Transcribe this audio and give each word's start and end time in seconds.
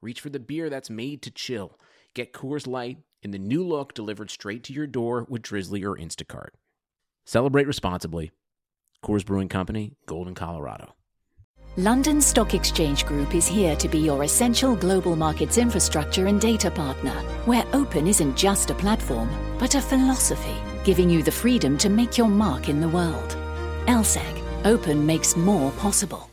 reach 0.00 0.20
for 0.20 0.30
the 0.30 0.40
beer 0.40 0.70
that's 0.70 0.90
made 0.90 1.22
to 1.22 1.30
chill. 1.30 1.78
Get 2.14 2.32
Coors 2.32 2.66
Light 2.66 2.98
in 3.22 3.30
the 3.30 3.38
new 3.38 3.66
look 3.66 3.94
delivered 3.94 4.30
straight 4.30 4.64
to 4.64 4.72
your 4.72 4.86
door 4.86 5.26
with 5.28 5.42
Drizly 5.42 5.84
or 5.84 5.96
Instacart. 5.96 6.50
Celebrate 7.24 7.66
responsibly. 7.66 8.30
Coors 9.04 9.24
Brewing 9.24 9.48
Company, 9.48 9.92
Golden, 10.06 10.34
Colorado. 10.34 10.94
London 11.78 12.22
Stock 12.22 12.54
Exchange 12.54 13.04
Group 13.04 13.34
is 13.34 13.46
here 13.46 13.76
to 13.76 13.88
be 13.88 13.98
your 13.98 14.22
essential 14.22 14.74
global 14.74 15.14
markets 15.14 15.58
infrastructure 15.58 16.26
and 16.26 16.40
data 16.40 16.70
partner, 16.70 17.12
where 17.44 17.66
open 17.74 18.06
isn't 18.06 18.36
just 18.36 18.70
a 18.70 18.74
platform, 18.74 19.28
but 19.58 19.74
a 19.74 19.80
philosophy, 19.82 20.56
giving 20.84 21.10
you 21.10 21.22
the 21.22 21.30
freedom 21.30 21.76
to 21.76 21.90
make 21.90 22.16
your 22.16 22.28
mark 22.28 22.70
in 22.70 22.80
the 22.80 22.88
world. 22.88 23.36
LSEG, 23.86 24.42
open 24.64 25.04
makes 25.04 25.36
more 25.36 25.70
possible. 25.72 26.30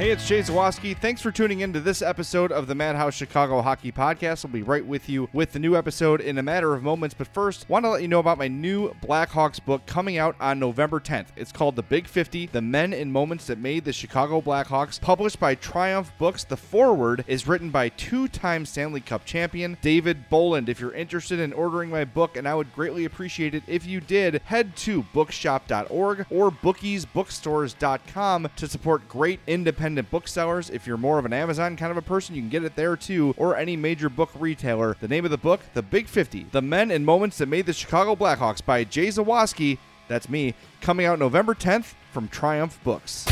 Hey, 0.00 0.12
it's 0.12 0.26
Jay 0.26 0.40
Zawaski. 0.40 0.96
Thanks 0.96 1.20
for 1.20 1.30
tuning 1.30 1.60
in 1.60 1.74
to 1.74 1.80
this 1.80 2.00
episode 2.00 2.52
of 2.52 2.66
the 2.66 2.74
Madhouse 2.74 3.12
Chicago 3.12 3.60
Hockey 3.60 3.92
Podcast. 3.92 4.46
I'll 4.46 4.50
be 4.50 4.62
right 4.62 4.86
with 4.86 5.10
you 5.10 5.28
with 5.34 5.52
the 5.52 5.58
new 5.58 5.76
episode 5.76 6.22
in 6.22 6.38
a 6.38 6.42
matter 6.42 6.72
of 6.72 6.82
moments. 6.82 7.14
But 7.14 7.26
first, 7.26 7.68
want 7.68 7.84
to 7.84 7.90
let 7.90 8.00
you 8.00 8.08
know 8.08 8.18
about 8.18 8.38
my 8.38 8.48
new 8.48 8.94
Blackhawks 9.06 9.62
book 9.62 9.84
coming 9.84 10.16
out 10.16 10.36
on 10.40 10.58
November 10.58 11.00
10th. 11.00 11.26
It's 11.36 11.52
called 11.52 11.76
The 11.76 11.82
Big 11.82 12.06
50 12.06 12.46
The 12.46 12.62
Men 12.62 12.94
and 12.94 13.12
Moments 13.12 13.44
That 13.48 13.58
Made 13.58 13.84
the 13.84 13.92
Chicago 13.92 14.40
Blackhawks, 14.40 14.98
published 14.98 15.38
by 15.38 15.54
Triumph 15.54 16.10
Books. 16.16 16.44
The 16.44 16.56
foreword 16.56 17.22
is 17.26 17.46
written 17.46 17.68
by 17.68 17.90
two 17.90 18.26
time 18.26 18.64
Stanley 18.64 19.02
Cup 19.02 19.26
champion 19.26 19.76
David 19.82 20.30
Bolland. 20.30 20.70
If 20.70 20.80
you're 20.80 20.94
interested 20.94 21.40
in 21.40 21.52
ordering 21.52 21.90
my 21.90 22.06
book, 22.06 22.38
and 22.38 22.48
I 22.48 22.54
would 22.54 22.72
greatly 22.72 23.04
appreciate 23.04 23.54
it 23.54 23.64
if 23.66 23.84
you 23.84 24.00
did, 24.00 24.40
head 24.46 24.76
to 24.76 25.02
bookshop.org 25.12 26.24
or 26.30 26.50
bookiesbookstores.com 26.50 28.48
to 28.56 28.66
support 28.66 29.06
great 29.06 29.40
independent 29.46 29.89
booksellers. 30.10 30.70
If 30.70 30.86
you're 30.86 30.96
more 30.96 31.18
of 31.18 31.24
an 31.24 31.32
Amazon 31.32 31.76
kind 31.76 31.90
of 31.90 31.96
a 31.96 32.02
person, 32.02 32.34
you 32.34 32.42
can 32.42 32.50
get 32.50 32.64
it 32.64 32.76
there 32.76 32.96
too, 32.96 33.34
or 33.36 33.56
any 33.56 33.76
major 33.76 34.08
book 34.08 34.30
retailer. 34.38 34.96
The 35.00 35.08
name 35.08 35.24
of 35.24 35.30
the 35.30 35.38
book, 35.38 35.60
The 35.74 35.82
Big 35.82 36.08
50 36.08 36.46
The 36.52 36.62
Men 36.62 36.90
and 36.90 37.04
Moments 37.04 37.38
That 37.38 37.46
Made 37.46 37.66
the 37.66 37.72
Chicago 37.72 38.14
Blackhawks 38.16 38.64
by 38.64 38.84
Jay 38.84 39.08
Zawaski. 39.08 39.78
That's 40.08 40.28
me, 40.28 40.54
coming 40.80 41.06
out 41.06 41.18
November 41.18 41.54
10th 41.54 41.94
from 42.12 42.28
Triumph 42.28 42.78
Books. 42.82 43.26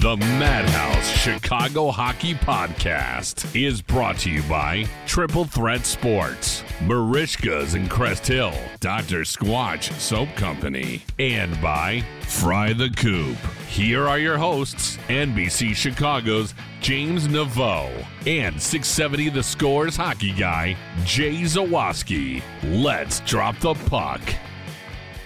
The 0.00 0.16
Madhouse 0.16 1.10
Chicago 1.10 1.90
Hockey 1.90 2.32
Podcast 2.32 3.54
is 3.54 3.82
brought 3.82 4.16
to 4.20 4.30
you 4.30 4.42
by 4.44 4.86
Triple 5.06 5.44
Threat 5.44 5.84
Sports, 5.84 6.62
Merichka's 6.80 7.74
in 7.74 7.86
Crest 7.88 8.26
Hill, 8.26 8.54
Dr. 8.80 9.20
Squatch 9.20 9.92
Soap 10.00 10.30
Company, 10.34 11.02
and 11.18 11.60
by 11.60 12.02
Fry 12.22 12.72
the 12.72 12.88
Coop. 12.88 13.36
Here 13.68 14.08
are 14.08 14.18
your 14.18 14.38
hosts, 14.38 14.96
NBC 15.08 15.76
Chicago's 15.76 16.54
James 16.80 17.28
Naveau 17.28 17.90
and 18.26 18.58
670 18.58 19.28
The 19.28 19.42
Scores 19.42 19.94
hockey 19.94 20.32
guy, 20.32 20.74
Jay 21.04 21.42
Zawaski. 21.42 22.42
Let's 22.62 23.20
drop 23.20 23.58
the 23.58 23.74
puck. 23.74 24.22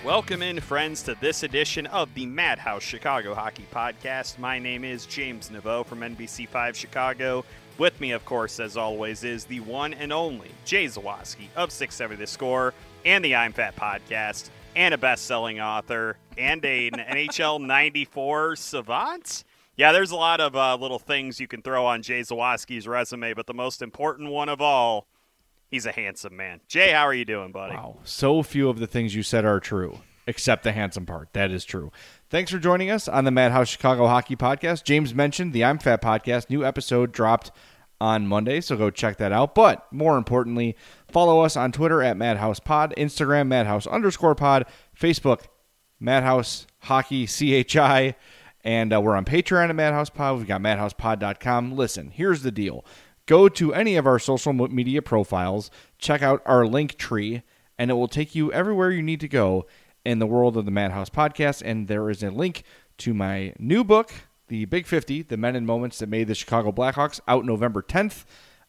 Welcome 0.04 0.42
in, 0.42 0.60
friends, 0.60 1.04
to 1.04 1.16
this 1.20 1.44
edition 1.44 1.86
of 1.86 2.12
the 2.14 2.26
Madhouse 2.26 2.82
Chicago 2.82 3.32
Hockey 3.32 3.64
Podcast. 3.72 4.40
My 4.40 4.58
name 4.58 4.82
is 4.82 5.06
James 5.06 5.50
Naveau 5.50 5.86
from 5.86 6.00
NBC5 6.00 6.74
Chicago. 6.74 7.44
With 7.76 8.00
me, 8.00 8.12
of 8.12 8.24
course, 8.24 8.60
as 8.60 8.76
always, 8.76 9.24
is 9.24 9.44
the 9.44 9.60
one 9.60 9.94
and 9.94 10.12
only 10.12 10.50
Jay 10.64 10.84
Zawaski 10.86 11.48
of 11.56 11.72
670 11.72 12.16
The 12.16 12.26
Score 12.26 12.74
and 13.04 13.24
the 13.24 13.34
I'm 13.34 13.52
Fat 13.52 13.74
Podcast, 13.76 14.50
and 14.76 14.94
a 14.94 14.98
best 14.98 15.26
selling 15.26 15.60
author 15.60 16.16
and 16.38 16.64
an 16.64 16.92
NHL 16.92 17.60
94 17.60 18.56
savant. 18.56 19.44
Yeah, 19.76 19.90
there's 19.90 20.12
a 20.12 20.16
lot 20.16 20.40
of 20.40 20.54
uh, 20.54 20.76
little 20.76 21.00
things 21.00 21.40
you 21.40 21.48
can 21.48 21.62
throw 21.62 21.84
on 21.84 22.02
Jay 22.02 22.20
Zawaski's 22.20 22.86
resume, 22.86 23.34
but 23.34 23.46
the 23.46 23.54
most 23.54 23.82
important 23.82 24.30
one 24.30 24.48
of 24.48 24.60
all 24.60 25.06
He's 25.74 25.86
a 25.86 25.92
handsome 25.92 26.36
man. 26.36 26.60
Jay, 26.68 26.92
how 26.92 27.02
are 27.02 27.12
you 27.12 27.24
doing, 27.24 27.50
buddy? 27.50 27.74
Wow. 27.74 27.96
So 28.04 28.44
few 28.44 28.68
of 28.68 28.78
the 28.78 28.86
things 28.86 29.16
you 29.16 29.24
said 29.24 29.44
are 29.44 29.58
true, 29.58 29.98
except 30.24 30.62
the 30.62 30.70
handsome 30.70 31.04
part. 31.04 31.32
That 31.32 31.50
is 31.50 31.64
true. 31.64 31.90
Thanks 32.34 32.50
for 32.50 32.58
joining 32.58 32.90
us 32.90 33.06
on 33.06 33.22
the 33.22 33.30
Madhouse 33.30 33.68
Chicago 33.68 34.08
Hockey 34.08 34.34
Podcast. 34.34 34.82
James 34.82 35.14
mentioned 35.14 35.52
the 35.52 35.62
I'm 35.62 35.78
Fat 35.78 36.02
Podcast. 36.02 36.50
New 36.50 36.64
episode 36.64 37.12
dropped 37.12 37.52
on 38.00 38.26
Monday, 38.26 38.60
so 38.60 38.76
go 38.76 38.90
check 38.90 39.18
that 39.18 39.30
out. 39.30 39.54
But 39.54 39.86
more 39.92 40.18
importantly, 40.18 40.76
follow 41.06 41.42
us 41.42 41.56
on 41.56 41.70
Twitter 41.70 42.02
at 42.02 42.16
Madhouse 42.16 42.58
Pod, 42.58 42.92
Instagram 42.98 43.46
Madhouse 43.46 43.86
underscore 43.86 44.34
Pod, 44.34 44.66
Facebook 45.00 45.42
Madhouse 46.00 46.66
Hockey 46.80 47.26
CHI, 47.28 48.16
and 48.64 48.92
uh, 48.92 49.00
we're 49.00 49.14
on 49.14 49.24
Patreon 49.24 49.68
at 49.68 49.76
Madhouse 49.76 50.10
Pod. 50.10 50.38
We've 50.38 50.48
got 50.48 50.60
MadhousePod.com. 50.60 51.76
Listen, 51.76 52.10
here's 52.10 52.42
the 52.42 52.50
deal 52.50 52.84
go 53.26 53.48
to 53.48 53.72
any 53.72 53.94
of 53.94 54.08
our 54.08 54.18
social 54.18 54.52
media 54.52 55.02
profiles, 55.02 55.70
check 55.98 56.20
out 56.20 56.42
our 56.46 56.66
link 56.66 56.98
tree, 56.98 57.44
and 57.78 57.92
it 57.92 57.94
will 57.94 58.08
take 58.08 58.34
you 58.34 58.50
everywhere 58.50 58.90
you 58.90 59.02
need 59.02 59.20
to 59.20 59.28
go 59.28 59.66
in 60.04 60.18
the 60.18 60.26
world 60.26 60.56
of 60.56 60.64
the 60.64 60.70
Madhouse 60.70 61.10
podcast. 61.10 61.62
And 61.64 61.88
there 61.88 62.08
is 62.10 62.22
a 62.22 62.30
link 62.30 62.62
to 62.98 63.14
my 63.14 63.54
new 63.58 63.84
book, 63.84 64.12
The 64.48 64.64
Big 64.66 64.86
50 64.86 65.22
The 65.22 65.36
Men 65.36 65.56
and 65.56 65.66
Moments 65.66 65.98
That 65.98 66.08
Made 66.08 66.28
the 66.28 66.34
Chicago 66.34 66.72
Blackhawks, 66.72 67.20
out 67.26 67.44
November 67.44 67.82
10th. 67.82 68.24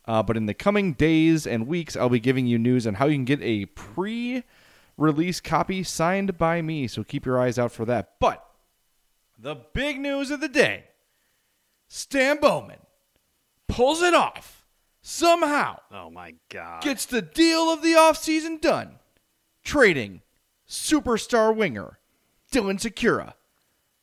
Uh, 0.08 0.22
but 0.22 0.38
in 0.38 0.46
the 0.46 0.54
coming 0.54 0.94
days 0.94 1.48
and 1.48 1.68
weeks, 1.68 1.96
I'll 1.96 2.10
be 2.10 2.20
giving 2.20 2.46
you 2.46 2.60
news 2.60 2.86
on 2.86 2.96
how 2.96 3.08
you 3.08 3.16
can 3.16 3.26
get 3.26 3.42
a 3.42 3.66
pre 3.66 4.44
release 4.98 5.42
copy 5.42 5.84
signed 5.84 6.38
by 6.38 6.62
me. 6.62 6.88
So 6.88 7.04
keep 7.04 7.26
your 7.26 7.40
eyes 7.40 7.58
out 7.58 7.72
for 7.72 7.86
that. 7.86 8.14
But 8.20 8.46
the 9.38 9.56
big 9.74 10.00
news 10.00 10.32
of 10.32 10.42
the 10.42 10.48
day 10.48 10.86
Stan 11.88 12.40
Bowman 12.40 12.80
pulls 13.68 14.02
it 14.02 14.14
off 14.14 14.66
somehow 15.02 15.80
Oh 15.92 16.10
my 16.10 16.36
God! 16.50 16.82
gets 16.84 17.06
the 17.06 17.22
deal 17.22 17.72
of 17.72 17.82
the 17.82 17.94
offseason 17.94 18.62
done 18.62 19.00
trading 19.64 20.22
superstar 20.68 21.56
winger 21.56 22.00
Dylan 22.52 22.80
Sikura 22.80 23.34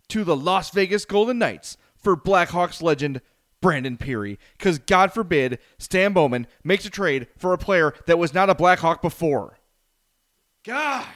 to 0.08 0.24
the 0.24 0.36
Las 0.36 0.70
Vegas 0.70 1.04
Golden 1.04 1.38
Knights 1.38 1.76
for 1.96 2.16
Blackhawks 2.16 2.82
legend 2.82 3.20
Brandon 3.60 3.96
Pirri 3.96 4.38
because 4.58 4.78
God 4.78 5.12
forbid 5.12 5.58
Stan 5.78 6.12
Bowman 6.12 6.46
makes 6.62 6.84
a 6.84 6.90
trade 6.90 7.28
for 7.38 7.52
a 7.52 7.58
player 7.58 7.94
that 8.06 8.18
was 8.18 8.34
not 8.34 8.50
a 8.50 8.54
Blackhawk 8.54 9.00
before. 9.00 9.58
God, 10.64 11.06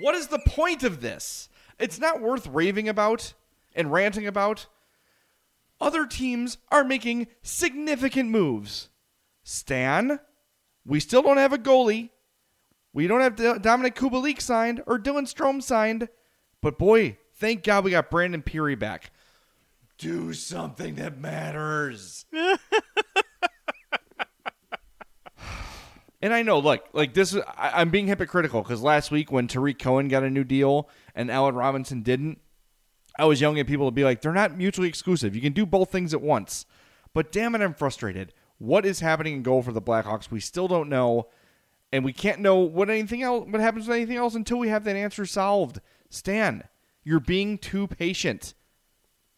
what 0.00 0.14
is 0.14 0.26
the 0.26 0.40
point 0.40 0.82
of 0.82 1.00
this? 1.00 1.48
It's 1.78 2.00
not 2.00 2.20
worth 2.20 2.46
raving 2.46 2.88
about 2.88 3.34
and 3.74 3.92
ranting 3.92 4.26
about. 4.26 4.66
Other 5.80 6.06
teams 6.06 6.58
are 6.70 6.82
making 6.82 7.28
significant 7.42 8.30
moves. 8.30 8.88
Stan, 9.44 10.18
we 10.84 10.98
still 10.98 11.22
don't 11.22 11.36
have 11.36 11.52
a 11.52 11.58
goalie. 11.58 12.10
We 12.98 13.06
don't 13.06 13.20
have 13.20 13.36
Dominik 13.36 13.94
Kubalik 13.94 14.40
signed 14.40 14.82
or 14.84 14.98
Dylan 14.98 15.32
Strome 15.32 15.62
signed. 15.62 16.08
But 16.60 16.80
boy, 16.80 17.16
thank 17.32 17.62
God 17.62 17.84
we 17.84 17.92
got 17.92 18.10
Brandon 18.10 18.42
Pirri 18.42 18.76
back. 18.76 19.12
Do 19.98 20.32
something 20.32 20.96
that 20.96 21.16
matters. 21.16 22.24
and 26.20 26.34
I 26.34 26.42
know, 26.42 26.58
look, 26.58 26.88
like 26.92 27.14
this 27.14 27.34
is, 27.34 27.42
I, 27.56 27.70
I'm 27.80 27.90
being 27.90 28.08
hypocritical 28.08 28.62
because 28.62 28.82
last 28.82 29.12
week 29.12 29.30
when 29.30 29.46
Tarik 29.46 29.78
Cohen 29.78 30.08
got 30.08 30.24
a 30.24 30.30
new 30.30 30.42
deal 30.42 30.88
and 31.14 31.30
Allen 31.30 31.54
Robinson 31.54 32.02
didn't, 32.02 32.40
I 33.16 33.26
was 33.26 33.40
yelling 33.40 33.60
at 33.60 33.68
people 33.68 33.86
to 33.86 33.92
be 33.94 34.02
like, 34.02 34.22
they're 34.22 34.32
not 34.32 34.58
mutually 34.58 34.88
exclusive. 34.88 35.36
You 35.36 35.40
can 35.40 35.52
do 35.52 35.64
both 35.64 35.92
things 35.92 36.12
at 36.12 36.20
once. 36.20 36.66
But 37.14 37.30
damn 37.30 37.54
it, 37.54 37.60
I'm 37.60 37.74
frustrated. 37.74 38.34
What 38.58 38.84
is 38.84 38.98
happening 38.98 39.34
in 39.34 39.42
goal 39.44 39.62
for 39.62 39.70
the 39.70 39.80
Blackhawks? 39.80 40.32
We 40.32 40.40
still 40.40 40.66
don't 40.66 40.88
know, 40.88 41.28
and 41.92 42.04
we 42.04 42.12
can't 42.12 42.40
know 42.40 42.58
what 42.58 42.90
anything 42.90 43.22
else 43.22 43.46
what 43.48 43.60
happens 43.60 43.86
with 43.86 43.96
anything 43.96 44.16
else 44.16 44.34
until 44.34 44.58
we 44.58 44.68
have 44.68 44.84
that 44.84 44.96
answer 44.96 45.26
solved. 45.26 45.80
Stan, 46.10 46.64
you're 47.04 47.20
being 47.20 47.58
too 47.58 47.86
patient. 47.86 48.54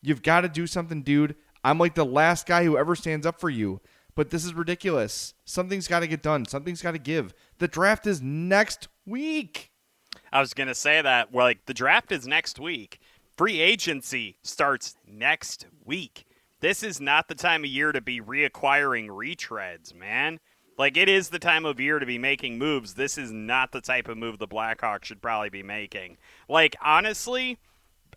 You've 0.03 0.23
got 0.23 0.43
to 0.43 0.49
do 0.49 0.67
something, 0.67 1.03
dude. 1.03 1.37
I'm 1.63 1.79
like 1.79 1.95
the 1.95 2.05
last 2.05 2.47
guy 2.47 2.65
who 2.65 2.79
ever 2.79 2.95
stands 2.95 3.27
up 3.27 3.39
for 3.39 3.51
you, 3.51 3.81
but 4.15 4.31
this 4.31 4.45
is 4.45 4.55
ridiculous. 4.55 5.35
Something's 5.45 5.89
got 5.89 6.01
to 6.01 6.07
get 6.07 6.23
done. 6.23 6.47
Something's 6.47 6.83
got 6.83 6.93
to 6.93 6.99
give. 6.99 7.35
The 7.59 7.69
draft 7.69 8.07
is 8.07 8.23
next 8.23 8.89
week. 9.05 9.71
I 10.33 10.41
was 10.41 10.55
going 10.55 10.69
to 10.69 10.75
say 10.75 11.03
that. 11.03 11.33
Well, 11.33 11.47
like 11.47 11.67
the 11.67 11.75
draft 11.75 12.13
is 12.13 12.27
next 12.27 12.59
week. 12.59 13.01
Free 13.37 13.61
agency 13.61 14.37
starts 14.43 14.97
next 15.07 15.67
week. 15.85 16.27
This 16.61 16.83
is 16.83 17.01
not 17.01 17.29
the 17.29 17.35
time 17.35 17.65
of 17.65 17.71
year 17.71 17.93
to 17.93 18.01
be 18.01 18.21
reacquiring 18.21 19.09
retreads, 19.09 19.95
man. 19.95 20.41
Like 20.81 20.97
it 20.97 21.11
is 21.11 21.29
the 21.29 21.39
time 21.39 21.67
of 21.67 21.79
year 21.79 21.99
to 21.99 22.07
be 22.07 22.17
making 22.17 22.57
moves. 22.57 22.95
This 22.95 23.19
is 23.19 23.31
not 23.31 23.71
the 23.71 23.83
type 23.83 24.09
of 24.09 24.17
move 24.17 24.39
the 24.39 24.49
Blackhawks 24.49 25.05
should 25.05 25.21
probably 25.21 25.51
be 25.51 25.63
making. 25.63 26.17
Like 26.49 26.75
honestly, 26.83 27.59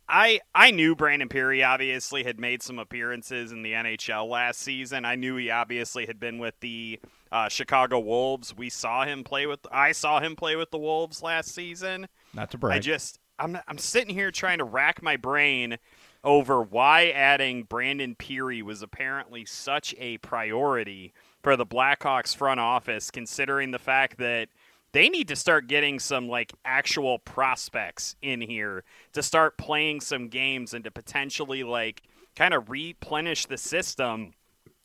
I 0.08 0.40
I 0.56 0.72
knew 0.72 0.96
Brandon 0.96 1.28
Pirri 1.28 1.68
obviously 1.68 2.24
had 2.24 2.40
made 2.40 2.64
some 2.64 2.80
appearances 2.80 3.52
in 3.52 3.64
the 3.64 3.74
NHL 3.74 4.30
last 4.30 4.62
season. 4.62 5.04
I 5.04 5.16
knew 5.16 5.36
he 5.36 5.52
obviously 5.52 6.06
had 6.06 6.22
been 6.22 6.38
with 6.38 6.58
the 6.62 7.02
uh, 7.34 7.50
Chicago 7.50 8.00
Wolves. 8.00 8.56
We 8.56 8.70
saw 8.70 9.04
him 9.04 9.26
play 9.26 9.46
with. 9.46 9.60
I 9.70 9.92
saw 9.92 10.22
him 10.22 10.38
play 10.38 10.56
with 10.56 10.72
the 10.72 10.80
Wolves 10.80 11.22
last 11.22 11.54
season. 11.54 12.08
Not 12.34 12.50
to 12.52 12.58
brag. 12.58 12.78
I 12.78 12.80
just 12.80 13.20
I'm 13.40 13.58
I'm 13.68 13.78
sitting 13.78 14.16
here 14.16 14.32
trying 14.32 14.60
to 14.60 14.64
rack 14.64 15.02
my 15.02 15.18
brain 15.18 15.80
over 16.24 16.64
why 16.64 17.10
adding 17.10 17.64
Brandon 17.64 18.16
Pirri 18.16 18.62
was 18.62 18.82
apparently 18.82 19.44
such 19.44 19.94
a 19.98 20.18
priority 20.20 21.14
for 21.44 21.58
the 21.58 21.66
Blackhawks 21.66 22.36
front 22.36 22.60
office, 22.60 23.12
considering 23.12 23.72
the 23.72 23.80
fact 23.80 24.18
that 24.18 24.48
they 24.94 25.10
need 25.10 25.28
to 25.28 25.36
start 25.36 25.68
getting 25.68 26.00
some 26.00 26.30
like 26.30 26.54
actual 26.64 27.20
prospects 27.20 28.16
in 28.22 28.42
here 28.42 28.84
to 29.12 29.22
start 29.22 29.58
playing 29.58 30.00
some 30.00 30.30
games 30.30 30.74
and 30.74 30.84
to 30.86 30.92
potentially 30.92 31.64
like 31.64 32.02
kind 32.36 32.54
of 32.54 32.70
replenish 32.70 33.46
the 33.46 33.58
system 33.58 34.34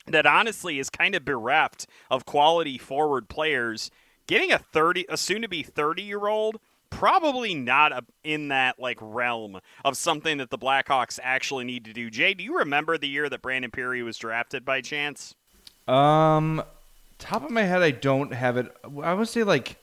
that 0.06 0.26
honestly 0.26 0.78
is 0.78 0.90
kind 0.90 1.14
of 1.14 1.24
bereft 1.24 1.86
of 2.10 2.24
quality 2.24 2.76
forward 2.76 3.28
players. 3.28 3.90
Getting 4.26 4.50
a 4.52 4.58
30 4.58 5.06
a 5.08 5.16
soon 5.16 5.42
to 5.42 5.48
be 5.48 5.62
30 5.62 6.02
year 6.02 6.26
old 6.26 6.58
probably 6.90 7.54
not 7.54 7.92
a, 7.92 8.02
in 8.24 8.48
that 8.48 8.78
like 8.78 8.98
realm 9.00 9.60
of 9.84 9.96
something 9.96 10.38
that 10.38 10.50
the 10.50 10.58
Blackhawks 10.58 11.18
actually 11.22 11.64
need 11.64 11.84
to 11.84 11.92
do. 11.92 12.10
Jay, 12.10 12.34
do 12.34 12.42
you 12.42 12.58
remember 12.58 12.96
the 12.96 13.08
year 13.08 13.28
that 13.28 13.42
Brandon 13.42 13.70
Pirri 13.70 14.02
was 14.02 14.16
drafted 14.16 14.64
by 14.64 14.80
chance? 14.80 15.34
Um, 15.88 16.62
top 17.18 17.44
of 17.44 17.50
my 17.50 17.62
head, 17.62 17.82
I 17.82 17.90
don't 17.90 18.32
have 18.32 18.56
it. 18.56 18.72
I 19.02 19.14
would 19.14 19.28
say 19.28 19.44
like 19.44 19.78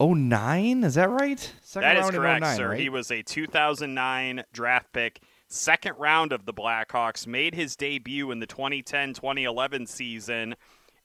09. 0.00 0.84
Is 0.84 0.94
that 0.94 1.10
right? 1.10 1.52
Second 1.62 1.96
that 1.96 1.96
is 2.04 2.10
correct, 2.10 2.42
09, 2.42 2.56
sir. 2.56 2.68
Right? 2.70 2.80
He 2.80 2.88
was 2.88 3.10
a 3.10 3.22
2009 3.22 4.44
draft 4.52 4.92
pick, 4.92 5.20
second 5.48 5.94
round 5.98 6.32
of 6.32 6.46
the 6.46 6.52
Blackhawks. 6.52 7.26
Made 7.26 7.54
his 7.54 7.76
debut 7.76 8.30
in 8.30 8.40
the 8.40 8.46
2010-2011 8.46 9.88
season 9.88 10.54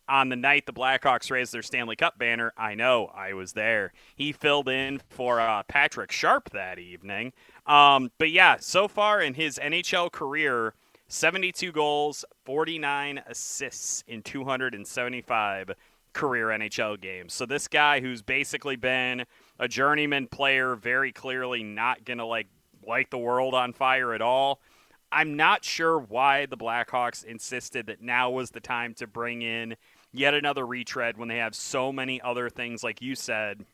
on 0.10 0.30
the 0.30 0.36
night 0.36 0.66
the 0.66 0.74
Blackhawks 0.74 1.30
raised 1.32 1.54
their 1.54 1.62
Stanley 1.62 1.96
Cup 1.96 2.18
banner. 2.18 2.52
I 2.58 2.76
know, 2.76 3.12
I 3.14 3.34
was 3.34 3.54
there. 3.54 3.94
He 4.16 4.32
filled 4.32 4.68
in 4.68 5.02
for 5.08 5.40
uh, 5.40 5.64
Patrick 5.64 6.12
Sharp 6.12 6.50
that 6.50 6.80
evening. 6.80 7.32
Um, 7.68 8.12
but 8.18 8.32
yeah, 8.32 8.58
so 8.60 8.88
far 8.88 9.22
in 9.22 9.36
his 9.36 9.60
NHL 9.62 10.12
career, 10.12 10.74
72 11.10 11.72
goals, 11.72 12.24
49 12.46 13.22
assists 13.28 14.04
in 14.08 14.22
275 14.22 15.72
career 16.14 16.48
NHL 16.48 17.02
games. 17.02 17.34
So 17.34 17.46
this 17.46 17.68
guy 17.68 18.00
who's 18.00 18.22
basically 18.22 18.76
been 18.76 19.26
a 19.58 19.68
journeyman 19.68 20.28
player, 20.28 20.76
very 20.76 21.12
clearly 21.12 21.64
not 21.64 22.06
going 22.06 22.20
to 22.20 22.26
like 22.26 22.48
light 22.86 23.10
the 23.10 23.18
world 23.18 23.56
on 23.56 23.74
fire 23.74 24.14
at 24.14 24.22
all. 24.22 24.62
I'm 25.12 25.36
not 25.36 25.66
sure 25.66 25.98
why 25.98 26.46
the 26.46 26.58
Blackhawks 26.58 27.26
insisted 27.26 27.88
that 27.88 28.02
now 28.02 28.30
was 28.30 28.52
the 28.52 28.60
time 28.60 28.94
to 28.96 29.08
bring 29.08 29.42
in 29.42 29.76
yet 30.12 30.36
another 30.36 30.66
retread 30.66 31.18
when 31.18 31.28
they 31.28 31.38
have 31.38 31.56
so 31.56 31.92
many 31.92 32.22
other 32.22 32.50
things, 32.50 32.84
like 32.84 33.02
you 33.02 33.16
said, 33.16 33.66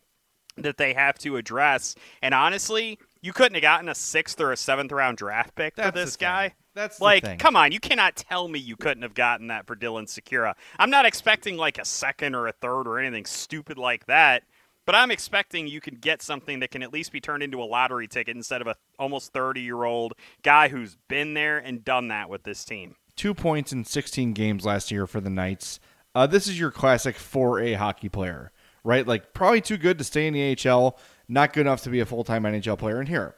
that 0.56 0.78
they 0.78 0.94
have 0.94 1.18
to 1.20 1.36
address. 1.36 1.96
And 2.22 2.34
honestly, 2.34 2.98
you 3.26 3.34
couldn't 3.34 3.56
have 3.56 3.64
gotten 3.64 3.90
a 3.90 3.96
sixth 3.96 4.40
or 4.40 4.52
a 4.52 4.58
seventh 4.58 4.92
round 4.92 5.18
draft 5.18 5.56
pick 5.56 5.76
That's 5.76 5.90
for 5.90 6.06
this 6.06 6.16
guy. 6.16 6.54
That's 6.76 7.02
like, 7.02 7.40
come 7.40 7.56
on, 7.56 7.72
you 7.72 7.80
cannot 7.80 8.16
tell 8.16 8.48
me 8.48 8.60
you 8.60 8.76
couldn't 8.76 9.02
have 9.02 9.16
gotten 9.16 9.48
that 9.48 9.66
for 9.66 9.76
Dylan 9.76 10.04
Sikura. 10.04 10.54
I'm 10.78 10.92
not 10.92 11.06
expecting 11.06 11.58
like 11.58 11.80
a 11.80 11.86
second 11.86 12.36
or 12.36 12.48
a 12.48 12.52
third 12.52 12.84
or 12.84 13.00
anything 13.00 13.26
stupid 13.26 13.80
like 13.80 14.06
that, 14.06 14.44
but 14.86 14.94
I'm 14.94 15.10
expecting 15.10 15.68
you 15.68 15.82
can 15.82 15.96
get 15.96 16.22
something 16.22 16.60
that 16.60 16.70
can 16.70 16.84
at 16.84 16.94
least 16.94 17.12
be 17.12 17.20
turned 17.20 17.42
into 17.42 17.64
a 17.64 17.66
lottery 17.66 18.08
ticket 18.08 18.36
instead 18.36 18.62
of 18.62 18.68
a 18.68 18.76
almost 19.00 19.34
30 19.34 19.62
year 19.62 19.86
old 19.86 20.14
guy 20.44 20.68
who's 20.68 20.96
been 21.08 21.34
there 21.34 21.58
and 21.58 21.84
done 21.84 22.10
that 22.10 22.30
with 22.30 22.44
this 22.44 22.64
team. 22.64 22.96
Two 23.16 23.34
points 23.34 23.74
in 23.74 23.86
16 23.86 24.34
games 24.34 24.66
last 24.66 24.92
year 24.92 25.08
for 25.08 25.20
the 25.20 25.30
Knights. 25.32 25.80
Uh, 26.14 26.28
this 26.28 26.48
is 26.48 26.60
your 26.60 26.70
classic 26.70 27.16
4A 27.16 27.78
hockey 27.78 28.10
player, 28.10 28.52
right? 28.84 29.08
Like 29.08 29.34
probably 29.34 29.62
too 29.62 29.78
good 29.78 29.98
to 29.98 30.04
stay 30.04 30.28
in 30.28 30.34
the 30.34 30.70
AHL, 30.70 31.00
not 31.28 31.54
good 31.54 31.62
enough 31.62 31.84
to 31.84 31.90
be 31.90 32.00
a 32.00 32.06
full 32.06 32.24
time 32.24 32.44
NHL 32.44 32.78
player. 32.78 33.00
And 33.00 33.10
here, 33.10 33.36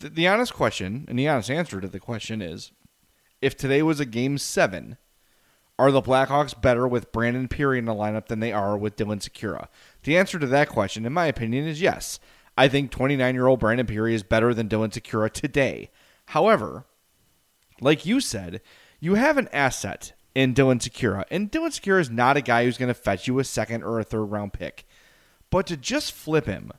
the, 0.00 0.08
the 0.08 0.28
honest 0.28 0.54
question 0.54 1.04
and 1.08 1.18
the 1.18 1.28
honest 1.28 1.50
answer 1.50 1.80
to 1.80 1.88
the 1.88 2.00
question 2.00 2.42
is 2.42 2.72
if 3.40 3.56
today 3.56 3.82
was 3.82 4.00
a 4.00 4.06
game 4.06 4.38
seven, 4.38 4.96
are 5.78 5.90
the 5.90 6.02
Blackhawks 6.02 6.60
better 6.60 6.86
with 6.86 7.12
Brandon 7.12 7.48
Pirri 7.48 7.78
in 7.78 7.84
the 7.84 7.94
lineup 7.94 8.26
than 8.26 8.40
they 8.40 8.52
are 8.52 8.76
with 8.76 8.96
Dylan 8.96 9.20
Sikura? 9.20 9.68
The 10.04 10.16
answer 10.16 10.38
to 10.38 10.46
that 10.46 10.68
question, 10.68 11.04
in 11.04 11.12
my 11.12 11.26
opinion, 11.26 11.66
is 11.66 11.80
yes. 11.80 12.20
I 12.56 12.68
think 12.68 12.90
29 12.90 13.34
year 13.34 13.46
old 13.46 13.60
Brandon 13.60 13.86
Pirri 13.86 14.12
is 14.12 14.22
better 14.22 14.54
than 14.54 14.68
Dylan 14.68 14.92
Sikura 14.92 15.30
today. 15.30 15.90
However, 16.26 16.86
like 17.80 18.06
you 18.06 18.20
said, 18.20 18.60
you 19.00 19.14
have 19.14 19.36
an 19.36 19.48
asset 19.52 20.12
in 20.34 20.54
Dylan 20.54 20.80
Sikura, 20.80 21.24
And 21.30 21.50
Dylan 21.50 21.78
Sikura 21.78 22.00
is 22.00 22.10
not 22.10 22.36
a 22.36 22.40
guy 22.40 22.64
who's 22.64 22.78
going 22.78 22.88
to 22.88 22.94
fetch 22.94 23.26
you 23.26 23.38
a 23.38 23.44
second 23.44 23.82
or 23.82 24.00
a 24.00 24.04
third 24.04 24.24
round 24.24 24.52
pick. 24.52 24.86
But 25.50 25.66
to 25.68 25.76
just 25.76 26.12
flip 26.12 26.46
him 26.46 26.72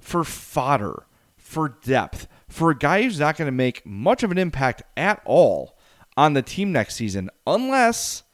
for 0.00 0.24
fodder, 0.24 1.04
for 1.36 1.68
depth, 1.68 2.26
for 2.48 2.70
a 2.70 2.76
guy 2.76 3.02
who's 3.02 3.20
not 3.20 3.36
going 3.36 3.46
to 3.46 3.52
make 3.52 3.86
much 3.86 4.22
of 4.22 4.30
an 4.30 4.38
impact 4.38 4.82
at 4.96 5.20
all 5.24 5.76
on 6.16 6.32
the 6.32 6.42
team 6.42 6.72
next 6.72 6.96
season, 6.96 7.30
unless 7.46 8.24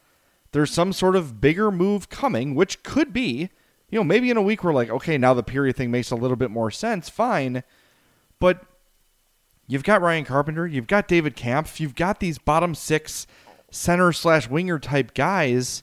there's 0.53 0.71
some 0.71 0.93
sort 0.93 1.17
of 1.17 1.41
bigger 1.41 1.71
move 1.71 2.09
coming, 2.09 2.55
which 2.55 2.83
could 2.83 3.13
be, 3.13 3.51
you 3.91 3.99
know, 3.99 4.05
maybe 4.05 4.31
in 4.31 4.37
a 4.37 4.43
week 4.43 4.65
we're 4.65 4.73
like, 4.73 4.91
okay, 4.91 5.19
now 5.19 5.35
the 5.35 5.43
period 5.43 5.77
thing 5.77 5.91
makes 5.91 6.11
a 6.11 6.17
little 6.17 6.37
bit 6.37 6.51
more 6.51 6.71
sense, 6.71 7.09
fine. 7.09 7.63
But 8.39 8.65
you've 9.67 9.85
got 9.85 10.01
Ryan 10.01 10.25
Carpenter, 10.25 10.67
you've 10.67 10.87
got 10.87 11.09
David 11.09 11.37
Kampf, 11.37 11.81
you've 11.81 11.95
got 11.95 12.21
these 12.21 12.39
bottom 12.39 12.75
six 12.75 13.27
center 13.71 14.13
slash 14.13 14.49
winger 14.49 14.79
type 14.79 15.15
guys. 15.15 15.83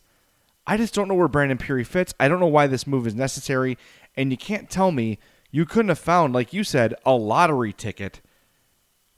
I 0.65 0.77
just 0.77 0.93
don't 0.93 1.07
know 1.07 1.15
where 1.15 1.27
Brandon 1.27 1.57
Pirri 1.57 1.85
fits. 1.85 2.13
I 2.19 2.27
don't 2.27 2.39
know 2.39 2.47
why 2.47 2.67
this 2.67 2.87
move 2.87 3.05
is 3.05 3.15
necessary. 3.15 3.77
And 4.15 4.31
you 4.31 4.37
can't 4.37 4.69
tell 4.69 4.91
me 4.91 5.19
you 5.53 5.65
couldn't 5.65 5.89
have 5.89 5.99
found, 5.99 6.33
like 6.33 6.51
you 6.51 6.65
said, 6.65 6.95
a 7.05 7.13
lottery 7.13 7.71
ticket 7.71 8.19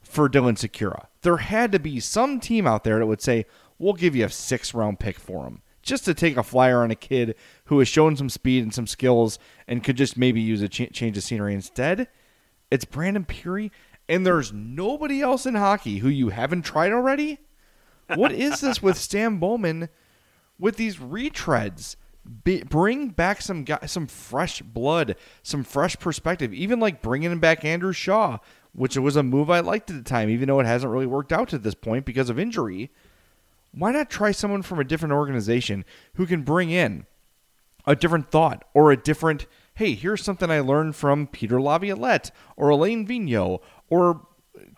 for 0.02 0.28
Dylan 0.28 0.56
Sikura. 0.56 1.06
There 1.22 1.38
had 1.38 1.72
to 1.72 1.80
be 1.80 1.98
some 1.98 2.38
team 2.38 2.66
out 2.66 2.84
there 2.84 3.00
that 3.00 3.06
would 3.06 3.20
say, 3.20 3.46
we'll 3.78 3.94
give 3.94 4.14
you 4.14 4.26
a 4.26 4.30
six 4.30 4.72
round 4.72 5.00
pick 5.00 5.18
for 5.18 5.46
him. 5.46 5.62
Just 5.82 6.04
to 6.04 6.14
take 6.14 6.36
a 6.36 6.42
flyer 6.42 6.82
on 6.82 6.90
a 6.90 6.96
kid 6.96 7.34
who 7.64 7.78
has 7.78 7.88
shown 7.88 8.16
some 8.16 8.28
speed 8.28 8.62
and 8.62 8.74
some 8.74 8.86
skills 8.86 9.38
and 9.66 9.82
could 9.82 9.96
just 9.96 10.16
maybe 10.16 10.40
use 10.40 10.62
a 10.62 10.68
ch- 10.68 10.92
change 10.92 11.16
of 11.16 11.24
scenery 11.24 11.54
instead. 11.54 12.06
It's 12.70 12.84
Brandon 12.84 13.24
Pirri, 13.24 13.70
and 14.08 14.26
there's 14.26 14.52
nobody 14.52 15.22
else 15.22 15.46
in 15.46 15.54
hockey 15.54 15.98
who 15.98 16.08
you 16.08 16.28
haven't 16.28 16.62
tried 16.62 16.92
already 16.92 17.38
what 18.14 18.32
is 18.32 18.60
this 18.60 18.82
with 18.82 18.96
Stan 18.98 19.38
Bowman 19.38 19.88
with 20.58 20.76
these 20.76 20.96
retreads? 20.96 21.96
Be, 22.44 22.62
bring 22.62 23.08
back 23.10 23.40
some 23.40 23.64
guy, 23.64 23.86
some 23.86 24.06
fresh 24.06 24.62
blood, 24.62 25.16
some 25.42 25.62
fresh 25.64 25.96
perspective. 25.98 26.52
Even 26.52 26.80
like 26.80 27.02
bringing 27.02 27.38
back 27.38 27.64
Andrew 27.64 27.92
Shaw, 27.92 28.38
which 28.72 28.96
was 28.96 29.16
a 29.16 29.22
move 29.22 29.48
I 29.50 29.60
liked 29.60 29.90
at 29.90 29.96
the 29.96 30.02
time, 30.02 30.28
even 30.30 30.48
though 30.48 30.60
it 30.60 30.66
hasn't 30.66 30.92
really 30.92 31.06
worked 31.06 31.32
out 31.32 31.48
to 31.50 31.58
this 31.58 31.74
point 31.74 32.04
because 32.04 32.28
of 32.28 32.38
injury. 32.38 32.90
why 33.72 33.92
not 33.92 34.10
try 34.10 34.32
someone 34.32 34.62
from 34.62 34.78
a 34.80 34.84
different 34.84 35.12
organization 35.12 35.84
who 36.14 36.26
can 36.26 36.42
bring 36.42 36.70
in 36.70 37.06
a 37.86 37.94
different 37.94 38.30
thought 38.30 38.64
or 38.74 38.90
a 38.90 38.96
different 38.96 39.46
hey 39.74 39.94
here's 39.94 40.24
something 40.24 40.50
i 40.50 40.60
learned 40.60 40.96
from 40.96 41.26
peter 41.26 41.60
laviolette 41.60 42.30
or 42.56 42.70
alain 42.70 43.06
vigneault 43.06 43.60
or 43.88 44.26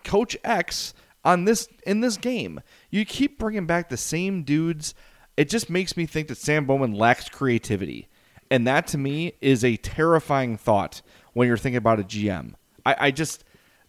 coach 0.03 0.37
x 0.43 0.93
on 1.23 1.45
this 1.45 1.67
in 1.85 2.01
this 2.01 2.17
game 2.17 2.59
you 2.91 3.05
keep 3.05 3.39
bringing 3.39 3.65
back 3.65 3.89
the 3.89 3.97
same 3.97 4.43
dudes 4.43 4.93
it 5.39 5.49
just 5.49 5.69
makes 5.69 5.95
me 5.95 6.05
think 6.05 6.27
that 6.27 6.37
stan 6.37 6.65
bowman 6.65 6.93
lacks 6.93 7.29
creativity 7.29 8.07
and 8.51 8.67
that 8.67 8.87
to 8.87 8.97
me 8.97 9.33
is 9.41 9.63
a 9.63 9.77
terrifying 9.77 10.57
thought 10.57 11.01
when 11.33 11.47
you're 11.47 11.57
thinking 11.57 11.77
about 11.77 11.99
a 11.99 12.03
gm 12.03 12.53
i, 12.85 12.95
I 12.99 13.11
just 13.11 13.43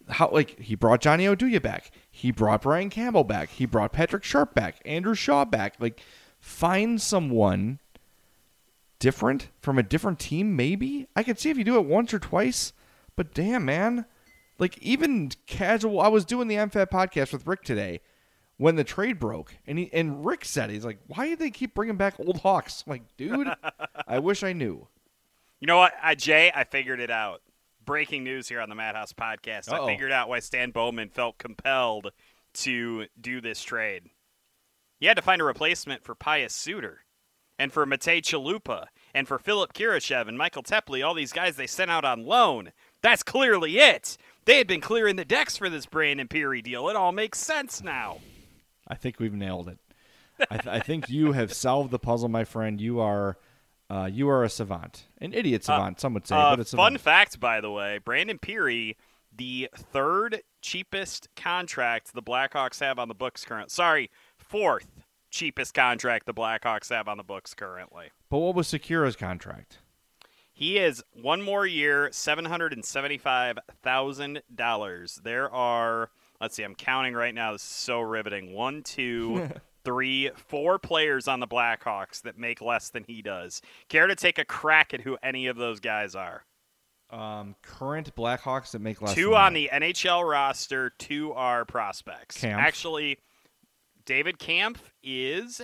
how 0.09 0.30
like 0.30 0.59
he 0.59 0.75
brought 0.75 1.00
johnny 1.00 1.25
oduya 1.26 1.61
back 1.62 1.90
he 2.11 2.30
brought 2.30 2.62
brian 2.62 2.90
campbell 2.90 3.25
back 3.25 3.50
he 3.50 3.66
brought 3.66 3.92
patrick 3.92 4.25
sharp 4.25 4.54
back 4.54 4.80
andrew 4.85 5.14
shaw 5.14 5.45
back 5.45 5.75
like 5.78 6.00
find 6.40 7.00
someone 7.00 7.78
different 9.00 9.49
from 9.61 9.78
a 9.78 9.83
different 9.83 10.21
team, 10.21 10.54
maybe. 10.54 11.09
I 11.16 11.25
could 11.25 11.40
see 11.40 11.50
if 11.50 11.59
you 11.59 11.64
do 11.64 11.76
it 11.76 11.87
once 11.87 12.14
or 12.14 12.21
twice, 12.21 12.73
but 13.16 13.35
damn, 13.35 13.64
man. 13.64 14.04
Like, 14.61 14.78
even 14.78 15.33
casual. 15.47 16.00
I 16.00 16.09
was 16.09 16.25
doing 16.25 16.47
the 16.47 16.61
I'm 16.61 16.71
Fat 16.71 16.92
podcast 16.92 17.33
with 17.33 17.47
Rick 17.47 17.62
today 17.64 18.00
when 18.60 18.76
the 18.76 18.84
trade 18.84 19.18
broke, 19.18 19.54
and 19.66 19.78
he 19.78 19.90
and 19.90 20.22
Rick 20.24 20.44
said, 20.44 20.68
he's 20.68 20.84
like, 20.84 20.98
why 21.06 21.28
do 21.28 21.36
they 21.36 21.50
keep 21.50 21.74
bringing 21.74 21.96
back 21.96 22.20
old 22.20 22.42
Hawks? 22.42 22.84
I'm 22.86 22.90
like, 22.90 23.16
dude, 23.16 23.48
I 24.06 24.18
wish 24.20 24.42
I 24.42 24.52
knew. 24.52 24.86
You 25.60 25.66
know 25.66 25.78
what, 25.78 25.94
I, 26.02 26.14
Jay? 26.14 26.52
I 26.54 26.64
figured 26.64 27.00
it 27.00 27.10
out. 27.10 27.40
Breaking 27.86 28.22
news 28.22 28.50
here 28.50 28.60
on 28.60 28.68
the 28.68 28.74
Madhouse 28.74 29.14
podcast. 29.14 29.72
Uh-oh. 29.72 29.84
I 29.84 29.86
figured 29.86 30.12
out 30.12 30.28
why 30.28 30.40
Stan 30.40 30.72
Bowman 30.72 31.08
felt 31.08 31.38
compelled 31.38 32.12
to 32.52 33.06
do 33.18 33.40
this 33.40 33.62
trade. 33.62 34.10
He 34.98 35.06
had 35.06 35.16
to 35.16 35.22
find 35.22 35.40
a 35.40 35.44
replacement 35.44 36.04
for 36.04 36.14
Pius 36.14 36.54
Suter 36.54 37.06
and 37.58 37.72
for 37.72 37.86
Matej 37.86 38.20
Chalupa 38.20 38.88
and 39.14 39.26
for 39.26 39.38
Philipp 39.38 39.72
Kurashev 39.72 40.28
and 40.28 40.36
Michal 40.36 40.62
Teply, 40.62 41.02
all 41.02 41.14
these 41.14 41.32
guys 41.32 41.56
they 41.56 41.66
sent 41.66 41.90
out 41.90 42.04
on 42.04 42.26
loan. 42.26 42.72
That's 43.00 43.22
clearly 43.22 43.78
it. 43.78 44.18
They 44.44 44.58
had 44.58 44.66
been 44.66 44.82
clearing 44.82 45.16
the 45.16 45.24
decks 45.24 45.56
for 45.56 45.70
this 45.70 45.86
Brandon 45.86 46.28
Pirri 46.28 46.62
deal. 46.62 46.90
It 46.90 46.96
all 46.96 47.12
makes 47.12 47.38
sense 47.38 47.82
now. 47.82 48.18
I 48.90 48.97
think 48.97 49.18
we've 49.20 49.32
nailed 49.32 49.68
it. 49.68 49.78
I, 50.50 50.56
th- 50.56 50.66
I 50.66 50.80
think 50.80 51.09
you 51.09 51.32
have 51.32 51.52
solved 51.52 51.90
the 51.90 51.99
puzzle, 51.99 52.28
my 52.28 52.44
friend. 52.44 52.80
You 52.80 53.00
are, 53.00 53.38
uh, 53.88 54.09
you 54.12 54.28
are 54.28 54.42
a 54.42 54.49
savant, 54.50 55.06
an 55.20 55.32
idiot 55.32 55.64
savant. 55.64 56.00
some 56.00 56.12
would 56.14 56.26
say, 56.26 56.35
Uh, 56.35 56.50
but 56.50 56.61
it's 56.61 56.73
fun 56.73 56.99
fact, 56.99 57.38
by 57.38 57.61
the 57.61 57.70
way, 57.70 57.99
Brandon 57.99 58.38
Pirri, 58.38 58.97
the 59.37 59.68
third 59.76 60.42
cheapest 60.61 61.28
contract 61.37 62.12
the 62.14 62.23
Blackhawks 62.23 62.80
have 62.80 62.99
on 62.99 63.09
the 63.09 63.14
books 63.14 63.44
current. 63.44 63.70
Sorry, 63.70 64.11
fourth 64.38 65.04
cheapest 65.30 65.73
contract 65.75 66.26
the 66.26 66.35
Blackhawks 66.35 66.88
have 66.90 67.06
on 67.06 67.16
the 67.16 67.23
books 67.23 67.54
currently. 67.54 68.11
But 68.28 68.38
what 68.38 68.54
was 68.56 68.66
Sikura's 68.68 69.14
contract? 69.16 69.78
He 70.52 70.78
is 70.78 71.02
one 71.12 71.40
more 71.42 71.66
year, 71.66 72.09
seven 72.12 72.44
hundred 72.47 72.73
and 72.73 72.85
seventy-five 72.85 73.59
thousand 73.82 74.42
dollars. 74.54 75.20
There 75.23 75.50
are, 75.50 76.11
let's 76.40 76.54
see, 76.54 76.62
I'm 76.62 76.75
counting 76.75 77.14
right 77.14 77.35
now. 77.35 77.52
This 77.52 77.62
is 77.62 77.68
so 77.68 78.00
riveting. 78.00 78.52
One, 78.54 78.82
two, 78.82 79.49
three, 79.85 80.30
four 80.37 80.78
players 80.78 81.28
on 81.28 81.40
the 81.40 81.47
Blackhawks 81.49 82.23
that 82.23 82.38
make 82.38 82.61
less 82.61 82.90
than 82.90 83.04
he 83.04 83.23
does. 83.23 83.61
Care 83.88 84.06
to 84.06 84.14
take 84.14 84.38
a 84.38 84.44
crack 84.44 84.94
at 84.94 85.02
who 85.02 85.16
any 85.23 85.47
of 85.47 85.56
those 85.56 85.80
guys 85.80 86.14
are? 86.14 86.44
Um, 87.11 87.56
current 87.62 88.14
Blackhawks 88.14 88.70
that 88.70 88.80
make 88.80 89.02
less. 89.02 89.14
two 89.14 89.30
than 89.30 89.35
on 89.35 89.52
that. 89.54 89.59
the 89.59 89.70
NHL 89.73 90.28
roster, 90.28 90.90
two 90.99 91.32
are 91.32 91.64
prospects. 91.64 92.40
Kampf. 92.40 92.61
Actually, 92.62 93.18
David 94.04 94.38
Kampf 94.38 94.92
is 95.02 95.61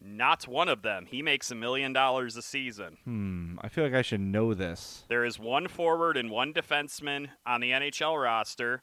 not 0.00 0.46
one 0.48 0.68
of 0.68 0.82
them. 0.82 1.06
He 1.06 1.22
makes 1.22 1.50
a 1.50 1.54
million 1.54 1.92
dollars 1.92 2.36
a 2.36 2.42
season. 2.42 2.98
Hmm. 3.04 3.58
I 3.60 3.68
feel 3.68 3.84
like 3.84 3.94
I 3.94 4.02
should 4.02 4.20
know 4.20 4.54
this. 4.54 5.04
There 5.08 5.24
is 5.24 5.38
one 5.38 5.68
forward 5.68 6.16
and 6.16 6.30
one 6.30 6.52
defenseman 6.52 7.28
on 7.46 7.60
the 7.60 7.70
NHL 7.70 8.20
roster. 8.20 8.82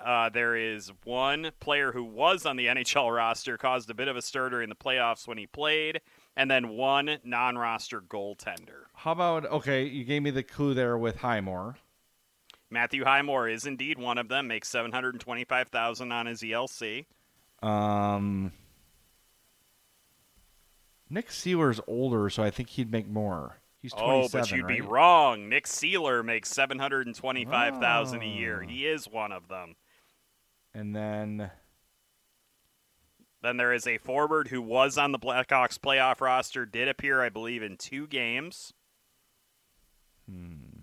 Uh, 0.00 0.28
there 0.28 0.56
is 0.56 0.92
one 1.04 1.50
player 1.60 1.92
who 1.92 2.04
was 2.04 2.46
on 2.46 2.56
the 2.56 2.66
NHL 2.68 3.14
roster, 3.14 3.56
caused 3.58 3.90
a 3.90 3.94
bit 3.94 4.08
of 4.08 4.16
a 4.16 4.22
stir 4.22 4.50
during 4.50 4.68
the 4.68 4.74
playoffs 4.76 5.26
when 5.26 5.38
he 5.38 5.46
played, 5.46 6.00
and 6.36 6.50
then 6.50 6.68
one 6.70 7.18
non 7.24 7.58
roster 7.58 8.00
goaltender. 8.00 8.84
How 8.94 9.12
about 9.12 9.46
okay? 9.46 9.84
You 9.84 10.04
gave 10.04 10.22
me 10.22 10.30
the 10.30 10.42
clue 10.42 10.74
there 10.74 10.96
with 10.96 11.16
Highmore. 11.16 11.76
Matthew 12.70 13.04
Highmore 13.04 13.48
is 13.48 13.64
indeed 13.66 13.98
one 13.98 14.18
of 14.18 14.28
them, 14.28 14.46
makes 14.46 14.68
725000 14.68 16.12
on 16.12 16.26
his 16.26 16.42
ELC. 16.42 17.06
Um, 17.62 18.52
Nick 21.08 21.30
Seeler's 21.30 21.80
older, 21.86 22.28
so 22.28 22.42
I 22.42 22.50
think 22.50 22.68
he'd 22.68 22.92
make 22.92 23.08
more. 23.08 23.56
He's 23.80 23.92
Oh, 23.96 24.28
but 24.28 24.50
you'd 24.50 24.66
be 24.66 24.80
wrong. 24.80 25.48
Nick 25.48 25.66
Sealer 25.66 26.22
makes 26.22 26.50
seven 26.50 26.78
hundred 26.78 27.06
and 27.06 27.14
twenty-five 27.14 27.78
thousand 27.78 28.22
a 28.22 28.26
year. 28.26 28.62
Oh. 28.64 28.68
He 28.68 28.86
is 28.86 29.08
one 29.08 29.32
of 29.32 29.48
them. 29.48 29.76
And 30.74 30.94
then 30.94 31.50
Then 33.42 33.56
there 33.56 33.72
is 33.72 33.86
a 33.86 33.98
forward 33.98 34.48
who 34.48 34.60
was 34.62 34.98
on 34.98 35.12
the 35.12 35.18
Blackhawks 35.18 35.78
playoff 35.78 36.20
roster, 36.20 36.66
did 36.66 36.88
appear, 36.88 37.22
I 37.22 37.28
believe, 37.28 37.62
in 37.62 37.76
two 37.76 38.06
games. 38.06 38.72
Hmm. 40.30 40.80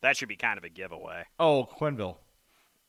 That 0.00 0.16
should 0.16 0.28
be 0.28 0.36
kind 0.36 0.58
of 0.58 0.64
a 0.64 0.68
giveaway. 0.68 1.24
oh 1.38 1.68
Quenneville. 1.78 2.16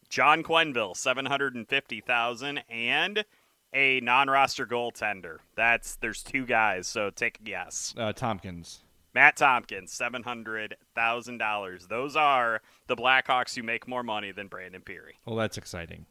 John 0.09 0.43
Quenneville, 0.43 0.95
seven 0.95 1.25
hundred 1.25 1.55
and 1.55 1.67
fifty 1.67 1.99
thousand, 2.01 2.61
and 2.69 3.25
a 3.73 3.99
non-roster 4.01 4.65
goaltender. 4.67 5.37
That's 5.55 5.95
there's 5.95 6.21
two 6.21 6.45
guys, 6.45 6.87
so 6.87 7.09
take 7.09 7.39
a 7.39 7.43
guess. 7.43 7.93
Uh, 7.97 8.13
Tomkins. 8.13 8.81
Matt 9.13 9.37
Tomkins, 9.37 9.91
seven 9.93 10.23
hundred 10.23 10.75
thousand 10.93 11.37
dollars. 11.39 11.87
Those 11.87 12.15
are 12.15 12.61
the 12.87 12.95
Blackhawks 12.95 13.55
who 13.55 13.63
make 13.63 13.87
more 13.87 14.03
money 14.03 14.31
than 14.31 14.47
Brandon 14.47 14.81
Pirri. 14.81 15.13
Well, 15.25 15.37
that's 15.37 15.57
exciting. 15.57 16.05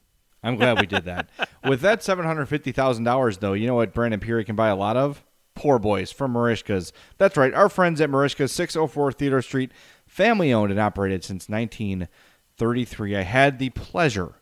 I'm 0.45 0.57
glad 0.57 0.81
we 0.81 0.87
did 0.87 1.05
that. 1.05 1.29
With 1.69 1.81
that 1.81 2.03
seven 2.03 2.25
hundred 2.25 2.47
fifty 2.47 2.73
thousand 2.73 3.05
dollars, 3.05 3.39
though, 3.39 3.55
you 3.55 3.67
know 3.67 3.75
what 3.75 3.95
Brandon 3.95 4.21
Pirri 4.21 4.45
can 4.47 4.57
buy 4.57 4.69
a 4.69 4.77
lot 4.77 4.97
of? 4.97 5.25
Poor 5.55 5.79
boys 5.79 6.13
from 6.13 6.35
Merichka's. 6.35 6.93
That's 7.19 7.37
right, 7.37 7.55
our 7.55 7.69
friends 7.69 8.01
at 8.01 8.11
Merichka's, 8.11 8.53
six 8.53 8.77
oh 8.77 8.87
four 8.87 9.11
Theodore 9.13 9.43
Street, 9.43 9.73
family 10.07 10.53
owned 10.53 10.71
and 10.71 10.81
operated 10.81 11.25
since 11.25 11.49
nineteen 11.49 12.09
thirty 12.57 12.85
three. 12.85 13.17
I 13.17 13.23
had 13.23 13.59
the 13.59 13.71
pleasure 13.71 14.35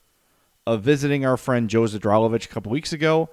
of 0.67 0.83
visiting 0.83 1.25
our 1.25 1.37
friend 1.37 1.69
Joe 1.71 1.83
Zadralovich 1.83 2.47
a 2.47 2.49
couple 2.49 2.73
weeks 2.73 2.93
ago. 2.93 3.31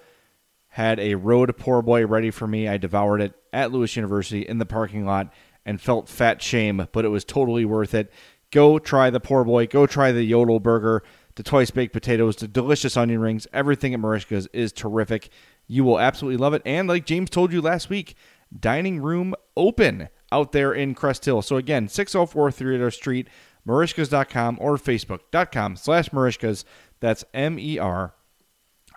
Had 0.73 0.99
a 0.99 1.15
road 1.15 1.55
poor 1.57 1.81
boy 1.81 2.05
ready 2.05 2.31
for 2.31 2.47
me. 2.47 2.67
I 2.67 2.77
devoured 2.77 3.21
it 3.21 3.33
at 3.51 3.71
Lewis 3.71 3.95
University 3.95 4.41
in 4.41 4.59
the 4.59 4.65
parking 4.65 5.05
lot 5.05 5.33
and 5.65 5.81
felt 5.81 6.09
fat 6.09 6.41
shame, 6.41 6.87
but 6.91 7.05
it 7.05 7.09
was 7.09 7.25
totally 7.25 7.65
worth 7.65 7.93
it. 7.93 8.11
Go 8.51 8.79
try 8.79 9.09
the 9.09 9.19
poor 9.19 9.43
boy. 9.43 9.67
Go 9.67 9.85
try 9.85 10.11
the 10.11 10.23
Yodel 10.23 10.59
burger, 10.59 11.03
the 11.39 11.43
twice 11.43 11.71
baked 11.71 11.93
potatoes, 11.93 12.35
the 12.35 12.49
delicious 12.49 12.97
onion 12.97 13.21
rings. 13.21 13.47
Everything 13.53 13.93
at 13.93 14.01
Merichka's 14.01 14.49
is 14.51 14.73
terrific. 14.73 15.29
You 15.67 15.85
will 15.85 15.97
absolutely 15.97 16.35
love 16.35 16.53
it. 16.53 16.61
And 16.65 16.89
like 16.89 17.05
James 17.05 17.29
told 17.29 17.53
you 17.53 17.61
last 17.61 17.89
week, 17.89 18.17
dining 18.59 18.99
room 18.99 19.33
open 19.55 20.09
out 20.33 20.51
there 20.51 20.73
in 20.73 20.95
Crest 20.95 21.23
Hill. 21.23 21.41
So 21.41 21.55
again, 21.55 21.87
604 21.87 22.51
Theodore 22.51 22.91
Street, 22.91 23.29
merichkas.com 23.65 24.57
or 24.59 24.75
facebook.com 24.75 25.77
slash 25.77 26.09
merichkas. 26.09 26.65
That's 26.99 27.23
M 27.33 27.57
E 27.57 27.79
R 27.79 28.15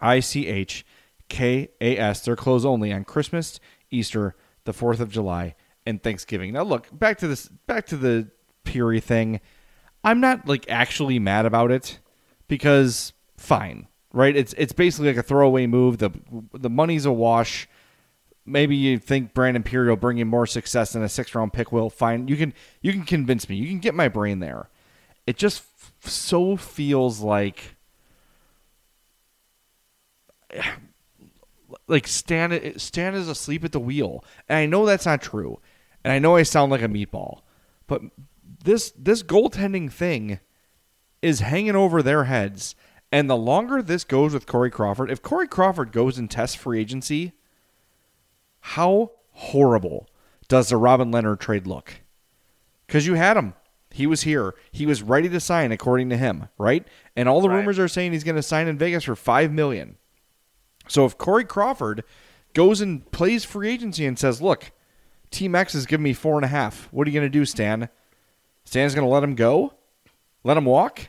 I 0.00 0.18
C 0.18 0.48
H 0.48 0.84
K 1.28 1.68
A 1.80 1.96
S. 1.96 2.24
They're 2.24 2.34
closed 2.34 2.66
only 2.66 2.92
on 2.92 3.04
Christmas, 3.04 3.60
Easter, 3.88 4.34
the 4.64 4.72
4th 4.72 4.98
of 4.98 5.12
July, 5.12 5.54
and 5.86 6.02
Thanksgiving. 6.02 6.54
Now 6.54 6.64
look, 6.64 6.88
back 6.90 7.18
to 7.18 7.28
this 7.28 7.46
back 7.68 7.86
to 7.86 7.96
the 7.96 8.30
Pirri 8.64 9.00
thing. 9.00 9.40
I'm 10.02 10.18
not 10.18 10.48
like 10.48 10.68
actually 10.68 11.20
mad 11.20 11.46
about 11.46 11.70
it 11.70 12.00
because 12.52 13.14
fine, 13.38 13.86
right? 14.12 14.36
It's 14.36 14.52
it's 14.58 14.74
basically 14.74 15.08
like 15.08 15.16
a 15.16 15.22
throwaway 15.22 15.66
move. 15.66 15.96
The 15.96 16.10
the 16.52 16.68
money's 16.68 17.06
a 17.06 17.12
wash. 17.12 17.66
Maybe 18.44 18.76
you 18.76 18.98
think 18.98 19.32
Brandon 19.32 19.62
Pirri 19.62 19.88
will 19.88 19.96
bring 19.96 20.18
you 20.18 20.26
more 20.26 20.46
success 20.46 20.92
than 20.92 21.02
a 21.02 21.08
six 21.08 21.34
round 21.34 21.54
pick 21.54 21.72
will. 21.72 21.88
Fine, 21.88 22.28
you 22.28 22.36
can 22.36 22.52
you 22.82 22.92
can 22.92 23.04
convince 23.04 23.48
me. 23.48 23.56
You 23.56 23.68
can 23.68 23.78
get 23.78 23.94
my 23.94 24.08
brain 24.08 24.40
there. 24.40 24.68
It 25.26 25.38
just 25.38 25.62
f- 25.62 26.10
so 26.10 26.58
feels 26.58 27.20
like 27.20 27.76
like 31.86 32.06
Stan 32.06 32.78
Stan 32.78 33.14
is 33.14 33.30
asleep 33.30 33.64
at 33.64 33.72
the 33.72 33.80
wheel, 33.80 34.26
and 34.46 34.58
I 34.58 34.66
know 34.66 34.84
that's 34.84 35.06
not 35.06 35.22
true, 35.22 35.58
and 36.04 36.12
I 36.12 36.18
know 36.18 36.36
I 36.36 36.42
sound 36.42 36.70
like 36.70 36.82
a 36.82 36.86
meatball, 36.86 37.40
but 37.86 38.02
this 38.62 38.92
this 38.94 39.22
goaltending 39.22 39.90
thing 39.90 40.38
is 41.22 41.40
hanging 41.40 41.76
over 41.76 42.02
their 42.02 42.24
heads, 42.24 42.74
and 43.10 43.30
the 43.30 43.36
longer 43.36 43.80
this 43.80 44.04
goes 44.04 44.34
with 44.34 44.46
Corey 44.46 44.70
Crawford, 44.70 45.10
if 45.10 45.22
Corey 45.22 45.46
Crawford 45.48 45.92
goes 45.92 46.18
and 46.18 46.30
tests 46.30 46.56
free 46.56 46.80
agency, 46.80 47.32
how 48.60 49.12
horrible 49.32 50.08
does 50.48 50.68
the 50.68 50.76
Robin 50.76 51.10
Lehner 51.12 51.38
trade 51.38 51.66
look? 51.66 51.94
Because 52.86 53.06
you 53.06 53.14
had 53.14 53.36
him. 53.36 53.54
He 53.90 54.06
was 54.06 54.22
here. 54.22 54.54
He 54.70 54.86
was 54.86 55.02
ready 55.02 55.28
to 55.28 55.40
sign, 55.40 55.70
according 55.70 56.08
to 56.10 56.16
him, 56.16 56.48
right? 56.58 56.86
And 57.14 57.28
all 57.28 57.40
the 57.40 57.48
Right. 57.48 57.56
rumors 57.56 57.78
are 57.78 57.88
saying 57.88 58.12
he's 58.12 58.24
going 58.24 58.36
to 58.36 58.42
sign 58.42 58.66
in 58.66 58.78
Vegas 58.78 59.04
for 59.04 59.14
five 59.14 59.52
million. 59.52 59.96
So 60.88 61.04
if 61.04 61.18
Corey 61.18 61.44
Crawford 61.44 62.02
goes 62.54 62.80
and 62.80 63.10
plays 63.12 63.44
free 63.44 63.70
agency 63.70 64.06
and 64.06 64.18
says, 64.18 64.40
"Look, 64.42 64.72
Team 65.30 65.54
X 65.54 65.74
is 65.74 65.86
giving 65.86 66.04
me 66.04 66.12
four 66.12 66.36
and 66.36 66.44
a 66.44 66.48
half. 66.48 66.88
What 66.90 67.06
are 67.06 67.10
you 67.10 67.18
going 67.18 67.30
to 67.30 67.38
do, 67.38 67.44
Stan? 67.44 67.88
Stan's 68.64 68.94
going 68.94 69.06
to 69.06 69.12
let 69.12 69.22
him 69.24 69.34
go, 69.34 69.74
let 70.44 70.56
him 70.56 70.64
walk, 70.66 71.08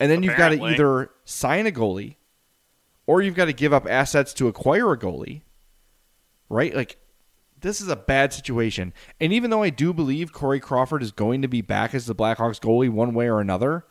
and 0.00 0.10
then 0.10 0.22
you've 0.22 0.36
got 0.36 0.50
to 0.50 0.62
either 0.62 1.10
sign 1.24 1.66
a 1.66 1.70
goalie, 1.70 2.16
or 3.06 3.22
you've 3.22 3.34
got 3.34 3.46
to 3.46 3.52
give 3.52 3.72
up 3.72 3.86
assets 3.88 4.34
to 4.34 4.48
acquire 4.48 4.92
a 4.92 4.98
goalie. 4.98 5.42
Right? 6.48 6.74
Like 6.74 6.98
this 7.64 7.80
is 7.80 7.88
a 7.88 7.96
bad 7.96 8.32
situation. 8.32 8.92
And 9.20 9.32
even 9.32 9.50
though 9.50 9.62
I 9.62 9.70
do 9.70 9.92
believe 9.92 10.32
Corey 10.32 10.60
Crawford 10.60 11.02
is 11.02 11.10
going 11.10 11.42
to 11.42 11.48
be 11.48 11.62
back 11.62 11.94
as 11.94 12.06
the 12.06 12.14
Blackhawks 12.14 12.60
goalie 12.60 12.90
one 12.90 13.14
way 13.14 13.28
or 13.28 13.40
another, 13.40 13.86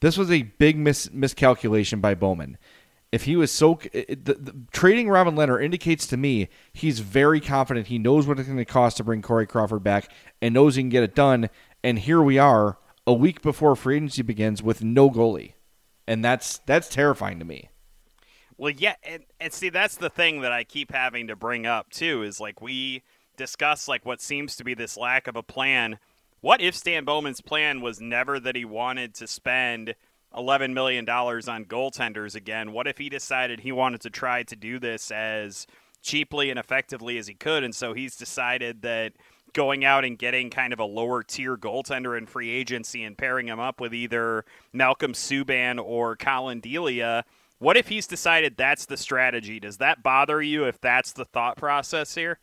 this 0.00 0.16
was 0.16 0.30
a 0.30 0.42
big 0.42 0.78
mis- 0.78 1.12
miscalculation 1.12 2.00
by 2.00 2.14
Bowman. 2.14 2.56
If 3.12 3.24
he 3.24 3.36
was 3.36 3.52
so 3.52 3.78
it, 3.92 4.24
the, 4.24 4.34
the, 4.34 4.54
trading 4.72 5.08
Robin 5.08 5.36
Lehner 5.36 5.62
indicates 5.62 6.06
to 6.08 6.16
me 6.16 6.48
he's 6.72 7.00
very 7.00 7.40
confident. 7.40 7.86
He 7.86 7.98
knows 7.98 8.26
what 8.26 8.38
it's 8.38 8.48
going 8.48 8.58
to 8.58 8.64
cost 8.64 8.96
to 8.96 9.04
bring 9.04 9.22
Corey 9.22 9.46
Crawford 9.46 9.84
back 9.84 10.10
and 10.42 10.54
knows 10.54 10.74
he 10.74 10.82
can 10.82 10.88
get 10.88 11.02
it 11.02 11.14
done. 11.14 11.50
And 11.84 11.98
here 11.98 12.22
we 12.22 12.38
are, 12.38 12.78
a 13.06 13.12
week 13.12 13.42
before 13.42 13.76
free 13.76 13.96
agency 13.96 14.22
begins, 14.22 14.62
with 14.62 14.82
no 14.82 15.10
goalie, 15.10 15.54
and 16.06 16.24
that's 16.24 16.58
that's 16.66 16.88
terrifying 16.88 17.38
to 17.38 17.44
me. 17.44 17.70
Well, 18.58 18.72
yeah, 18.72 18.94
and, 19.02 19.24
and 19.38 19.52
see, 19.52 19.68
that's 19.68 19.96
the 19.96 20.08
thing 20.08 20.40
that 20.40 20.52
I 20.52 20.64
keep 20.64 20.90
having 20.92 21.26
to 21.28 21.36
bring 21.36 21.66
up 21.66 21.90
too. 21.90 22.22
Is 22.22 22.40
like 22.40 22.60
we 22.60 23.02
discuss 23.36 23.86
like 23.86 24.04
what 24.04 24.20
seems 24.20 24.56
to 24.56 24.64
be 24.64 24.74
this 24.74 24.96
lack 24.96 25.26
of 25.26 25.36
a 25.36 25.42
plan. 25.42 25.98
What 26.40 26.60
if 26.60 26.74
Stan 26.74 27.04
Bowman's 27.04 27.40
plan 27.40 27.80
was 27.80 28.00
never 28.00 28.40
that 28.40 28.56
he 28.56 28.64
wanted 28.64 29.14
to 29.16 29.26
spend 29.26 29.94
eleven 30.34 30.74
million 30.74 31.04
dollars 31.04 31.48
on 31.48 31.64
goaltenders 31.64 32.34
again? 32.34 32.72
What 32.72 32.86
if 32.86 32.98
he 32.98 33.08
decided 33.08 33.60
he 33.60 33.72
wanted 33.72 34.00
to 34.02 34.10
try 34.10 34.42
to 34.44 34.56
do 34.56 34.78
this 34.78 35.10
as 35.10 35.66
cheaply 36.02 36.50
and 36.50 36.58
effectively 36.58 37.18
as 37.18 37.26
he 37.26 37.34
could, 37.34 37.64
and 37.64 37.74
so 37.74 37.92
he's 37.92 38.16
decided 38.16 38.82
that 38.82 39.12
going 39.56 39.86
out 39.86 40.04
and 40.04 40.18
getting 40.18 40.50
kind 40.50 40.74
of 40.74 40.78
a 40.78 40.84
lower 40.84 41.22
tier 41.22 41.56
goaltender 41.56 42.16
in 42.16 42.26
free 42.26 42.50
agency 42.50 43.02
and 43.02 43.16
pairing 43.16 43.48
him 43.48 43.58
up 43.58 43.80
with 43.80 43.94
either 43.94 44.44
Malcolm 44.74 45.14
Subban 45.14 45.82
or 45.82 46.14
Collin 46.14 46.60
Delia. 46.60 47.24
What 47.58 47.78
if 47.78 47.88
he's 47.88 48.06
decided 48.06 48.56
that's 48.56 48.84
the 48.84 48.98
strategy? 48.98 49.58
Does 49.58 49.78
that 49.78 50.02
bother 50.02 50.42
you 50.42 50.66
if 50.66 50.78
that's 50.78 51.12
the 51.12 51.24
thought 51.24 51.56
process 51.56 52.14
here? 52.14 52.38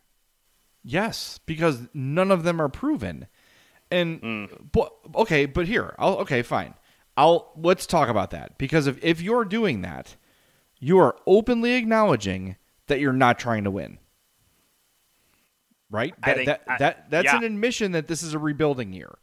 Yes, 0.84 1.40
because 1.46 1.82
none 1.94 2.32
of 2.32 2.44
them 2.44 2.60
are 2.60 2.68
proven. 2.68 3.28
And 3.92 4.20
hmm. 4.20 4.46
but 4.72 4.92
okay, 5.16 5.46
but 5.46 5.68
here, 5.68 5.94
I'll 6.00 6.16
okay, 6.18 6.42
fine. 6.42 6.74
I'll 7.16 7.52
let's 7.56 7.86
talk 7.86 8.10
about 8.10 8.32
that 8.32 8.58
because 8.58 8.88
if 8.88 9.02
if 9.04 9.22
you're 9.22 9.46
doing 9.46 9.84
that, 9.84 10.16
you 10.80 10.98
are 10.98 11.16
openly 11.28 11.74
acknowledging 11.74 12.56
that 12.88 13.00
you're 13.00 13.14
not 13.14 13.38
trying 13.38 13.66
to 13.66 13.72
win. 13.72 14.00
Right? 15.94 16.14
I 16.24 16.28
That 16.30 16.36
think- 16.36 16.46
that, 16.48 16.62
I- 16.68 16.78
that 16.80 17.10
that's 17.12 17.26
yeah. 17.26 17.38
an 17.38 17.44
admission 17.44 17.92
that 17.94 18.08
this 18.08 18.24
is 18.24 18.34
a 18.34 18.40
rebuilding 18.40 18.92
year. 18.94 19.16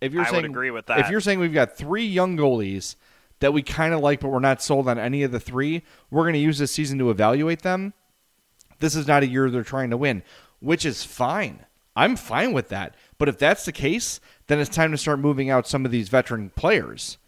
If 0.00 0.12
you're 0.12 0.22
I 0.22 0.30
would 0.30 0.34
saying 0.34 0.44
agree 0.44 0.70
with 0.70 0.88
If 0.90 1.08
you're 1.10 1.20
saying 1.22 1.40
we've 1.40 1.52
got 1.54 1.76
three 1.76 2.04
young 2.06 2.36
goalies 2.36 2.94
that 3.40 3.52
we 3.52 3.62
kind 3.62 3.94
of 3.94 4.00
like 4.00 4.20
but 4.20 4.28
we're 4.28 4.38
not 4.40 4.62
sold 4.62 4.88
on 4.88 4.98
any 4.98 5.22
of 5.22 5.32
the 5.32 5.40
three, 5.40 5.82
we're 6.10 6.22
going 6.24 6.34
to 6.34 6.38
use 6.38 6.58
this 6.58 6.70
season 6.70 6.98
to 6.98 7.10
evaluate 7.10 7.62
them 7.62 7.94
this 8.80 8.94
is 8.94 9.08
not 9.08 9.24
a 9.24 9.26
year 9.26 9.50
they're 9.50 9.64
trying 9.64 9.90
to 9.90 9.96
win, 9.96 10.22
which 10.60 10.84
is 10.86 11.02
fine. 11.02 11.64
I'm 11.96 12.14
fine 12.14 12.52
with 12.52 12.68
that. 12.68 12.94
But 13.18 13.28
if 13.28 13.36
that's 13.36 13.64
the 13.64 13.72
case, 13.72 14.20
then 14.46 14.60
it's 14.60 14.70
time 14.70 14.92
to 14.92 14.96
start 14.96 15.18
moving 15.18 15.50
out 15.50 15.66
some 15.66 15.84
of 15.84 15.90
these 15.90 16.08
veteran 16.08 16.50
players, 16.50 17.18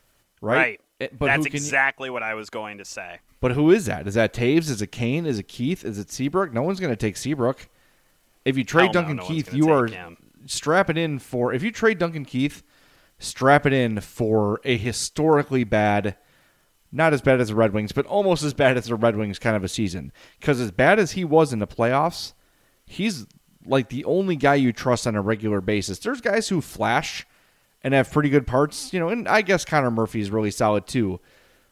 right? 0.41 0.81
It- 1.01 1.05
eh, 1.05 1.09
but 1.19 1.27
That's 1.27 1.39
who 1.39 1.45
can 1.51 1.53
you- 1.55 1.57
exactly 1.67 2.09
what 2.11 2.23
I 2.23 2.35
was 2.35 2.51
going 2.51 2.79
to 2.79 2.85
say. 2.85 3.19
but 3.41 3.53
who 3.53 3.73
is 3.73 3.87
that? 3.87 4.07
Is 4.07 4.15
that 4.15 4.33
Toews? 4.33 4.71
Is 4.71 4.81
it 4.81 4.93
Kane? 4.93 5.27
Is 5.27 5.41
it 5.41 5.49
Keith? 5.49 5.85
Is 5.85 5.99
it 5.99 6.09
Seabrook? 6.13 6.53
No 6.53 6.63
one's 6.63 6.79
going 6.79 6.93
to 6.93 6.97
take 6.97 7.17
Seabrook. 7.17 7.69
If 8.45 8.57
you 8.57 8.65
trade 8.65 8.95
Hell 8.95 9.03
no, 9.03 9.09
Duncan 9.09 9.17
no 9.17 9.27
Keith, 9.27 9.53
you 9.53 9.71
are 9.71 9.87
him. 9.87 10.17
strap 10.47 10.91
it 10.91 10.97
in 10.99 11.19
for. 11.19 11.53
If 11.53 11.63
you 11.63 11.71
trade 11.71 11.99
Duncan 11.99 12.25
Keith, 12.25 12.63
strap 13.19 13.67
it 13.67 13.73
in 13.73 14.01
for 14.01 14.61
a 14.65 14.77
historically 14.77 15.65
bad, 15.65 16.17
not 16.91 17.13
as 17.13 17.21
bad 17.21 17.41
as 17.41 17.49
the 17.49 17.55
Red 17.55 17.73
Wings, 17.73 17.93
but 17.93 18.07
almost 18.07 18.43
as 18.43 18.55
bad 18.55 18.77
as 18.77 18.87
the 18.87 18.95
Red 18.95 19.17
Wings 19.17 19.39
kind 19.39 19.57
of 19.57 19.65
a 19.65 19.69
season. 19.69 20.13
Because 20.39 20.61
as 20.61 20.71
bad 20.71 20.99
as 20.99 21.13
he 21.13 21.25
was 21.25 21.53
in 21.53 21.59
the 21.59 21.67
playoffs, 21.67 22.33
he's 22.87 23.27
like 23.67 23.91
the 23.91 24.05
only 24.05 24.37
guy 24.37 24.55
you 24.55 24.73
trust 24.73 25.07
on 25.07 25.15
a 25.15 25.21
regular 25.21 25.61
basis. 25.61 25.99
There's 25.99 26.21
guys 26.21 26.49
who 26.49 26.61
flash 26.61 27.27
and 27.83 27.95
have 27.95 28.11
pretty 28.11 28.31
good 28.31 28.47
parts, 28.47 28.93
you 28.93 29.01
know, 29.01 29.09
and 29.09 29.29
I 29.29 29.43
guess 29.43 29.65
Connor 29.65 29.91
Murphy 29.91 30.21
is 30.21 30.31
really 30.31 30.51
solid 30.51 30.87
too. 30.87 31.21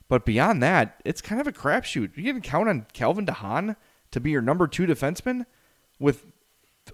But 0.09 0.24
beyond 0.24 0.62
that, 0.62 1.00
it's 1.04 1.20
kind 1.20 1.40
of 1.40 1.46
a 1.46 1.52
crapshoot. 1.52 2.16
You 2.16 2.33
can 2.33 2.40
count 2.42 2.68
on 2.68 2.87
Calvin 2.92 3.26
de 3.26 3.33
Haan 3.33 3.76
to 4.11 4.20
be 4.20 4.31
your 4.31 4.40
number 4.40 4.66
two 4.66 4.87
defenseman 4.87 5.44
with 5.98 6.24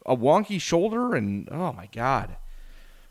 a 0.07 0.17
wonky 0.17 0.61
shoulder 0.61 1.15
and 1.15 1.49
oh 1.51 1.73
my 1.73 1.89
god, 1.93 2.37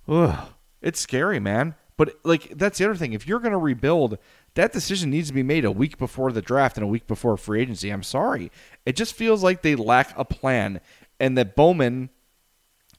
Ugh, 0.07 0.49
it's 0.81 0.99
scary, 0.99 1.39
man. 1.39 1.75
But 1.95 2.15
like 2.23 2.49
that's 2.57 2.79
the 2.79 2.85
other 2.85 2.95
thing. 2.95 3.13
If 3.13 3.27
you're 3.27 3.39
going 3.39 3.51
to 3.51 3.57
rebuild, 3.57 4.17
that 4.55 4.73
decision 4.73 5.09
needs 5.11 5.27
to 5.27 5.33
be 5.33 5.43
made 5.43 5.63
a 5.63 5.71
week 5.71 5.97
before 5.97 6.31
the 6.31 6.41
draft 6.41 6.77
and 6.77 6.83
a 6.83 6.87
week 6.87 7.07
before 7.07 7.37
free 7.37 7.61
agency. 7.61 7.89
I'm 7.89 8.03
sorry, 8.03 8.51
it 8.85 8.95
just 8.95 9.13
feels 9.13 9.43
like 9.43 9.61
they 9.61 9.75
lack 9.75 10.17
a 10.17 10.25
plan, 10.25 10.81
and 11.19 11.37
that 11.37 11.55
Bowman 11.55 12.09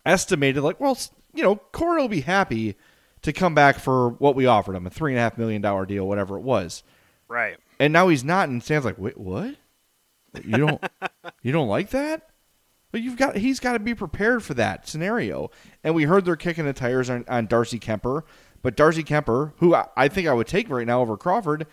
estimated 0.07 0.63
like, 0.63 0.81
well, 0.81 0.97
you 1.33 1.43
know, 1.43 1.57
Corey 1.57 2.01
will 2.01 2.09
be 2.09 2.21
happy 2.21 2.77
to 3.23 3.33
come 3.33 3.55
back 3.55 3.79
for 3.79 4.11
what 4.11 4.37
we 4.37 4.47
offered 4.47 4.77
him, 4.77 4.87
a 4.87 4.91
three 4.91 5.13
and 5.13 5.19
a 5.19 5.23
half 5.23 5.37
million 5.39 5.61
dollar 5.61 5.87
deal, 5.87 6.07
whatever 6.07 6.37
it 6.37 6.43
was. 6.43 6.83
Right. 7.27 7.57
And 7.81 7.93
now 7.93 8.09
he's 8.09 8.23
not, 8.23 8.49
and 8.49 8.63
Stan's 8.63 8.85
like, 8.85 8.99
wait, 8.99 9.19
what? 9.19 9.57
You 10.45 10.59
don't, 10.59 10.85
you 11.43 11.51
don't 11.51 11.69
like 11.69 11.91
that? 11.91 12.29
But 12.95 13.03
you've 13.03 13.17
got, 13.17 13.37
he's 13.37 13.59
got 13.59 13.73
to 13.73 13.81
be 13.81 13.93
prepared 13.93 14.45
for 14.45 14.55
that 14.55 14.87
scenario. 14.87 15.51
And 15.83 15.97
we 15.97 16.05
heard 16.05 16.25
they're 16.25 16.37
kicking 16.37 16.65
the 16.65 16.73
tires 16.73 17.11
on, 17.11 17.25
on 17.27 17.47
Darcy 17.49 17.81
Kuemper, 17.81 18.23
but 18.63 18.77
Darcy 18.77 19.03
Kuemper, 19.03 19.53
who 19.57 19.75
I, 19.75 19.89
I 19.97 20.07
think 20.07 20.29
I 20.29 20.33
would 20.33 20.47
take 20.47 20.71
right 20.71 20.87
now 20.87 21.01
over 21.01 21.17
Crawford, 21.17 21.67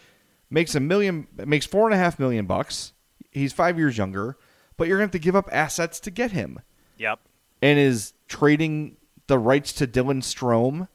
makes 0.49 0.73
a 0.73 0.79
million, 0.79 1.27
makes 1.45 1.67
four 1.67 1.85
and 1.85 1.93
a 1.93 1.97
half 1.97 2.17
million 2.17 2.47
bucks. 2.47 2.93
He's 3.29 3.53
five 3.53 3.77
years 3.77 3.99
younger, 3.99 4.35
but 4.77 4.87
you're 4.87 4.97
going 4.97 5.09
to 5.09 5.15
have 5.15 5.21
to 5.21 5.23
give 5.23 5.35
up 5.35 5.47
assets 5.51 5.99
to 5.99 6.09
get 6.09 6.31
him 6.31 6.59
Yep. 6.97 7.19
and 7.61 7.77
is 7.77 8.13
trading 8.27 8.97
the 9.27 9.37
rights 9.37 9.73
to 9.73 9.85
Dylan 9.85 10.23
Strome 10.23 10.87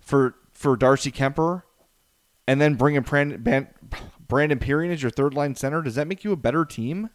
for 0.00 0.34
for 0.54 0.76
Darcy 0.76 1.12
Kuemper, 1.12 1.62
and 2.48 2.60
then 2.60 2.74
bringing 2.74 3.02
Brandon, 3.02 3.68
Brandon 4.26 4.58
Pirri 4.58 4.90
as 4.90 5.02
your 5.02 5.12
third 5.12 5.34
line 5.34 5.54
center. 5.54 5.82
Does 5.82 5.94
that 5.94 6.08
make 6.08 6.24
you 6.24 6.32
a 6.32 6.36
better 6.36 6.64
team? 6.64 7.10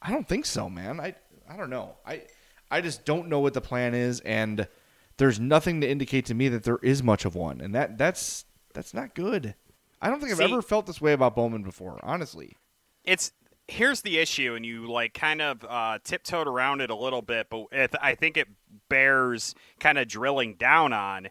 I 0.00 0.10
don't 0.10 0.26
think 0.26 0.46
so, 0.46 0.70
man. 0.70 0.98
I 1.00 1.16
I 1.50 1.56
don't 1.56 1.70
know. 1.70 1.96
I 2.06 2.22
I 2.70 2.80
just 2.80 3.04
don't 3.04 3.28
know 3.28 3.40
what 3.40 3.54
the 3.54 3.60
plan 3.60 3.94
is, 3.94 4.20
and 4.20 4.68
there's 5.16 5.40
nothing 5.40 5.80
to 5.80 5.88
indicate 5.88 6.26
to 6.26 6.34
me 6.34 6.48
that 6.48 6.62
there 6.62 6.78
is 6.82 7.02
much 7.02 7.24
of 7.24 7.34
one, 7.34 7.60
and 7.60 7.74
that 7.74 7.98
that's 7.98 8.44
that's 8.72 8.94
not 8.94 9.14
good. 9.14 9.54
I 10.00 10.08
don't 10.08 10.20
think 10.20 10.32
I've 10.32 10.40
ever 10.40 10.62
felt 10.62 10.86
this 10.86 11.00
way 11.00 11.12
about 11.12 11.34
Bowman 11.34 11.62
before, 11.62 11.98
honestly. 12.02 12.56
it's 13.04 13.32
here's 13.66 14.02
the 14.02 14.18
issue, 14.18 14.54
and 14.54 14.64
you 14.64 14.90
like 14.90 15.12
kind 15.12 15.42
of 15.42 15.64
uh, 15.68 15.98
tiptoed 16.04 16.46
around 16.46 16.80
it 16.80 16.90
a 16.90 16.94
little 16.94 17.22
bit, 17.22 17.48
but 17.50 17.66
it, 17.72 17.94
I 18.00 18.14
think 18.14 18.36
it 18.36 18.48
bears 18.88 19.54
kind 19.80 19.98
of 19.98 20.06
drilling 20.06 20.54
down 20.54 20.92
on. 20.92 21.30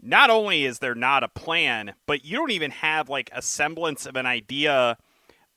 Not 0.00 0.30
only 0.30 0.64
is 0.64 0.78
there 0.78 0.94
not 0.94 1.24
a 1.24 1.28
plan, 1.28 1.94
but 2.06 2.24
you 2.24 2.36
don't 2.36 2.50
even 2.52 2.70
have 2.70 3.08
like 3.08 3.30
a 3.32 3.42
semblance 3.42 4.06
of 4.06 4.14
an 4.14 4.26
idea 4.26 4.98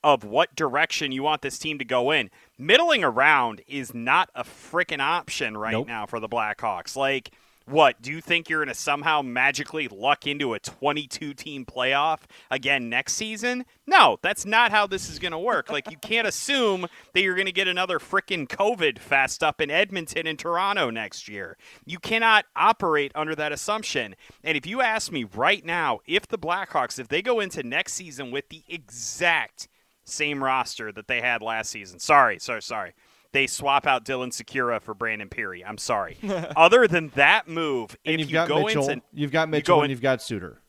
of 0.02 0.24
what 0.24 0.54
direction 0.56 1.12
you 1.12 1.22
want 1.22 1.42
this 1.42 1.58
team 1.58 1.78
to 1.78 1.84
go 1.84 2.10
in. 2.10 2.30
Middling 2.58 3.04
around 3.04 3.62
is 3.66 3.94
not 3.94 4.30
a 4.34 4.44
freaking 4.44 5.00
option 5.00 5.56
right 5.56 5.72
Nope. 5.72 5.86
now 5.88 6.06
for 6.06 6.20
the 6.20 6.28
Blackhawks. 6.28 6.96
Like, 6.96 7.30
what? 7.66 8.02
Do 8.02 8.10
you 8.10 8.20
think 8.20 8.48
you're 8.48 8.64
going 8.64 8.74
to 8.74 8.74
somehow 8.74 9.22
magically 9.22 9.86
luck 9.86 10.26
into 10.26 10.54
a 10.54 10.58
22 10.58 11.34
team 11.34 11.64
playoff 11.64 12.20
again 12.50 12.88
next 12.88 13.12
season? 13.12 13.64
No, 13.86 14.18
that's 14.22 14.44
not 14.44 14.72
how 14.72 14.86
this 14.86 15.08
is 15.08 15.18
going 15.20 15.32
to 15.32 15.38
work. 15.38 15.70
Like, 15.70 15.88
you 15.90 15.96
can't 15.98 16.26
assume 16.26 16.86
that 17.12 17.22
you're 17.22 17.36
going 17.36 17.46
to 17.46 17.52
get 17.52 17.68
another 17.68 17.98
freaking 17.98 18.48
COVID 18.48 18.98
fest 18.98 19.44
up 19.44 19.60
in 19.60 19.70
Edmonton 19.70 20.26
and 20.26 20.38
Toronto 20.38 20.90
next 20.90 21.28
year. 21.28 21.56
You 21.84 21.98
cannot 22.00 22.44
operate 22.56 23.12
under 23.14 23.36
that 23.36 23.52
assumption. 23.52 24.16
And 24.42 24.56
if 24.56 24.66
you 24.66 24.80
ask 24.80 25.12
me 25.12 25.24
right 25.24 25.64
now, 25.64 26.00
if 26.06 26.26
the 26.26 26.38
Blackhawks, 26.38 26.98
if 26.98 27.06
they 27.08 27.22
go 27.22 27.38
into 27.38 27.62
next 27.62 27.92
season 27.92 28.32
with 28.32 28.48
the 28.48 28.64
exact 28.68 29.68
same 30.04 30.42
roster 30.42 30.90
that 30.92 31.06
they 31.08 31.20
had 31.20 31.42
last 31.42 31.70
season, 31.70 31.98
sorry, 31.98 32.38
sorry, 32.38 32.62
sorry. 32.62 32.92
They 33.32 33.46
swap 33.46 33.86
out 33.86 34.04
Dylan 34.04 34.30
Sikura 34.32 34.80
for 34.82 34.92
Brandon 34.92 35.28
Pirri. 35.28 35.62
I'm 35.64 35.78
sorry. 35.78 36.18
Other 36.56 36.88
than 36.88 37.10
that 37.14 37.46
move, 37.46 37.96
And 38.04 38.14
if 38.14 38.20
you've 38.22 38.30
you 38.30 38.34
got 38.34 38.48
go 38.48 38.64
Mitchell, 38.64 38.88
into 38.88 39.04
you've 39.14 39.30
got 39.30 39.46
you 39.48 39.52
Mitchell, 39.52 39.76
go 39.76 39.82
and 39.82 39.90
you've 39.90 40.02
got 40.02 40.20
Suter. 40.20 40.60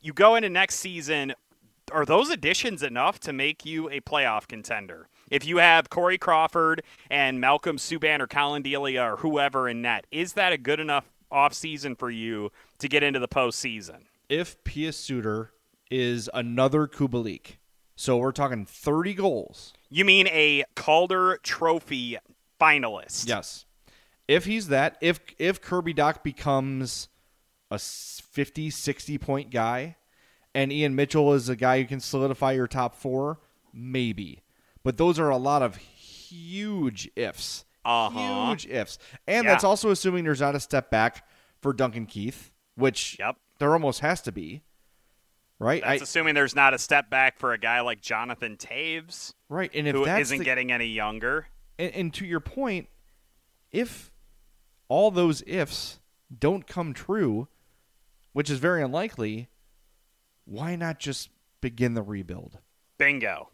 you 0.00 0.12
go 0.12 0.34
into 0.34 0.48
next 0.48 0.76
season, 0.76 1.32
are 1.92 2.04
those 2.04 2.28
additions 2.28 2.82
enough 2.82 3.20
to 3.20 3.32
make 3.32 3.64
you 3.64 3.88
a 3.88 4.00
playoff 4.00 4.48
contender? 4.48 5.08
If 5.30 5.46
you 5.46 5.58
have 5.58 5.90
Corey 5.90 6.18
Crawford 6.18 6.82
and 7.08 7.40
Malcolm 7.40 7.76
Subban 7.76 8.18
or 8.20 8.26
Collin 8.26 8.62
Delia 8.62 9.02
or 9.12 9.16
whoever 9.18 9.68
in 9.68 9.80
net, 9.80 10.06
is 10.10 10.32
that 10.32 10.52
a 10.52 10.58
good 10.58 10.80
enough 10.80 11.04
offseason 11.30 11.96
for 11.96 12.10
you 12.10 12.50
to 12.78 12.88
get 12.88 13.02
into 13.04 13.20
the 13.20 13.28
postseason? 13.28 14.06
if 14.28 14.62
Pius 14.64 14.98
Suter 14.98 15.52
is 15.90 16.28
another 16.34 16.86
Kubalik, 16.88 17.57
so 18.00 18.16
we're 18.16 18.30
talking 18.30 18.64
30 18.64 19.12
goals, 19.14 19.72
You 19.90 20.04
mean 20.04 20.28
a 20.28 20.64
Calder 20.76 21.38
Trophy 21.42 22.16
finalist? 22.60 23.26
Yes. 23.28 23.64
If 24.28 24.44
he's 24.44 24.68
that, 24.68 24.96
if 25.00 25.18
if 25.38 25.60
Kirby 25.60 25.94
Dach 25.94 26.22
becomes 26.22 27.08
a 27.72 27.78
50, 27.78 28.70
60 28.70 29.18
point 29.18 29.50
guy, 29.50 29.96
and 30.54 30.72
Ian 30.72 30.94
Mitchell 30.94 31.32
is 31.34 31.48
a 31.48 31.56
guy 31.56 31.80
who 31.80 31.86
can 31.86 31.98
solidify 32.00 32.52
your 32.52 32.66
top 32.68 32.94
four, 32.94 33.40
maybe. 33.72 34.42
But 34.84 34.96
those 34.96 35.18
are 35.18 35.28
a 35.30 35.36
lot 35.36 35.62
of 35.62 35.76
huge 35.76 37.10
ifs. 37.16 37.64
Uh-huh. 37.84 38.46
Huge 38.50 38.66
ifs. 38.66 38.98
And 39.26 39.44
Yeah. 39.44 39.52
that's 39.52 39.64
also 39.64 39.90
assuming 39.90 40.24
there's 40.24 40.40
not 40.40 40.54
a 40.54 40.60
step 40.60 40.90
back 40.90 41.26
for 41.60 41.72
Duncan 41.72 42.06
Keith, 42.06 42.52
which 42.74 43.16
Yep. 43.18 43.36
there 43.58 43.72
almost 43.72 44.00
has 44.00 44.20
to 44.22 44.32
be. 44.32 44.62
Right? 45.58 45.82
That's 45.82 46.02
I, 46.02 46.04
assuming 46.04 46.34
there's 46.34 46.54
not 46.54 46.72
a 46.72 46.78
step 46.78 47.10
back 47.10 47.38
for 47.38 47.52
a 47.52 47.58
guy 47.58 47.80
like 47.80 48.00
Jonathan 48.00 48.56
Toews, 48.56 49.34
right. 49.48 49.70
And 49.74 49.88
if 49.88 49.94
who 49.94 50.06
not 50.06 50.24
the, 50.24 50.38
getting 50.44 50.70
any 50.70 50.86
younger. 50.86 51.48
and, 51.78 51.92
and 51.94 52.14
to 52.14 52.24
your 52.24 52.40
point, 52.40 52.88
if 53.72 54.12
all 54.88 55.10
those 55.10 55.42
ifs 55.46 55.98
don't 56.36 56.66
come 56.66 56.94
true, 56.94 57.48
which 58.32 58.50
is 58.50 58.58
very 58.58 58.82
unlikely, 58.82 59.48
why 60.44 60.76
not 60.76 60.98
just 60.98 61.30
begin 61.60 61.94
the 61.94 62.02
rebuild? 62.02 62.58
Bingo. 62.98 63.50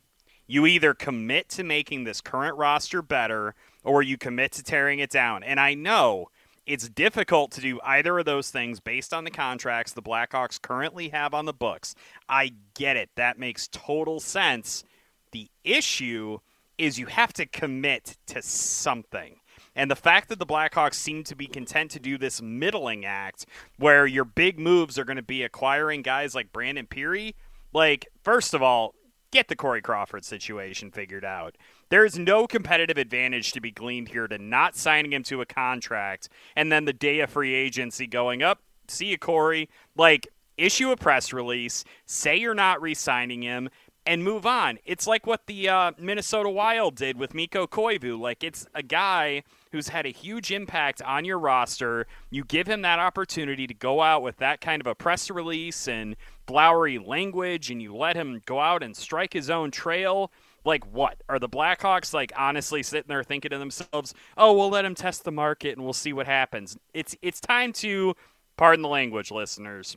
You 0.47 0.67
either 0.67 0.93
commit 0.93 1.49
to 1.51 1.65
making 1.65 2.05
this 2.05 2.21
current 2.21 2.57
roster 2.59 3.01
better 3.01 3.55
or 3.83 4.03
you 4.03 4.19
commit 4.19 4.53
to 4.53 4.63
tearing 4.63 4.99
it 4.99 5.11
down. 5.11 5.43
And 5.43 5.59
I 5.59 5.75
know 5.75 6.29
it's 6.67 6.89
difficult 6.89 7.51
to 7.53 7.61
do 7.61 7.81
either 7.85 8.19
of 8.19 8.25
those 8.25 8.51
things 8.51 8.81
based 8.81 9.13
on 9.13 9.25
the 9.25 9.31
contracts 9.31 9.93
the 9.93 10.03
Blackhawks 10.03 10.61
currently 10.61 11.11
have 11.11 11.35
on 11.35 11.45
the 11.45 11.53
books. 11.53 11.95
I 12.29 12.53
get 12.75 12.97
it. 12.97 13.11
That 13.17 13.39
makes 13.39 13.69
total 13.69 14.21
sense. 14.21 14.85
The 15.33 15.49
issue 15.63 16.39
is 16.79 16.99
you 16.99 17.07
have 17.07 17.33
to 17.35 17.47
commit 17.47 18.17
to 18.27 18.43
something. 18.43 19.37
And 19.77 19.91
the 19.91 19.97
fact 19.97 20.29
that 20.29 20.39
the 20.39 20.47
Blackhawks 20.47 20.95
seem 20.95 21.25
to 21.25 21.37
be 21.37 21.47
content 21.47 21.91
to 21.93 22.01
do 22.01 22.17
this 22.17 22.41
middling 22.41 23.05
act 23.05 23.47
where 23.77 24.07
your 24.07 24.25
big 24.25 24.59
moves 24.59 24.99
are 24.99 25.05
going 25.05 25.17
to 25.17 25.23
be 25.23 25.43
acquiring 25.43 26.03
guys 26.03 26.35
like 26.35 26.53
Brandon 26.53 26.87
Pirri, 26.87 27.35
like, 27.73 28.07
first 28.23 28.55
of 28.55 28.63
all, 28.63 28.95
get 29.33 29.49
the 29.49 29.57
Corey 29.57 29.83
Crawford 29.83 30.25
situation 30.25 30.93
figured 30.93 31.25
out. 31.25 31.57
There's 31.89 32.19
no 32.19 32.47
competitive 32.47 32.99
advantage 32.99 33.53
to 33.53 33.61
be 33.61 33.71
gleaned 33.71 34.09
here 34.09 34.27
to 34.27 34.39
not 34.39 34.77
signing 34.77 35.13
him 35.13 35.23
to 35.25 35.41
a 35.41 35.47
contract 35.47 36.29
and 36.57 36.73
then 36.73 36.85
the 36.85 36.93
day 36.93 37.21
of 37.21 37.31
free 37.31 37.55
agency 37.55 38.07
going 38.07 38.43
up. 38.43 38.61
See 38.89 39.07
you, 39.07 39.19
Corey. 39.19 39.69
Like, 39.97 40.29
issue 40.57 40.91
a 40.91 40.97
press 40.97 41.33
release, 41.33 41.85
say 42.07 42.37
you're 42.37 42.55
not 42.55 42.81
re 42.81 42.95
signing 42.95 43.43
him, 43.43 43.69
and 44.07 44.23
move 44.23 44.45
on. 44.45 44.79
It's 44.85 45.07
like 45.07 45.27
what 45.27 45.47
the 45.47 45.69
uh, 45.69 45.93
Minnesota 45.99 46.51
Wild 46.51 46.97
did 46.97 47.19
with 47.19 47.35
Mikko 47.35 47.67
Koivu. 47.67 48.19
Like, 48.19 48.45
it's 48.45 48.67
a 48.75 48.83
guy 48.83 49.43
who's 49.73 49.89
had 49.89 50.07
a 50.07 50.11
huge 50.11 50.53
impact 50.53 51.01
on 51.03 51.25
your 51.25 51.39
roster. 51.39 52.07
You 52.31 52.45
give 52.45 52.67
him 52.67 52.83
that 52.83 52.99
opportunity 52.99 53.67
to 53.67 53.75
go 53.75 54.03
out 54.03 54.23
with 54.23 54.37
that 54.39 54.61
kind 54.61 54.81
of 54.81 54.87
a 54.87 54.95
press 54.95 55.31
release 55.31 55.89
and 55.89 56.17
flowery 56.47 56.99
language, 56.99 57.71
and 57.71 57.81
you 57.81 57.97
let 57.97 58.17
him 58.17 58.43
go 58.45 58.61
out 58.61 58.83
and 58.83 58.97
strike 58.97 59.33
his 59.33 59.49
own 59.49 59.71
trail. 59.71 60.31
Like, 60.65 60.85
what? 60.87 61.23
Are 61.29 61.39
the 61.39 61.49
Blackhawks, 61.49 62.15
like, 62.15 62.33
honestly 62.37 62.83
sitting 62.83 63.09
there 63.09 63.23
thinking 63.23 63.51
to 63.51 63.59
themselves, 63.59 64.15
oh, 64.37 64.53
we'll 64.55 64.71
let 64.71 64.85
him 64.85 64.95
test 64.95 65.25
the 65.25 65.33
market 65.33 65.77
and 65.77 65.85
we'll 65.85 65.93
see 65.93 66.13
what 66.13 66.27
happens? 66.27 66.77
It's, 66.95 67.15
it's 67.21 67.41
time 67.41 67.73
to, 67.75 68.15
pardon 68.57 68.83
the 68.83 68.89
language, 68.89 69.31
listeners, 69.31 69.97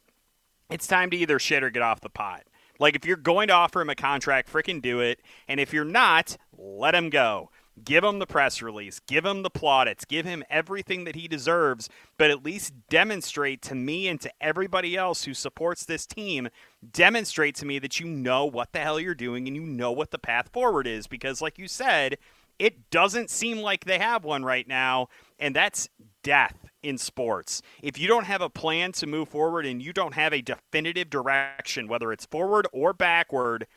it's 0.69 0.87
time 0.87 1.09
to 1.11 1.17
either 1.17 1.39
shit 1.39 1.63
or 1.63 1.69
get 1.69 1.81
off 1.81 2.01
the 2.01 2.09
pot. 2.09 2.43
Like, 2.79 2.95
if 2.95 3.05
you're 3.05 3.17
going 3.17 3.47
to 3.47 3.53
offer 3.53 3.81
him 3.81 3.89
a 3.89 3.95
contract, 3.95 4.51
freaking 4.51 4.81
do 4.81 4.99
it. 4.99 5.19
And 5.47 5.59
if 5.59 5.73
you're 5.73 5.85
not, 5.85 6.37
let 6.57 6.93
him 6.93 7.09
go. 7.09 7.49
Give 7.83 8.03
him 8.03 8.19
the 8.19 8.25
press 8.25 8.61
release. 8.61 8.99
Give 8.99 9.25
him 9.25 9.43
the 9.43 9.49
plaudits. 9.49 10.05
Give 10.05 10.25
him 10.25 10.43
everything 10.49 11.03
that 11.03 11.15
he 11.15 11.27
deserves. 11.27 11.89
But 12.17 12.31
at 12.31 12.43
least 12.43 12.73
demonstrate 12.89 13.61
to 13.63 13.75
me 13.75 14.07
and 14.07 14.19
to 14.21 14.31
everybody 14.41 14.95
else 14.95 15.25
who 15.25 15.33
supports 15.33 15.85
this 15.85 16.05
team, 16.05 16.49
demonstrate 16.91 17.55
to 17.55 17.65
me 17.65 17.79
that 17.79 17.99
you 17.99 18.07
know 18.07 18.45
what 18.45 18.71
the 18.71 18.79
hell 18.79 18.99
you're 18.99 19.13
doing 19.13 19.47
and 19.47 19.55
you 19.55 19.63
know 19.63 19.91
what 19.91 20.11
the 20.11 20.17
path 20.17 20.49
forward 20.51 20.87
is. 20.87 21.07
Because, 21.07 21.41
like 21.41 21.59
you 21.59 21.67
said, 21.67 22.17
it 22.57 22.89
doesn't 22.89 23.29
seem 23.29 23.59
like 23.59 23.85
they 23.85 23.99
have 23.99 24.23
one 24.23 24.43
right 24.43 24.67
now. 24.67 25.09
And 25.37 25.55
that's 25.55 25.89
death 26.23 26.57
in 26.81 26.97
sports. 26.97 27.61
If 27.83 27.99
you 27.99 28.07
don't 28.07 28.25
have 28.25 28.41
a 28.41 28.49
plan 28.49 28.91
to 28.93 29.07
move 29.07 29.29
forward 29.29 29.65
and 29.65 29.81
you 29.81 29.93
don't 29.93 30.15
have 30.15 30.33
a 30.33 30.41
definitive 30.41 31.09
direction, 31.09 31.87
whether 31.87 32.11
it's 32.11 32.25
forward 32.25 32.67
or 32.73 32.93
backward, 32.93 33.67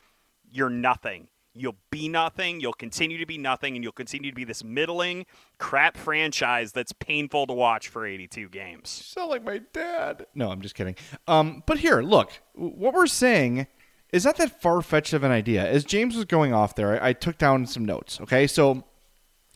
you're 0.49 0.69
nothing. 0.69 1.27
You'll 1.53 1.75
be 1.89 2.07
nothing. 2.07 2.61
You'll 2.61 2.73
continue 2.73 3.17
to 3.17 3.25
be 3.25 3.37
nothing, 3.37 3.75
and 3.75 3.83
you'll 3.83 3.91
continue 3.91 4.31
to 4.31 4.35
be 4.35 4.45
this 4.45 4.63
middling 4.63 5.25
crap 5.57 5.97
franchise 5.97 6.71
that's 6.71 6.93
painful 6.93 7.47
to 7.47 7.53
watch 7.53 7.89
for 7.89 8.05
82 8.05 8.49
games. 8.49 8.89
sound 8.89 9.29
like 9.29 9.43
my 9.43 9.59
dad. 9.73 10.27
No, 10.33 10.49
I'm 10.49 10.61
just 10.61 10.75
kidding. 10.75 10.95
Um, 11.27 11.63
but 11.65 11.79
here, 11.79 12.01
look, 12.01 12.31
what 12.53 12.93
we're 12.93 13.07
saying 13.07 13.67
is 14.13 14.23
not 14.23 14.37
that 14.37 14.61
far 14.61 14.81
fetched 14.81 15.13
of 15.13 15.23
an 15.23 15.31
idea. 15.31 15.67
As 15.67 15.83
James 15.83 16.15
was 16.15 16.25
going 16.25 16.53
off 16.53 16.75
there, 16.75 17.01
I, 17.01 17.09
I 17.09 17.13
took 17.13 17.37
down 17.37 17.65
some 17.65 17.83
notes. 17.83 18.21
Okay, 18.21 18.47
so 18.47 18.85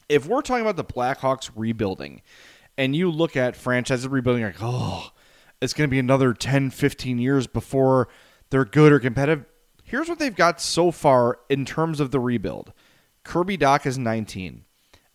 if 0.10 0.28
we're 0.28 0.42
talking 0.42 0.62
about 0.62 0.76
the 0.76 0.84
Blackhawks 0.84 1.50
rebuilding, 1.56 2.22
and 2.78 2.94
you 2.96 3.10
look 3.10 3.38
at 3.38 3.56
franchises 3.56 4.08
rebuilding, 4.08 4.44
like, 4.44 4.58
oh, 4.62 5.12
it's 5.62 5.74
going 5.74 5.88
to 5.88 5.92
be 5.92 6.00
another 6.00 6.34
10, 6.34 6.72
15 6.72 7.20
years 7.20 7.48
before 7.48 8.10
they're 8.50 8.66
good 8.66 8.92
or 8.92 9.00
competitive. 9.00 9.46
Here's 9.96 10.10
what 10.10 10.20
they've 10.20 10.36
got 10.36 10.60
so 10.60 10.92
far 10.92 11.40
in 11.48 11.64
terms 11.64 12.02
of 12.02 12.12
the 12.12 12.20
rebuild. 12.20 12.74
Kirby 13.24 13.58
Dach 13.58 13.86
is 13.86 13.98
19. 13.98 14.66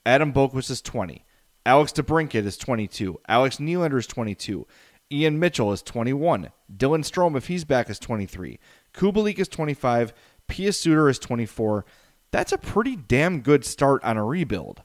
Adam 0.07 0.33
Boqvist 0.33 0.71
is 0.71 0.81
20. 0.81 1.23
Alex 1.67 1.93
DeBrincat 1.93 2.47
is 2.47 2.57
22. 2.57 3.21
Alex 3.29 3.59
Nylander 3.59 3.99
is 3.99 4.07
22. 4.07 4.67
Ian 5.13 5.39
Mitchell 5.39 5.71
is 5.75 5.83
21. 5.83 6.49
Dylan 6.75 7.05
Strome, 7.05 7.37
if 7.37 7.49
he's 7.49 7.67
back, 7.67 7.91
is 7.91 7.99
23. 7.99 8.59
Kubalik 8.95 9.39
is 9.39 9.49
25. 9.49 10.15
Pius 10.49 10.81
Suter 10.81 11.11
is 11.11 11.19
24. 11.19 11.85
That's 12.31 12.53
a 12.53 12.57
pretty 12.57 12.97
damn 12.97 13.43
good 13.43 13.67
start 13.67 14.03
on 14.03 14.17
a 14.17 14.25
rebuild. 14.25 14.81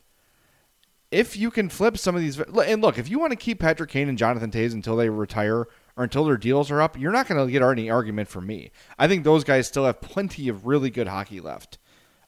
If 1.09 1.37
you 1.37 1.49
can 1.49 1.69
flip 1.69 1.97
some 1.97 2.15
of 2.15 2.21
these, 2.21 2.37
and 2.37 2.81
look, 2.81 2.97
if 2.97 3.09
you 3.09 3.17
want 3.17 3.31
to 3.31 3.37
keep 3.37 3.61
Patrick 3.61 3.91
Kane 3.91 4.09
and 4.09 4.17
Jonathan 4.17 4.51
Toews 4.51 4.73
until 4.73 4.97
they 4.97 5.07
retire 5.07 5.67
or 5.97 6.03
until 6.03 6.25
their 6.25 6.37
deals 6.37 6.71
are 6.71 6.81
up, 6.81 6.99
you're 6.99 7.11
not 7.11 7.27
going 7.27 7.43
to 7.45 7.51
get 7.51 7.61
any 7.61 7.89
argument 7.89 8.27
from 8.27 8.45
me. 8.45 8.71
I 8.99 9.07
think 9.07 9.23
those 9.23 9.43
guys 9.43 9.67
still 9.67 9.85
have 9.85 10.01
plenty 10.01 10.49
of 10.49 10.65
really 10.65 10.89
good 10.89 11.07
hockey 11.07 11.39
left. 11.39 11.77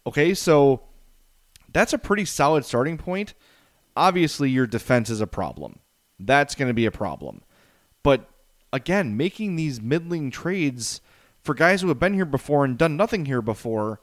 Okay, 0.06 0.34
so 0.34 0.84
that's 1.72 1.94
a 1.94 1.98
pretty 1.98 2.26
solid 2.26 2.66
starting 2.66 2.98
point. 2.98 3.34
Obviously, 3.96 4.50
your 4.50 4.68
defense 4.68 5.10
is 5.10 5.22
a 5.22 5.28
problem. 5.28 5.80
That's 6.20 6.56
going 6.56 6.70
to 6.70 6.74
be 6.74 6.86
a 6.86 6.92
problem. 6.92 7.42
But 8.04 8.30
again, 8.72 9.18
making 9.18 9.56
these 9.56 9.82
middling 9.82 10.32
trades 10.32 11.02
for 11.42 11.54
guys 11.54 11.82
who 11.82 11.88
have 11.90 12.00
been 12.00 12.14
here 12.14 12.26
before 12.26 12.64
and 12.64 12.78
done 12.78 12.96
nothing 12.96 13.26
here 13.26 13.42
before, 13.42 14.00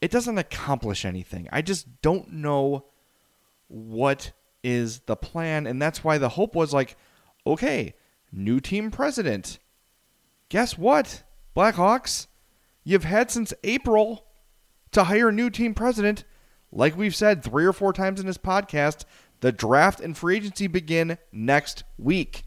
it 0.00 0.10
doesn't 0.10 0.38
accomplish 0.38 1.04
anything. 1.04 1.48
I 1.52 1.62
just 1.62 2.02
don't 2.02 2.32
know 2.32 2.86
what 3.68 4.32
is 4.62 5.00
the 5.00 5.16
plan. 5.16 5.66
And 5.66 5.80
that's 5.80 6.04
why 6.04 6.18
the 6.18 6.30
hope 6.30 6.54
was 6.54 6.72
like, 6.72 6.96
okay, 7.46 7.94
new 8.32 8.60
team 8.60 8.90
president. 8.90 9.58
Guess 10.48 10.78
what, 10.78 11.22
Blackhawks? 11.56 12.26
You've 12.84 13.04
had 13.04 13.30
since 13.30 13.52
April 13.62 14.26
to 14.92 15.04
hire 15.04 15.28
a 15.28 15.32
new 15.32 15.50
team 15.50 15.74
president. 15.74 16.24
Like 16.72 16.96
we've 16.96 17.14
said 17.14 17.42
three 17.42 17.64
or 17.64 17.72
four 17.72 17.92
times 17.92 18.20
in 18.20 18.26
this 18.26 18.38
podcast, 18.38 19.04
the 19.40 19.52
draft 19.52 20.00
and 20.00 20.16
free 20.16 20.36
agency 20.36 20.66
begin 20.66 21.18
next 21.32 21.84
week. 21.98 22.44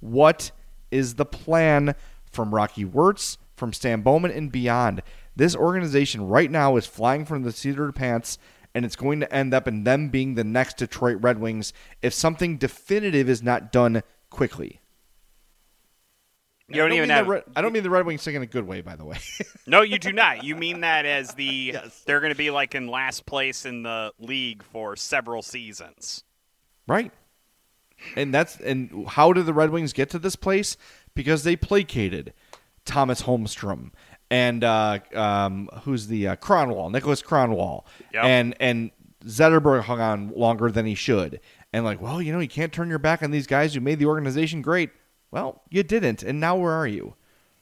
What 0.00 0.50
is 0.90 1.14
the 1.14 1.24
plan 1.24 1.94
from 2.30 2.54
Rocky 2.54 2.84
Wirtz, 2.84 3.38
from 3.56 3.72
Stan 3.72 4.02
Bowman, 4.02 4.30
and 4.30 4.52
beyond? 4.52 5.02
This 5.34 5.56
organization 5.56 6.26
right 6.26 6.50
now 6.50 6.76
is 6.76 6.86
flying 6.86 7.24
from 7.24 7.42
the 7.42 7.50
their 7.50 7.92
pants, 7.92 8.38
and 8.74 8.84
it's 8.84 8.96
going 8.96 9.20
to 9.20 9.32
end 9.32 9.52
up 9.52 9.66
in 9.66 9.84
them 9.84 10.08
being 10.08 10.34
the 10.34 10.44
next 10.44 10.76
Detroit 10.76 11.18
Red 11.20 11.38
Wings 11.38 11.72
if 12.02 12.14
something 12.14 12.56
definitive 12.56 13.28
is 13.28 13.42
not 13.42 13.72
done 13.72 14.02
quickly. 14.30 14.80
You 16.68 16.76
don't 16.76 16.92
I 16.92 16.96
even 16.96 17.10
have. 17.10 17.28
Red, 17.28 17.44
I 17.54 17.62
don't 17.62 17.72
mean 17.72 17.82
the 17.84 17.90
Red 17.90 18.06
Wings 18.06 18.24
thing 18.24 18.34
in 18.34 18.42
a 18.42 18.46
good 18.46 18.66
way, 18.66 18.80
by 18.80 18.96
the 18.96 19.04
way. 19.04 19.18
No, 19.68 19.82
you 19.82 19.98
do 19.98 20.12
not. 20.12 20.44
You 20.44 20.54
mean 20.54 20.80
that 20.82 21.04
as 21.06 21.34
the 21.34 21.76
they're 22.06 22.20
going 22.20 22.32
to 22.32 22.38
be 22.38 22.50
like 22.50 22.76
in 22.76 22.86
last 22.86 23.26
place 23.26 23.66
in 23.66 23.82
the 23.82 24.12
league 24.20 24.62
for 24.62 24.94
several 24.94 25.42
seasons. 25.42 26.22
Right. 26.86 27.12
And 28.14 28.32
that's 28.32 28.56
and 28.60 29.08
how 29.08 29.32
did 29.32 29.46
the 29.46 29.52
Red 29.54 29.70
Wings 29.70 29.92
get 29.92 30.08
to 30.10 30.20
this 30.20 30.36
place? 30.36 30.76
Because 31.16 31.42
they 31.42 31.56
placated 31.56 32.32
Tomas 32.84 33.22
Holmstrom 33.22 33.90
and 34.30 34.62
uh, 34.62 35.00
um, 35.14 35.68
who's 35.82 36.06
the 36.06 36.28
uh, 36.28 36.36
Kronwall, 36.36 36.92
Niklas 36.92 37.24
Kronwall, 37.24 37.84
Yep. 38.14 38.24
and 38.24 38.54
and 38.60 38.90
Zetterberg 39.24 39.82
hung 39.82 40.00
on 40.00 40.28
longer 40.36 40.70
than 40.70 40.86
he 40.86 40.94
should. 40.94 41.40
And 41.72 41.84
like, 41.84 42.00
well, 42.00 42.22
you 42.22 42.32
know, 42.32 42.38
you 42.38 42.48
can't 42.48 42.72
turn 42.72 42.88
your 42.88 43.00
back 43.00 43.22
on 43.22 43.32
these 43.32 43.48
guys 43.48 43.74
who 43.74 43.80
made 43.80 43.98
the 43.98 44.06
organization 44.06 44.62
great. 44.62 44.90
Well, 45.30 45.62
you 45.70 45.82
didn't, 45.82 46.22
and 46.22 46.40
now 46.40 46.56
where 46.56 46.72
are 46.72 46.86
you? 46.86 47.14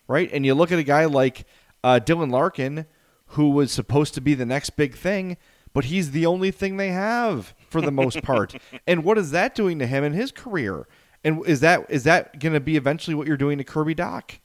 Right? 0.07 0.31
And 0.33 0.45
you 0.45 0.55
look 0.55 0.71
at 0.71 0.79
a 0.79 0.85
guy 0.85 1.07
like 1.07 1.47
uh, 1.83 2.01
Dylan 2.03 2.31
Larkin, 2.31 2.87
who 3.29 3.51
was 3.51 3.73
supposed 3.73 4.15
to 4.15 4.21
be 4.21 4.35
the 4.35 4.47
next 4.47 4.71
big 4.71 4.95
thing, 4.95 5.37
but 5.73 5.87
he's 5.87 6.13
the 6.13 6.27
only 6.27 6.51
thing 6.51 6.77
they 6.77 6.91
have 6.91 7.55
for 7.69 7.81
the 7.81 7.91
most 7.91 8.23
part. 8.23 8.55
and 8.87 9.05
what 9.05 9.19
is 9.19 9.33
that 9.33 9.55
doing 9.55 9.79
to 9.79 9.87
him 9.87 10.05
and 10.05 10.15
his 10.15 10.31
career? 10.31 10.87
And 11.25 11.45
is 11.47 11.61
that 11.61 11.87
is 11.89 12.05
that 12.05 12.39
going 12.39 12.53
to 12.53 12.61
be 12.61 12.77
eventually 12.77 13.15
what 13.15 13.27
you're 13.27 13.37
doing 13.37 13.59
to 13.59 13.65
Kirby 13.65 13.95
Dach? 13.95 14.39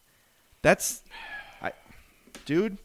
That's, 0.62 1.04
I, 1.62 1.74
dude. 2.46 2.78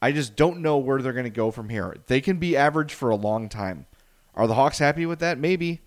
I 0.00 0.10
just 0.10 0.34
don't 0.34 0.60
know 0.60 0.78
where 0.78 1.00
they're 1.00 1.12
going 1.12 1.24
to 1.24 1.30
go 1.30 1.50
from 1.50 1.68
here. 1.68 1.96
They 2.06 2.20
can 2.20 2.38
be 2.38 2.56
average 2.56 2.92
for 2.92 3.10
a 3.10 3.16
long 3.16 3.48
time. 3.48 3.86
Are 4.34 4.46
the 4.46 4.54
Hawks 4.54 4.78
happy 4.78 5.06
with 5.06 5.20
that? 5.20 5.38
Maybe. 5.38 5.80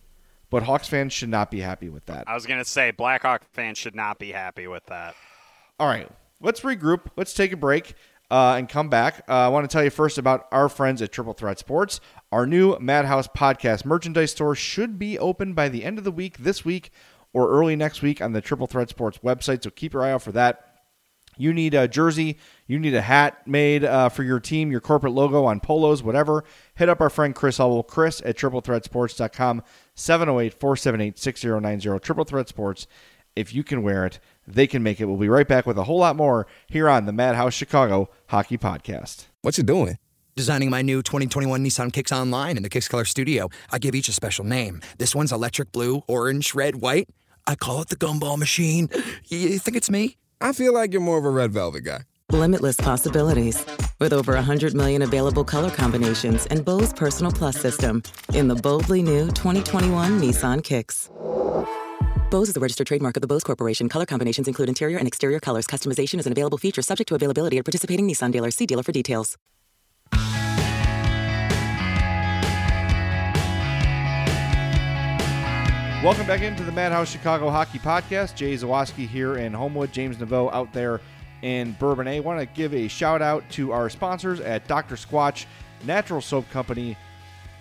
But 0.56 0.64
Hawks 0.64 0.88
fans 0.88 1.12
should 1.12 1.28
not 1.28 1.52
be 1.52 1.60
happy 1.60 1.90
with 1.90 2.06
that. 2.06 2.30
I 2.30 2.34
was 2.34 2.46
going 2.46 2.60
to 2.60 2.66
say 2.66 2.92
Blackhawk 2.92 3.44
fans 3.52 3.78
should 3.78 3.94
not 3.94 4.20
be 4.20 4.32
happy 4.32 4.68
with 4.68 4.86
that. 4.86 5.14
All 5.82 5.88
right. 5.90 6.10
Let's 6.40 6.62
regroup. 6.62 7.08
Let's 7.18 7.34
take 7.34 7.52
a 7.52 7.58
break 7.58 7.94
uh, 8.32 8.56
and 8.58 8.70
come 8.70 8.88
back. 8.88 9.26
Uh, 9.28 9.34
I 9.34 9.48
want 9.50 9.70
to 9.70 9.74
tell 9.74 9.84
you 9.84 9.90
first 9.90 10.18
about 10.18 10.48
our 10.54 10.70
friends 10.70 11.02
at 11.02 11.12
Triple 11.12 11.34
Threat 11.34 11.60
Sports. 11.60 12.00
Our 12.32 12.48
new 12.48 12.80
Madhouse 12.80 13.28
podcast 13.28 13.84
merchandise 13.84 14.32
store 14.32 14.56
should 14.56 14.98
be 14.98 15.20
open 15.20 15.56
by 15.56 15.68
the 15.68 15.84
end 15.84 15.98
of 15.98 16.06
the 16.06 16.12
week 16.12 16.38
this 16.38 16.64
week 16.64 16.90
or 17.34 17.50
early 17.50 17.76
next 17.76 18.02
week 18.02 18.22
on 18.22 18.32
the 18.32 18.40
Triple 18.40 18.68
Threat 18.68 18.88
Sports 18.88 19.18
website. 19.18 19.62
So 19.62 19.70
keep 19.70 19.92
your 19.92 20.06
eye 20.06 20.14
out 20.14 20.22
for 20.22 20.32
that. 20.32 20.65
You 21.38 21.54
need 21.54 21.74
a 21.74 21.88
jersey, 21.88 22.38
you 22.68 22.80
need 22.80 22.94
a 22.94 23.02
hat 23.02 23.48
made 23.48 23.84
uh, 23.84 24.10
for 24.10 24.24
your 24.24 24.40
team, 24.40 24.72
your 24.72 24.82
corporate 24.82 25.14
logo 25.14 25.46
on 25.46 25.60
polos, 25.60 26.02
whatever. 26.04 26.44
Hit 26.76 26.90
up 26.90 27.02
our 27.02 27.10
friend 27.10 27.36
Chris 27.36 27.58
Howell, 27.58 27.84
Chris 27.84 28.22
at 28.26 28.38
triplethreatsports.com, 28.38 29.64
708 29.96 30.54
478 30.54 31.20
6090. 31.20 32.00
Triple 32.00 32.24
Threat 32.24 32.50
Sports. 32.50 32.88
If 33.36 33.54
you 33.54 33.64
can 33.64 33.84
wear 33.84 34.06
it, 34.06 34.20
they 34.48 34.66
can 34.66 34.82
make 34.82 35.02
it. 35.02 35.06
We'll 35.06 35.18
be 35.18 35.28
right 35.28 35.48
back 35.48 35.66
with 35.66 35.78
a 35.78 35.84
whole 35.84 36.00
lot 36.00 36.16
more 36.16 36.48
here 36.68 36.88
on 36.88 37.06
the 37.06 37.12
Madhouse 37.12 37.54
Chicago 37.54 38.10
Hockey 38.28 38.58
Podcast. 38.58 39.26
What 39.42 39.58
you 39.58 39.64
doing? 39.64 39.98
Designing 40.38 40.70
my 40.70 40.82
new 40.82 41.02
2021 41.02 41.64
Nissan 41.64 41.94
Kicks 41.94 42.12
online 42.12 42.58
in 42.58 42.64
the 42.64 42.70
Kicks 42.70 42.88
Color 42.88 43.06
Studio. 43.06 43.50
I 43.72 43.80
give 43.80 43.96
each 43.96 44.10
a 44.10 44.14
special 44.14 44.46
name. 44.46 44.82
This 44.98 45.16
one's 45.16 45.32
electric 45.32 45.72
blue, 45.72 46.04
orange, 46.08 46.54
red, 46.54 46.76
white. 46.76 47.10
I 47.48 47.56
call 47.56 47.82
it 47.82 47.90
the 47.90 47.96
gumball 47.96 48.38
machine. 48.38 48.90
You 49.28 49.60
think 49.60 49.78
it's 49.78 49.90
me? 49.90 50.18
I 50.42 50.54
feel 50.54 50.74
like 50.74 50.92
you're 50.92 51.02
more 51.02 51.18
of 51.18 51.26
a 51.26 51.30
red 51.30 51.52
velvet 51.52 51.82
guy. 51.82 52.02
Limitless 52.32 52.78
possibilities. 52.78 53.64
With 54.00 54.14
over 54.14 54.34
100 54.34 54.74
million 54.74 55.02
available 55.02 55.44
color 55.44 55.70
combinations 55.70 56.46
and 56.48 56.66
Bose 56.66 56.92
Personal 56.94 57.32
Plus 57.32 57.60
system 57.60 58.04
in 58.34 58.48
the 58.48 58.56
boldly 58.56 59.02
new 59.02 59.28
2021 59.28 60.20
Nissan 60.20 60.64
Kicks. 60.64 61.10
Bose 62.30 62.50
is 62.50 62.58
a 62.58 62.60
registered 62.60 62.88
trademark 62.88 63.16
of 63.16 63.22
the 63.22 63.28
Bose 63.28 63.44
Corporation. 63.44 63.88
Color 63.88 64.06
combinations 64.06 64.48
include 64.48 64.68
interior 64.68 64.98
and 64.98 65.08
exterior 65.08 65.40
colors. 65.40 65.68
Customization 65.68 66.20
is 66.20 66.26
an 66.26 66.32
available 66.32 66.58
feature 66.58 66.82
subject 66.82 67.08
to 67.08 67.16
availability 67.16 67.58
at 67.58 67.66
participating 67.66 68.08
Nissan 68.08 68.32
dealers. 68.32 68.56
See 68.56 68.66
dealer 68.66 68.84
for 68.84 68.92
details. 68.92 69.38
Welcome 76.04 76.28
back 76.28 76.42
into 76.42 76.64
the 76.64 76.72
Madhouse 76.72 77.10
Chicago 77.10 77.50
Hockey 77.50 77.80
Podcast. 77.80 78.36
Jay 78.36 78.54
Zawaski 78.54 79.08
here 79.08 79.38
in 79.38 79.54
Homewood, 79.54 79.92
James 79.92 80.18
Naveau 80.18 80.54
out 80.54 80.72
there 80.72 81.02
in 81.42 81.74
Bourbonnais. 81.80 82.22
Want 82.22 82.40
to 82.40 82.46
give 82.46 82.76
a 82.76 82.88
shout 82.88 83.24
out 83.24 83.44
to 83.52 83.72
our 83.72 83.90
sponsors 83.90 84.40
at 84.40 84.68
Dr. 84.68 84.96
Squatch 84.96 85.46
Natural 85.84 86.22
Soap 86.22 86.48
Company. 86.52 86.96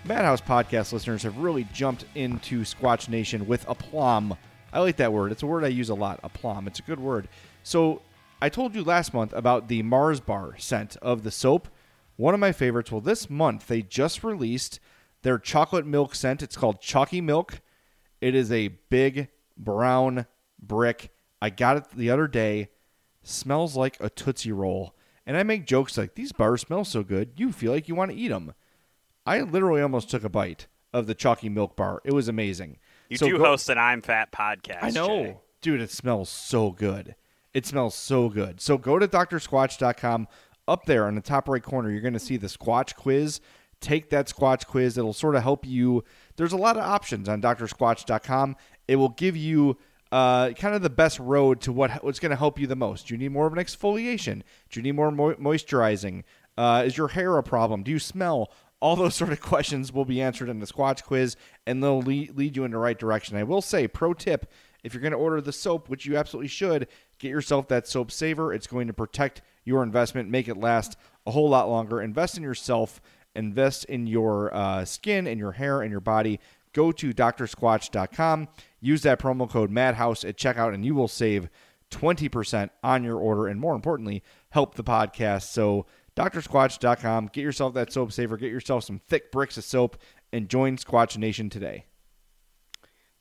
Madhouse 0.03 0.41
Podcast 0.41 0.93
listeners 0.93 1.23
have 1.23 1.37
really 1.39 1.63
jumped 1.73 2.05
into 2.13 2.61
Squatch 2.61 3.09
Nation 3.09 3.47
with 3.47 3.67
aplomb. 3.67 4.37
I 4.71 4.79
like 4.79 4.97
that 4.97 5.11
word. 5.11 5.31
It's 5.31 5.41
a 5.41 5.47
word 5.47 5.63
I 5.63 5.69
use 5.69 5.89
a 5.89 5.95
lot. 5.95 6.19
Aplomb. 6.23 6.67
It's 6.67 6.79
a 6.79 6.83
good 6.83 6.99
word. 6.99 7.27
So 7.63 8.03
I 8.43 8.49
told 8.49 8.75
you 8.75 8.83
last 8.83 9.11
month 9.11 9.33
about 9.33 9.69
the 9.69 9.81
Mars 9.81 10.19
Bar 10.19 10.55
scent 10.59 10.97
of 10.97 11.23
the 11.23 11.31
soap. 11.31 11.67
One 12.15 12.35
of 12.35 12.39
my 12.39 12.51
favorites. 12.51 12.91
Well, 12.91 13.01
this 13.01 13.27
month 13.27 13.65
they 13.65 13.81
just 13.81 14.23
released 14.23 14.79
their 15.23 15.39
chocolate 15.39 15.87
milk 15.87 16.13
scent. 16.13 16.43
It's 16.43 16.57
called 16.57 16.79
Chalky 16.79 17.21
Milk. 17.21 17.61
It 18.21 18.35
is 18.35 18.51
a 18.51 18.69
big 18.89 19.29
brown 19.57 20.25
brick. 20.61 21.11
I 21.41 21.49
got 21.49 21.77
it 21.77 21.85
the 21.95 22.09
other 22.09 22.27
day. 22.27 22.69
Smells 23.23 23.75
like 23.75 23.97
a 23.99 24.09
Tootsie 24.09 24.51
Roll. 24.51 24.95
And 25.25 25.35
I 25.35 25.43
make 25.43 25.65
jokes 25.65 25.97
like, 25.97 26.13
these 26.15 26.31
bars 26.31 26.61
smell 26.61 26.85
so 26.85 27.01
good, 27.03 27.31
you 27.37 27.51
feel 27.51 27.71
like 27.71 27.87
you 27.87 27.95
want 27.95 28.11
to 28.11 28.17
eat 28.17 28.27
them. 28.27 28.53
I 29.25 29.41
literally 29.41 29.81
almost 29.81 30.09
took 30.09 30.23
a 30.23 30.29
bite 30.29 30.67
of 30.93 31.07
the 31.07 31.15
Chalky 31.15 31.49
Milk 31.49 31.75
Bar. 31.75 32.01
It 32.05 32.13
was 32.13 32.27
amazing. 32.27 32.77
You 33.09 33.17
So 33.17 33.27
do 33.27 33.37
go- 33.39 33.45
host 33.45 33.69
an 33.69 33.77
I'm 33.79 34.01
Fat 34.01 34.31
podcast. 34.31 34.79
I 34.83 34.91
know. 34.91 35.07
Jay. 35.07 35.37
Dude, 35.61 35.81
it 35.81 35.89
smells 35.89 36.29
so 36.29 36.69
good. 36.71 37.15
It 37.55 37.65
smells 37.65 37.95
so 37.95 38.29
good. 38.29 38.61
So 38.61 38.77
go 38.77 38.99
to 38.99 39.07
drsquatch.com. 39.07 40.27
Up 40.67 40.85
there 40.85 41.05
on 41.05 41.13
the 41.15 41.21
top 41.21 41.47
right 41.47 41.61
corner, 41.61 41.89
you're 41.91 42.01
going 42.01 42.13
to 42.13 42.19
see 42.19 42.37
the 42.37 42.47
Squatch 42.47 42.95
quiz. 42.95 43.39
Take 43.81 44.09
that 44.09 44.27
Squatch 44.27 44.65
quiz. 44.65 44.97
It'll 44.97 45.13
sort 45.13 45.35
of 45.35 45.43
help 45.43 45.65
you. 45.65 46.03
There's 46.37 46.53
a 46.53 46.57
lot 46.57 46.77
of 46.77 46.83
options 46.83 47.29
on 47.29 47.41
drsquatch.com. 47.41 48.55
It 48.87 48.95
will 48.95 49.09
give 49.09 49.35
you 49.35 49.77
uh, 50.11 50.51
kind 50.51 50.75
of 50.75 50.81
the 50.81 50.89
best 50.89 51.19
road 51.19 51.61
to 51.61 51.71
what 51.71 52.03
what's 52.03 52.19
going 52.19 52.29
to 52.29 52.35
help 52.35 52.59
you 52.59 52.67
the 52.67 52.75
most. 52.75 53.07
Do 53.07 53.13
you 53.13 53.17
need 53.17 53.31
more 53.31 53.47
of 53.47 53.53
an 53.53 53.59
exfoliation? 53.59 54.43
Do 54.69 54.79
you 54.79 54.81
need 54.81 54.93
more 54.93 55.11
mo- 55.11 55.35
moisturizing? 55.35 56.23
Uh, 56.57 56.83
is 56.85 56.97
your 56.97 57.09
hair 57.09 57.37
a 57.37 57.43
problem? 57.43 57.83
Do 57.83 57.91
you 57.91 57.99
smell? 57.99 58.51
All 58.79 58.95
those 58.95 59.15
sort 59.15 59.31
of 59.31 59.41
questions 59.41 59.91
will 59.91 60.05
be 60.05 60.21
answered 60.21 60.49
in 60.49 60.59
the 60.59 60.67
Squatch 60.67 61.03
quiz, 61.03 61.35
and 61.65 61.83
they'll 61.83 62.01
lead, 62.01 62.37
lead 62.37 62.55
you 62.55 62.63
in 62.63 62.71
the 62.71 62.77
right 62.77 62.97
direction. 62.97 63.37
I 63.37 63.43
will 63.43 63.61
say, 63.61 63.87
pro 63.87 64.13
tip: 64.13 64.51
if 64.83 64.93
you're 64.93 65.01
going 65.01 65.11
to 65.11 65.17
order 65.17 65.41
the 65.41 65.51
soap, 65.51 65.89
which 65.89 66.05
you 66.05 66.15
absolutely 66.15 66.47
should, 66.47 66.87
get 67.19 67.29
yourself 67.29 67.67
that 67.69 67.87
soap 67.87 68.11
saver. 68.11 68.53
It's 68.53 68.67
going 68.67 68.87
to 68.87 68.93
protect 68.93 69.41
your 69.63 69.81
investment, 69.81 70.29
make 70.29 70.47
it 70.47 70.57
last 70.57 70.95
a 71.25 71.31
whole 71.31 71.49
lot 71.49 71.69
longer. 71.69 72.01
Invest 72.01 72.37
in 72.37 72.43
yourself. 72.43 73.01
Invest 73.35 73.85
in 73.85 74.07
your 74.07 74.53
uh, 74.55 74.85
skin 74.85 75.27
and 75.27 75.39
your 75.39 75.53
hair 75.53 75.81
and 75.81 75.91
your 75.91 75.99
body. 75.99 76.39
Go 76.73 76.91
to 76.91 77.13
drsquatch.com. 77.13 78.47
Use 78.81 79.01
that 79.03 79.19
promo 79.19 79.49
code 79.49 79.71
MADHOUSE 79.71 80.25
at 80.25 80.37
checkout, 80.37 80.73
and 80.73 80.85
you 80.85 80.93
will 80.95 81.07
save 81.07 81.49
20% 81.91 82.69
on 82.83 83.03
your 83.03 83.17
order. 83.17 83.47
And 83.47 83.59
more 83.59 83.75
importantly, 83.75 84.23
help 84.49 84.75
the 84.75 84.83
podcast. 84.83 85.43
So, 85.43 85.85
drsquatch.com. 86.15 87.29
Get 87.31 87.41
yourself 87.41 87.73
that 87.75 87.91
soap 87.93 88.11
saver. 88.11 88.37
Get 88.37 88.51
yourself 88.51 88.83
some 88.83 88.99
thick 89.07 89.31
bricks 89.31 89.57
of 89.57 89.63
soap 89.63 89.97
and 90.33 90.49
join 90.49 90.77
Squatch 90.77 91.17
Nation 91.17 91.49
today. 91.49 91.85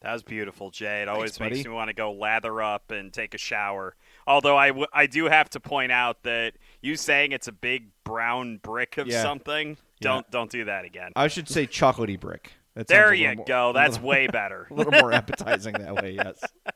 That 0.01 0.13
was 0.13 0.23
beautiful, 0.23 0.71
Jay. 0.71 1.01
It 1.01 1.09
always 1.09 1.39
buddy. 1.39 1.55
makes 1.55 1.67
me 1.67 1.73
want 1.73 1.89
to 1.89 1.95
go 1.95 2.13
lather 2.13 2.61
up 2.61 2.91
and 2.91 3.11
take 3.11 3.33
a 3.33 3.39
shower. 3.39 3.97
Although 4.27 4.57
I, 4.57 4.69
w- 4.69 4.87
I 4.93 5.07
do 5.07 5.27
have 5.27 5.49
to 5.51 5.61
point 5.61 5.93
out 5.93 6.25
that 6.25 6.55
you 6.83 6.97
saying 6.97 7.33
it's 7.33 7.49
a 7.49 7.53
big 7.53 7.89
brown 8.05 8.59
brick 8.59 8.99
of 8.99 9.07
Yeah. 9.07 9.23
something, 9.23 9.79
don't 10.05 10.31
don't 10.31 10.51
do 10.51 10.65
that 10.67 10.85
again. 10.85 11.11
I 11.17 11.29
should 11.29 11.49
say 11.49 11.67
chocolatey 11.67 12.19
brick. 12.21 12.53
That 12.75 12.87
there 12.89 13.15
you 13.15 13.35
more- 13.37 13.45
go. 13.45 13.73
That's 13.73 13.95
little- 13.97 14.09
way 14.09 14.27
better. 14.33 14.67
a 14.71 14.75
little 14.75 14.93
more 14.93 15.13
appetizing 15.13 15.75
that 15.75 15.95
way. 15.97 16.13
Yes. 16.13 16.41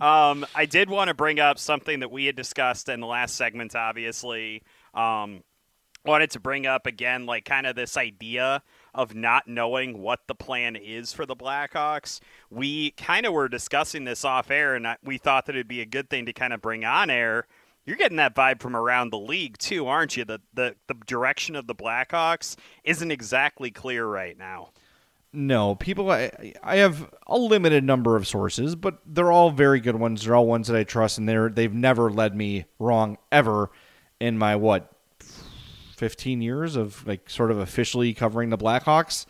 Um, 0.00 0.46
I 0.54 0.64
did 0.64 0.88
want 0.88 1.08
to 1.08 1.14
bring 1.14 1.40
up 1.40 1.58
something 1.58 2.00
that 2.00 2.10
we 2.10 2.24
had 2.24 2.36
discussed 2.36 2.88
in 2.88 3.00
the 3.00 3.06
last 3.06 3.34
segment. 3.36 3.74
Obviously, 3.74 4.62
um, 4.94 5.42
wanted 6.06 6.30
to 6.30 6.40
bring 6.40 6.66
up 6.66 6.86
again, 6.86 7.26
like 7.26 7.44
kind 7.44 7.66
of 7.66 7.76
this 7.76 7.96
idea 7.98 8.62
of 8.94 9.14
not 9.14 9.46
knowing 9.46 9.98
what 10.00 10.20
the 10.26 10.34
plan 10.34 10.76
is 10.76 11.12
for 11.12 11.26
the 11.26 11.36
Blackhawks. 11.36 12.20
We 12.48 12.92
kind 12.92 13.26
of 13.26 13.34
were 13.34 13.48
discussing 13.48 14.04
this 14.04 14.24
off 14.24 14.50
air, 14.50 14.74
and 14.74 14.86
I, 14.86 14.96
we 15.04 15.18
thought 15.18 15.44
that 15.46 15.54
it'd 15.54 15.68
be 15.68 15.82
a 15.82 15.86
good 15.86 16.08
thing 16.08 16.24
to 16.26 16.32
kind 16.32 16.54
of 16.54 16.62
bring 16.62 16.84
on 16.86 17.10
air. 17.10 17.46
You're 17.86 17.96
getting 17.96 18.18
that 18.18 18.34
vibe 18.34 18.60
from 18.60 18.76
around 18.76 19.10
the 19.10 19.18
league 19.18 19.58
too, 19.58 19.86
aren't 19.86 20.16
you? 20.16 20.24
The 20.24 20.40
the 20.54 20.76
the 20.86 20.94
direction 21.06 21.56
of 21.56 21.66
the 21.66 21.74
Blackhawks 21.74 22.56
isn't 22.84 23.10
exactly 23.10 23.70
clear 23.70 24.06
right 24.06 24.36
now. 24.38 24.70
No, 25.32 25.76
people. 25.76 26.10
I, 26.10 26.54
I 26.62 26.76
have 26.76 27.08
a 27.26 27.38
limited 27.38 27.84
number 27.84 28.16
of 28.16 28.26
sources, 28.26 28.74
but 28.74 28.98
they're 29.06 29.30
all 29.30 29.50
very 29.50 29.80
good 29.80 29.96
ones. 29.96 30.24
They're 30.24 30.34
all 30.34 30.46
ones 30.46 30.66
that 30.66 30.76
I 30.76 30.84
trust, 30.84 31.18
and 31.18 31.28
they're 31.28 31.48
they've 31.48 31.72
never 31.72 32.10
led 32.10 32.34
me 32.34 32.64
wrong 32.78 33.16
ever 33.30 33.70
in 34.18 34.36
my 34.38 34.56
what 34.56 34.92
fifteen 35.96 36.42
years 36.42 36.76
of 36.76 37.06
like 37.06 37.30
sort 37.30 37.50
of 37.50 37.58
officially 37.58 38.12
covering 38.12 38.50
the 38.50 38.58
Blackhawks, 38.58 39.26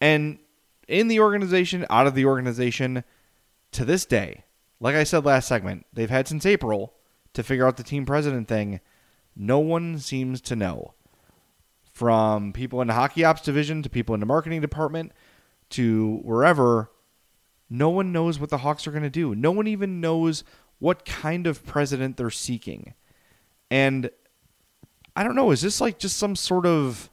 and 0.00 0.38
in 0.86 1.08
the 1.08 1.20
organization, 1.20 1.86
out 1.88 2.06
of 2.06 2.14
the 2.14 2.26
organization, 2.26 3.02
to 3.72 3.84
this 3.86 4.04
day, 4.04 4.44
like 4.80 4.94
I 4.94 5.04
said 5.04 5.24
last 5.24 5.48
segment, 5.48 5.86
they've 5.92 6.10
had 6.10 6.28
since 6.28 6.44
April 6.44 6.92
to 7.34 7.42
figure 7.42 7.66
out 7.66 7.76
the 7.76 7.82
team 7.82 8.04
president 8.06 8.48
thing. 8.48 8.80
No 9.34 9.58
one 9.58 9.98
seems 9.98 10.40
to 10.42 10.56
know 10.56 10.94
from 11.92 12.52
people 12.52 12.80
in 12.80 12.88
the 12.88 12.94
hockey 12.94 13.24
ops 13.24 13.42
division 13.42 13.82
to 13.82 13.90
people 13.90 14.14
in 14.14 14.20
the 14.20 14.26
marketing 14.26 14.60
department 14.60 15.12
to 15.70 16.20
wherever, 16.22 16.90
no 17.68 17.88
one 17.88 18.12
knows 18.12 18.38
what 18.38 18.50
the 18.50 18.58
Hawks 18.58 18.86
are 18.86 18.90
going 18.90 19.02
to 19.02 19.10
do. 19.10 19.34
No 19.34 19.50
one 19.50 19.66
even 19.66 20.00
knows 20.00 20.44
what 20.78 21.04
kind 21.04 21.46
of 21.46 21.64
president 21.64 22.16
they're 22.16 22.30
seeking. 22.30 22.94
And 23.70 24.10
I 25.16 25.24
don't 25.24 25.34
know, 25.34 25.50
is 25.50 25.62
this 25.62 25.80
like 25.80 25.98
just 25.98 26.16
some 26.16 26.36
sort 26.36 26.66
of 26.66 27.10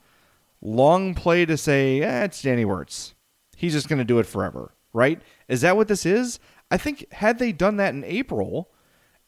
long 0.62 1.15
play 1.15 1.45
to 1.45 1.58
say, 1.58 2.01
eh, 2.01 2.25
it's 2.25 2.41
Danny 2.41 2.65
Wirtz. 2.65 3.13
He's 3.55 3.73
just 3.73 3.88
going 3.88 3.99
to 3.99 4.05
do 4.05 4.19
it 4.19 4.25
forever, 4.25 4.73
right? 4.93 5.21
Is 5.47 5.62
that 5.62 5.77
what 5.77 5.88
this 5.88 6.05
is? 6.05 6.39
I 6.71 6.77
think 6.77 7.12
had 7.13 7.39
they 7.39 7.51
done 7.51 7.77
that 7.77 7.93
in 7.93 8.03
April, 8.03 8.69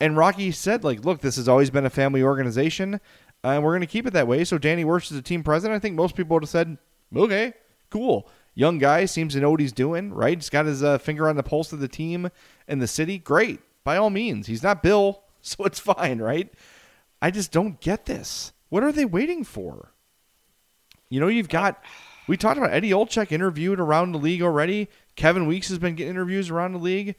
and 0.01 0.17
Rocky 0.17 0.49
said, 0.49 0.83
like, 0.83 1.05
look, 1.05 1.21
this 1.21 1.35
has 1.35 1.47
always 1.47 1.69
been 1.69 1.85
a 1.85 1.89
family 1.91 2.23
organization. 2.23 2.99
and 3.43 3.63
we're 3.63 3.69
going 3.71 3.81
to 3.81 3.87
keep 3.87 4.07
it 4.07 4.13
that 4.13 4.27
way. 4.27 4.43
So 4.43 4.57
Danny 4.57 4.83
Wirtz 4.83 5.11
is 5.11 5.17
the 5.17 5.21
team 5.21 5.43
president. 5.43 5.75
I 5.77 5.79
think 5.79 5.95
most 5.95 6.15
people 6.15 6.33
would 6.33 6.43
have 6.43 6.49
said, 6.49 6.79
okay, 7.15 7.53
cool. 7.91 8.27
Young 8.55 8.79
guy 8.79 9.05
seems 9.05 9.33
to 9.33 9.39
know 9.39 9.51
what 9.51 9.59
he's 9.59 9.71
doing, 9.71 10.11
right? 10.11 10.39
He's 10.39 10.49
got 10.49 10.65
his 10.65 10.81
uh, 10.81 10.97
finger 10.97 11.29
on 11.29 11.35
the 11.35 11.43
pulse 11.43 11.71
of 11.71 11.79
the 11.79 11.87
team 11.87 12.31
and 12.67 12.81
the 12.81 12.87
city. 12.87 13.19
Great, 13.19 13.59
by 13.83 13.95
all 13.95 14.09
means. 14.09 14.47
He's 14.47 14.63
not 14.63 14.81
Bill, 14.81 15.21
so 15.41 15.65
it's 15.65 15.79
fine, 15.79 16.17
right? 16.19 16.51
I 17.21 17.29
just 17.29 17.51
don't 17.51 17.79
get 17.79 18.07
this. 18.07 18.53
What 18.69 18.81
are 18.81 18.91
they 18.91 19.05
waiting 19.05 19.43
for? 19.43 19.93
You 21.09 21.19
know, 21.19 21.27
you've 21.27 21.49
got. 21.49 21.81
We 22.27 22.37
talked 22.37 22.57
about 22.57 22.71
Eddie 22.71 22.91
Olczyk 22.91 23.31
interviewed 23.31 23.79
around 23.79 24.13
the 24.13 24.17
league 24.17 24.41
already. 24.41 24.89
Kevin 25.15 25.45
Weeks 25.45 25.69
has 25.69 25.77
been 25.77 25.93
getting 25.93 26.11
interviews 26.11 26.49
around 26.49 26.71
the 26.71 26.79
league. 26.79 27.15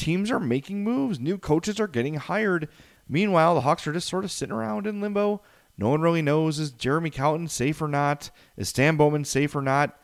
Teams 0.00 0.30
are 0.30 0.40
making 0.40 0.82
moves. 0.82 1.20
New 1.20 1.36
coaches 1.36 1.78
are 1.78 1.86
getting 1.86 2.14
hired. 2.14 2.70
Meanwhile, 3.06 3.54
the 3.54 3.60
Hawks 3.60 3.86
are 3.86 3.92
just 3.92 4.08
sort 4.08 4.24
of 4.24 4.32
sitting 4.32 4.54
around 4.54 4.86
in 4.86 5.02
limbo. 5.02 5.42
No 5.76 5.90
one 5.90 6.00
really 6.00 6.22
knows 6.22 6.58
is 6.58 6.70
Jeremy 6.70 7.10
Colliton 7.10 7.48
safe 7.48 7.82
or 7.82 7.86
not? 7.86 8.30
Is 8.56 8.70
Stan 8.70 8.96
Bowman 8.96 9.26
safe 9.26 9.54
or 9.54 9.60
not? 9.60 9.94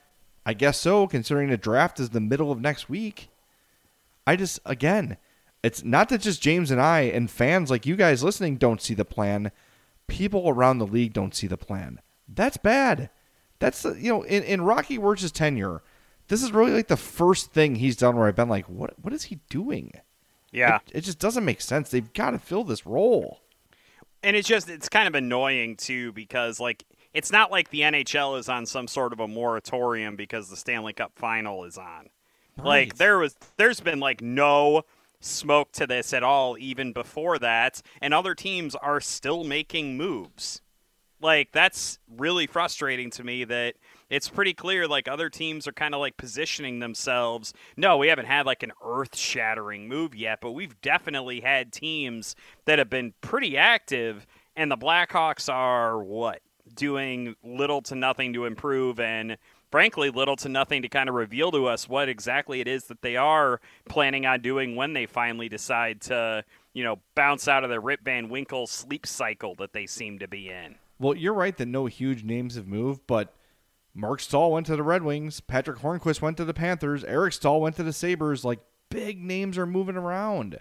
I 0.45 0.53
guess 0.53 0.79
so, 0.79 1.07
considering 1.07 1.49
the 1.49 1.57
draft 1.57 1.99
is 1.99 2.11
the 2.11 2.21
middle 2.21 2.53
of 2.53 2.61
next 2.61 2.91
week. 2.91 3.31
I 4.27 4.37
just, 4.37 4.61
again, 4.67 5.17
it's 5.63 5.83
not 5.83 6.11
that 6.11 6.21
just 6.21 6.43
James 6.43 6.71
and 6.71 6.79
I 6.81 7.01
and 7.01 7.31
fans 7.31 7.71
like 7.71 7.87
you 7.87 7.97
guys 7.97 8.23
listening 8.23 8.57
don't 8.57 8.83
see 8.83 8.93
the 8.93 9.07
plan. 9.07 9.51
People 10.09 10.47
around 10.47 10.77
the 10.77 10.87
league 10.87 11.15
don't 11.15 11.35
see 11.35 11.47
the 11.47 11.57
plan. 11.57 12.03
That's 12.29 12.59
bad. 12.59 13.09
That's, 13.61 13.83
you 13.83 14.13
know, 14.13 14.23
in, 14.25 14.43
in 14.43 14.61
Rocky 14.61 14.99
Wirtz's 14.99 15.33
tenure, 15.33 15.83
this 16.29 16.43
is 16.43 16.53
really 16.53 16.73
like 16.73 16.89
the 16.89 16.97
first 16.97 17.53
thing 17.53 17.77
he's 17.77 17.97
done 17.97 18.17
where 18.17 18.29
I've 18.29 18.37
been 18.37 18.49
like, 18.49 18.67
what, 18.67 18.95
what 19.01 19.12
is 19.12 19.25
he 19.25 19.41
doing? 19.49 19.93
Yeah. 20.53 20.77
It, 20.87 20.99
it 20.99 21.01
just 21.03 21.19
doesn't 21.19 21.45
make 21.45 21.61
sense. 21.61 21.91
They've 21.91 22.12
got 22.12 22.31
to 22.31 22.39
fill 22.39 22.65
this 22.65 22.87
role. 22.87 23.41
And 24.23 24.35
it's 24.35 24.49
just, 24.49 24.69
it's 24.69 24.89
kind 24.89 25.07
of 25.07 25.15
annoying 25.15 25.77
too 25.77 26.12
because, 26.12 26.59
like, 26.59 26.85
it's 27.17 27.33
not 27.33 27.51
like 27.51 27.71
the 27.71 27.81
NHL 27.81 28.39
is 28.39 28.49
on 28.49 28.67
some 28.67 28.87
sort 28.87 29.15
of 29.15 29.21
a 29.21 29.27
moratorium 29.27 30.17
because 30.17 30.51
the 30.51 30.57
Stanley 30.57 30.93
Cup 30.93 31.12
final 31.17 31.65
is 31.65 31.79
on. 31.79 32.11
Right. 32.59 32.67
Like 32.67 32.97
there 32.97 33.19
was 33.19 33.37
there's 33.57 33.81
been 33.81 34.01
like 34.01 34.21
no 34.21 34.83
smoke 35.21 35.73
to 35.73 35.87
this 35.87 36.12
at 36.12 36.23
all 36.23 36.59
even 36.59 36.93
before 36.93 37.39
that 37.39 37.81
and 38.03 38.12
other 38.12 38.35
teams 38.35 38.75
are 38.75 39.01
still 39.01 39.45
making 39.45 39.97
moves. 39.97 40.61
Like 41.19 41.53
that's 41.53 41.99
really 42.19 42.47
frustrating 42.47 43.11
to 43.12 43.25
me 43.25 43.45
that 43.45 43.77
it's 44.09 44.29
pretty 44.29 44.55
clear 44.55 44.87
like 44.87 45.09
other 45.09 45.29
teams 45.29 45.66
are 45.66 45.73
kind 45.73 45.95
of 45.95 46.01
like 46.01 46.16
positioning 46.16 46.79
themselves. 46.79 47.53
No, 47.77 47.97
we 47.97 48.09
haven't 48.09 48.27
had 48.27 48.47
like 48.47 48.62
an 48.62 48.73
earth-shattering 48.85 49.88
move 49.88 50.14
yet, 50.14 50.40
but 50.40 50.53
we've 50.53 50.81
definitely 50.81 51.40
had 51.40 51.73
teams 51.73 52.37
that 52.64 52.79
have 52.79 52.90
been 52.90 53.14
pretty 53.21 53.57
active 53.57 54.27
and 54.57 54.71
the 54.71 54.77
Blackhawks 54.77 55.53
are 55.53 56.03
what? 56.03 56.40
Doing 56.75 57.37
little 57.45 57.83
to 57.83 57.95
nothing 57.95 58.33
to 58.33 58.45
improve 58.45 58.99
and 58.99 59.37
frankly 59.71 60.11
little 60.11 60.37
to 60.37 60.49
nothing 60.49 60.83
to 60.83 60.88
kind 60.88 61.09
of 61.09 61.14
reveal 61.14 61.51
to 61.51 61.66
us 61.66 61.88
what 61.88 62.09
exactly 62.09 62.61
it 62.61 62.69
is 62.69 62.85
that 62.85 63.03
they 63.03 63.16
are 63.16 63.61
planning 63.88 64.27
on 64.27 64.40
doing 64.40 64.77
when 64.77 64.92
they 64.92 65.07
finally 65.07 65.49
decide 65.49 66.01
to, 66.01 66.45
you 66.73 66.83
know, 66.83 66.99
bounce 67.14 67.49
out 67.49 67.64
of 67.64 67.71
the 67.71 67.81
Rip 67.81 68.01
Van 68.03 68.29
Winkle 68.29 68.66
sleep 68.66 69.07
cycle 69.07 69.55
that 69.57 69.73
they 69.73 69.87
seem 69.87 70.19
to 70.19 70.29
be 70.29 70.49
in. 70.49 70.77
Well, 70.99 71.14
you're 71.14 71.35
right 71.35 71.57
that 71.57 71.66
no 71.66 71.87
huge 71.87 72.25
names 72.25 72.55
have 72.55 72.66
moved, 72.66 73.03
but 73.07 73.35
Marc 73.97 74.21
Staal 74.21 74.53
went 74.53 74.67
to 74.67 74.77
the 74.77 74.83
Red 74.83 75.03
Wings, 75.03 75.41
Patrick 75.41 75.79
Hornqvist 75.79 76.21
went 76.21 76.37
to 76.37 76.45
the 76.45 76.53
Panthers, 76.53 77.03
Eric 77.05 77.33
Staal 77.33 77.63
went 77.63 77.77
to 77.77 77.83
the 77.83 77.95
Sabres. 77.95 78.45
Like 78.45 78.61
big 78.91 79.23
names 79.23 79.57
are 79.57 79.67
moving 79.67 79.97
around. 79.97 80.59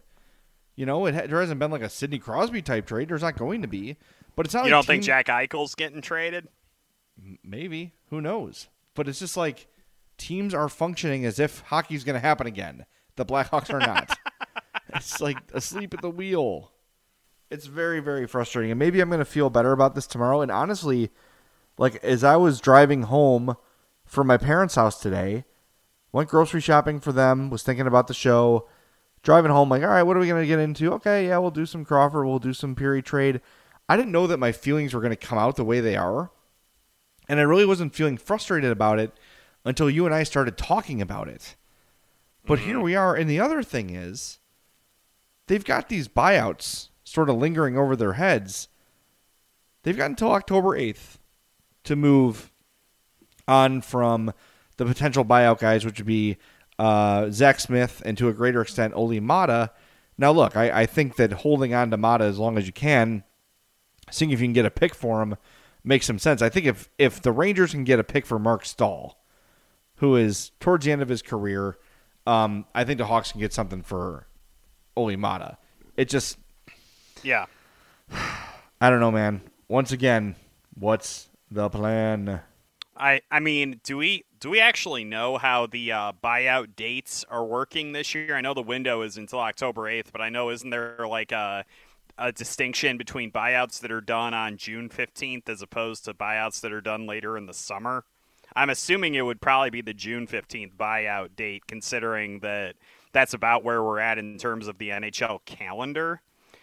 You 0.76 0.86
know, 0.86 1.06
it 1.06 1.14
ha- 1.16 1.28
there 1.28 1.42
hasn't 1.42 1.60
been 1.60 1.72
like 1.72 1.82
a 1.82 1.90
Sidney 1.90 2.18
Crosby 2.18 2.62
type 2.62 2.86
trade. 2.86 3.10
There's 3.10 3.22
not 3.22 3.38
going 3.38 3.62
to 3.62 3.68
be, 3.68 3.98
but 4.36 4.46
it's 4.46 4.56
not. 4.56 4.66
You 4.66 4.72
like 4.72 4.72
don't 4.72 4.82
team- 4.84 4.88
think 4.88 5.04
Jack 5.04 5.28
Eichel's 5.28 5.76
getting 5.76 6.02
traded? 6.02 6.48
Maybe. 7.44 7.94
Who 8.10 8.22
knows? 8.22 8.70
But 8.94 9.10
it's 9.10 9.20
just 9.20 9.36
like 9.36 9.68
teams 10.18 10.54
are 10.54 10.70
functioning 10.70 11.26
as 11.26 11.38
if 11.38 11.60
hockey's 11.60 12.06
going 12.06 12.16
to 12.16 12.20
happen 12.22 12.48
again. 12.48 12.86
The 13.18 13.26
Blackhawks 13.26 13.74
are 13.74 13.80
not. 13.80 14.18
it's 14.96 15.20
like 15.20 15.38
asleep 15.54 15.94
at 15.94 16.02
the 16.02 16.10
wheel. 16.10 16.72
It's 17.52 17.66
very, 17.68 18.00
very 18.00 18.28
frustrating. 18.28 18.72
And 18.72 18.80
maybe 18.80 19.02
I'm 19.02 19.10
going 19.10 19.20
to 19.20 19.26
feel 19.26 19.50
better 19.50 19.72
about 19.72 19.94
this 19.96 20.08
tomorrow. 20.08 20.42
And 20.42 20.52
honestly, 20.52 21.12
like 21.78 21.96
as 22.04 22.24
I 22.24 22.36
was 22.36 22.60
driving 22.60 23.04
home 23.04 23.56
from 24.06 24.28
my 24.28 24.38
parents' 24.38 24.76
house 24.76 25.00
today, 25.00 25.46
went 26.12 26.30
grocery 26.30 26.62
shopping 26.62 27.00
for 27.00 27.12
them, 27.12 27.50
was 27.50 27.64
thinking 27.64 27.88
about 27.88 28.08
the 28.08 28.14
show, 28.14 28.68
driving 29.24 29.52
home, 29.52 29.70
like, 29.70 29.84
all 29.84 29.90
right, 29.90 30.04
what 30.04 30.16
are 30.16 30.20
we 30.20 30.28
going 30.28 30.42
to 30.42 30.48
get 30.48 30.60
into? 30.60 30.94
Okay, 30.94 31.28
yeah, 31.28 31.38
we'll 31.38 31.52
do 31.52 31.66
some 31.66 31.84
Crawford, 31.84 32.26
we'll 32.26 32.40
do 32.40 32.54
some 32.54 32.76
Pirri 32.76 33.04
trade. 33.04 33.42
I 33.90 33.98
didn't 33.98 34.12
know 34.12 34.28
that 34.28 34.40
my 34.40 34.52
feelings 34.52 34.94
were 34.94 35.02
going 35.02 35.12
to 35.12 35.18
come 35.18 35.38
out 35.38 35.56
the 35.56 35.66
way 35.66 35.80
they 35.80 35.96
are. 35.96 36.32
And 37.28 37.40
I 37.40 37.44
really 37.44 37.66
wasn't 37.66 37.96
feeling 37.96 38.18
frustrated 38.18 38.72
about 38.72 39.00
it 39.00 39.12
until 39.64 39.90
you 39.90 40.06
and 40.06 40.14
I 40.14 40.24
started 40.24 40.58
talking 40.58 41.02
about 41.02 41.28
it. 41.28 41.56
But 42.46 42.60
mm-hmm. 42.60 42.68
here 42.68 42.80
we 42.80 42.96
are. 42.96 43.16
And 43.16 43.30
the 43.30 43.40
other 43.40 43.64
thing 43.64 43.90
is, 43.90 44.40
they've 45.48 45.66
got 45.66 45.90
these 45.90 46.08
buyouts 46.08 46.90
sort 47.04 47.30
of 47.30 47.38
lingering 47.38 47.78
over 47.78 47.96
their 47.96 48.14
heads. 48.14 48.68
They've 49.84 49.98
got 49.98 50.12
until 50.12 50.32
October 50.32 50.78
8th 50.78 51.18
to 51.86 51.96
move 51.96 52.52
on 53.48 53.82
from 53.82 54.34
the 54.78 54.86
potential 54.86 55.24
buyout 55.24 55.60
guys, 55.60 55.86
which 55.86 56.00
would 56.00 56.08
be 56.08 56.38
uh, 56.78 57.30
Zach 57.32 57.60
Smith 57.60 58.02
and 58.06 58.18
to 58.18 58.28
a 58.28 58.34
greater 58.34 58.62
extent, 58.62 58.94
Olli 58.94 59.20
Maatta. 59.20 59.72
Now, 60.18 60.32
look, 60.32 60.56
I, 60.56 60.82
I 60.82 60.86
think 60.86 61.16
that 61.16 61.32
holding 61.32 61.74
on 61.74 61.92
to 61.92 61.98
Maatta 61.98 62.26
as 62.26 62.38
long 62.38 62.58
as 62.58 62.68
you 62.68 62.74
can, 62.74 63.24
seeing 64.12 64.32
if 64.32 64.40
you 64.40 64.46
can 64.46 64.54
get 64.54 64.66
a 64.66 64.72
pick 64.72 64.96
for 64.96 65.22
him, 65.22 65.36
makes 65.84 66.06
some 66.06 66.20
sense. 66.20 66.42
I 66.42 66.50
think 66.50 66.66
if 66.66 66.90
if 66.98 67.22
the 67.22 67.32
Rangers 67.32 67.72
can 67.72 67.84
get 67.84 68.00
a 68.00 68.04
pick 68.04 68.26
for 68.26 68.40
Marc 68.40 68.66
Staal, 68.66 69.18
who 69.98 70.16
is 70.16 70.52
towards 70.60 70.86
the 70.86 70.92
end 70.92 71.02
of 71.02 71.10
his 71.10 71.22
career, 71.22 71.78
um, 72.26 72.66
I 72.74 72.84
think 72.84 72.98
the 72.98 73.06
Hawks 73.06 73.32
can 73.32 73.42
get 73.42 73.54
something 73.54 73.82
for 73.82 74.28
Olli 74.96 75.16
Maatta. 75.16 75.58
It 75.98 76.10
just, 76.10 76.38
yeah, 77.24 77.46
I 78.12 78.90
don't 78.90 79.00
know, 79.00 79.12
man. 79.12 79.42
Once 79.68 79.92
again, 79.92 80.36
what's 80.76 81.30
the 81.50 81.70
plan? 81.70 82.42
I 82.98 83.22
I 83.30 83.40
mean, 83.40 83.82
do 83.84 83.98
we 83.98 84.26
do 84.40 84.50
we 84.50 84.60
actually 84.60 85.04
know 85.04 85.38
how 85.38 85.68
the 85.68 85.92
uh, 85.92 86.12
buyout 86.24 86.76
dates 86.76 87.26
are 87.30 87.46
working 87.46 87.92
this 87.92 88.14
year? 88.16 88.36
I 88.36 88.42
know 88.42 88.54
the 88.54 88.62
window 88.62 89.02
is 89.02 89.18
until 89.18 89.40
October 89.40 89.88
eighth, 89.88 90.12
but 90.12 90.22
I 90.22 90.30
know 90.30 90.50
isn't 90.50 90.70
there 90.70 91.06
like 91.08 91.32
a 91.32 91.66
a 92.18 92.32
distinction 92.32 92.98
between 92.98 93.32
buyouts 93.32 93.80
that 93.82 93.92
are 93.92 94.02
done 94.02 94.34
on 94.34 94.58
June 94.58 94.90
15th 94.90 95.50
as 95.50 95.62
opposed 95.62 96.06
to 96.06 96.14
buyouts 96.14 96.62
that 96.62 96.72
are 96.72 96.82
done 96.82 97.06
later 97.06 97.38
in 97.38 97.46
the 97.46 97.54
summer. 97.54 98.06
I'm 98.56 98.70
assuming 98.70 99.16
it 99.16 99.24
would 99.24 99.42
probably 99.42 99.70
be 99.70 99.82
the 99.82 99.94
June 99.94 100.28
15th 100.28 100.76
buyout 100.76 101.36
date, 101.36 101.68
considering 101.68 102.40
that 102.40 102.76
that's 103.12 103.34
about 103.34 103.64
where 103.64 103.84
we're 103.84 104.00
at 104.00 104.18
in 104.18 104.38
terms 104.38 104.68
of 104.68 104.78
the 104.78 104.90
NHL 104.90 105.44
calendar. 105.46 106.22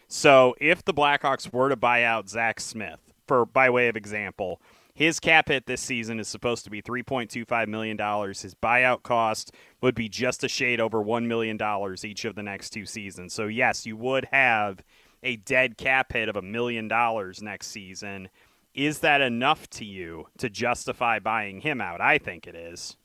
So 0.08 0.54
if 0.60 0.84
the 0.84 0.94
Blackhawks 0.94 1.52
were 1.52 1.68
to 1.68 1.76
buy 1.76 2.02
out 2.02 2.28
Zach 2.28 2.60
Smith, 2.60 3.11
for 3.26 3.46
by 3.46 3.70
way 3.70 3.88
of 3.88 3.96
example, 3.96 4.60
his 4.94 5.20
cap 5.20 5.48
hit 5.48 5.66
this 5.66 5.80
season 5.80 6.20
is 6.20 6.28
supposed 6.28 6.64
to 6.64 6.70
be 6.70 6.82
$3.25 6.82 7.68
million. 7.68 7.96
His 7.96 8.54
buyout 8.54 9.02
cost 9.02 9.52
would 9.80 9.94
be 9.94 10.08
just 10.08 10.44
a 10.44 10.48
shade 10.48 10.80
over 10.80 11.02
$1 11.02 11.26
million 11.26 11.58
each 12.04 12.24
of 12.24 12.34
the 12.34 12.42
next 12.42 12.70
two 12.70 12.84
seasons. 12.84 13.32
So, 13.32 13.46
yes, 13.46 13.86
you 13.86 13.96
would 13.96 14.28
have 14.32 14.82
a 15.22 15.36
dead 15.36 15.78
cap 15.78 16.12
hit 16.12 16.28
of 16.28 16.36
a 16.36 16.42
million 16.42 16.88
dollars 16.88 17.42
next 17.42 17.68
season. 17.68 18.28
Is 18.74 19.00
that 19.00 19.20
enough 19.20 19.68
to 19.70 19.84
you 19.84 20.28
to 20.38 20.50
justify 20.50 21.18
buying 21.18 21.60
him 21.60 21.80
out? 21.80 22.00
I 22.00 22.18
think 22.18 22.46
it 22.46 22.54
is. 22.54 22.96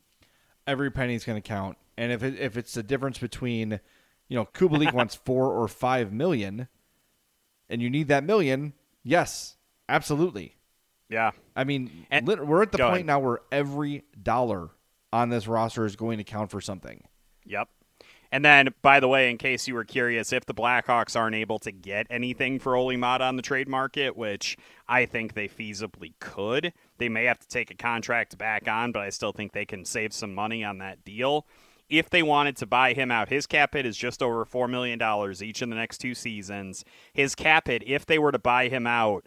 Every 0.65 0.91
penny 0.91 1.15
is 1.15 1.23
going 1.23 1.41
to 1.41 1.47
count, 1.47 1.77
and 1.97 2.11
if 2.11 2.23
it, 2.23 2.37
if 2.37 2.57
it's 2.57 2.73
the 2.73 2.83
difference 2.83 3.19
between, 3.19 3.79
you 4.27 4.35
know, 4.35 4.45
Kubalik 4.45 4.93
wants 4.93 5.15
four 5.15 5.51
or 5.51 5.67
five 5.67 6.11
million, 6.11 6.67
and 7.69 7.81
you 7.81 7.89
need 7.89 8.09
that 8.09 8.23
million, 8.23 8.73
yes, 9.03 9.56
absolutely. 9.89 10.55
Yeah, 11.09 11.31
I 11.55 11.63
mean, 11.63 12.05
and, 12.11 12.27
we're 12.27 12.61
at 12.61 12.71
the 12.71 12.79
point 12.79 12.93
ahead. 12.93 13.05
now 13.05 13.19
where 13.19 13.39
every 13.51 14.03
dollar 14.21 14.69
on 15.13 15.29
this 15.29 15.47
roster 15.47 15.85
is 15.85 15.95
going 15.95 16.17
to 16.17 16.23
count 16.23 16.51
for 16.51 16.59
something. 16.59 17.03
Yep. 17.45 17.69
And 18.31 18.43
then, 18.43 18.73
by 18.81 18.99
the 18.99 19.07
way, 19.07 19.29
in 19.29 19.37
case 19.37 19.67
you 19.67 19.73
were 19.73 19.85
curious, 19.85 20.33
if 20.33 20.45
the 20.45 20.53
Blackhawks 20.53 21.15
aren't 21.15 21.35
able 21.35 21.59
to 21.59 21.71
get 21.71 22.07
anything 22.09 22.59
for 22.59 22.75
Olli 22.75 22.97
Maatta 22.97 23.23
on 23.23 23.37
the 23.37 23.41
trade 23.41 23.69
market, 23.69 24.17
which 24.17 24.57
I 24.87 25.05
think 25.05 25.33
they 25.33 25.47
feasibly 25.47 26.13
could, 26.19 26.73
they 26.97 27.07
may 27.07 27.23
have 27.25 27.39
to 27.39 27.47
take 27.47 27.71
a 27.71 27.75
contract 27.75 28.37
back 28.37 28.67
on, 28.67 28.91
but 28.91 29.01
I 29.01 29.09
still 29.09 29.31
think 29.31 29.53
they 29.53 29.65
can 29.65 29.85
save 29.85 30.11
some 30.13 30.35
money 30.35 30.63
on 30.63 30.79
that 30.79 31.05
deal. 31.05 31.47
If 31.89 32.09
they 32.09 32.21
wanted 32.21 32.57
to 32.57 32.65
buy 32.65 32.91
him 32.91 33.11
out, 33.11 33.29
his 33.29 33.47
cap 33.47 33.73
hit 33.73 33.85
is 33.85 33.95
just 33.95 34.21
over 34.21 34.43
$4 34.43 34.69
million 34.69 35.01
each 35.41 35.61
in 35.61 35.69
the 35.69 35.75
next 35.77 35.99
two 35.99 36.13
seasons. 36.13 36.83
His 37.13 37.33
cap 37.33 37.67
hit, 37.67 37.81
if 37.87 38.05
they 38.05 38.19
were 38.19 38.33
to 38.33 38.39
buy 38.39 38.67
him 38.67 38.85
out, 38.85 39.25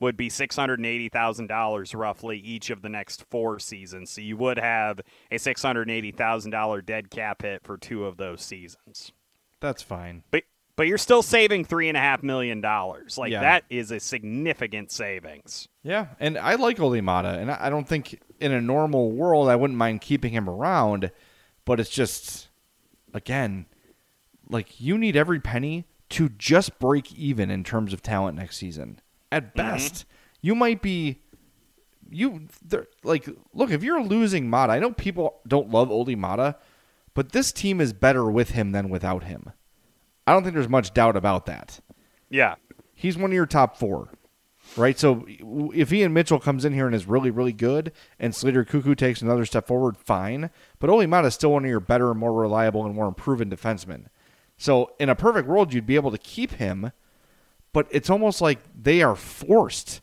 would 0.00 0.16
be 0.16 0.28
$680,000 0.28 1.94
roughly 1.98 2.38
each 2.38 2.70
of 2.70 2.82
the 2.82 2.88
next 2.88 3.24
four 3.30 3.58
seasons. 3.58 4.10
So 4.10 4.20
you 4.20 4.36
would 4.36 4.58
have 4.58 5.00
a 5.30 5.36
$680,000 5.36 6.86
dead 6.86 7.10
cap 7.10 7.42
hit 7.42 7.64
for 7.64 7.76
two 7.76 8.04
of 8.04 8.16
those 8.16 8.42
seasons. 8.42 9.12
That's 9.60 9.82
fine. 9.82 10.22
But 10.30 10.44
but 10.76 10.86
you're 10.86 10.96
still 10.98 11.22
saving 11.22 11.64
three 11.64 11.88
and 11.88 11.96
a 11.96 12.00
half 12.00 12.22
million 12.22 12.60
dollars. 12.60 13.18
Like 13.18 13.32
Yeah. 13.32 13.40
that 13.40 13.64
is 13.68 13.90
a 13.90 13.98
significant 13.98 14.92
savings. 14.92 15.66
Yeah, 15.82 16.06
and 16.20 16.38
I 16.38 16.54
like 16.54 16.78
Olli 16.78 17.00
Maatta, 17.00 17.30
and 17.40 17.50
I 17.50 17.66
I 17.66 17.68
don't 17.70 17.88
think 17.88 18.20
in 18.38 18.52
a 18.52 18.60
normal 18.60 19.10
world 19.10 19.48
I 19.48 19.56
wouldn't 19.56 19.76
mind 19.76 20.00
keeping 20.02 20.32
him 20.32 20.48
around, 20.48 21.10
but 21.64 21.80
it's 21.80 21.90
just, 21.90 22.48
again, 23.12 23.66
like 24.48 24.80
you 24.80 24.96
need 24.96 25.16
every 25.16 25.40
penny 25.40 25.84
to 26.10 26.28
just 26.28 26.78
break 26.78 27.12
even 27.12 27.50
in 27.50 27.64
terms 27.64 27.92
of 27.92 28.00
talent 28.00 28.38
next 28.38 28.58
season. 28.58 29.00
At 29.30 29.54
mm-hmm. 29.54 29.56
best, 29.56 30.04
you 30.40 30.54
might 30.54 30.82
be, 30.82 31.20
you 32.08 32.48
there- 32.64 32.86
like 33.02 33.28
look 33.52 33.70
if 33.70 33.82
you're 33.82 34.02
losing 34.02 34.48
Maatta. 34.50 34.70
I 34.70 34.78
know 34.78 34.92
people 34.92 35.40
don't 35.46 35.70
love 35.70 35.90
Olli 35.90 36.16
Maatta, 36.16 36.56
but 37.14 37.32
this 37.32 37.52
team 37.52 37.80
is 37.80 37.92
better 37.92 38.30
with 38.30 38.50
him 38.50 38.72
than 38.72 38.88
without 38.88 39.24
him. 39.24 39.52
I 40.26 40.32
don't 40.32 40.42
think 40.42 40.54
there's 40.54 40.68
much 40.68 40.92
doubt 40.94 41.16
about 41.16 41.46
that 41.46 41.80
Yeah. 42.30 42.56
he's 42.94 43.16
one 43.16 43.30
of 43.30 43.34
your 43.34 43.46
top 43.46 43.76
four, 43.78 44.10
right? 44.76 44.98
So 44.98 45.24
if 45.74 45.92
Ian 45.92 46.12
Mitchell 46.12 46.38
comes 46.38 46.64
in 46.66 46.74
here 46.74 46.86
and 46.86 46.94
is 46.94 47.06
really, 47.06 47.30
really 47.30 47.52
good, 47.54 47.92
and 48.18 48.34
Slater 48.34 48.64
Koekkoek 48.64 48.96
takes 48.98 49.22
another 49.22 49.46
step 49.46 49.66
forward, 49.66 49.96
fine. 49.96 50.50
But 50.78 50.90
Olli 50.90 51.06
Maatta 51.06 51.28
is 51.28 51.34
still 51.34 51.52
one 51.52 51.64
of 51.64 51.70
your 51.70 51.80
better, 51.80 52.10
and 52.10 52.20
more 52.20 52.34
reliable, 52.34 52.84
and 52.84 52.94
more 52.94 53.10
proven 53.12 53.48
defensemen. 53.50 54.06
So 54.58 54.92
in 54.98 55.08
a 55.08 55.14
perfect 55.14 55.48
world, 55.48 55.72
you'd 55.72 55.86
be 55.86 55.96
able 55.96 56.10
to 56.10 56.18
keep 56.18 56.52
him, 56.52 56.92
but 57.78 57.86
it's 57.92 58.10
almost 58.10 58.40
like 58.40 58.58
they 58.74 59.02
are 59.02 59.14
forced 59.14 60.00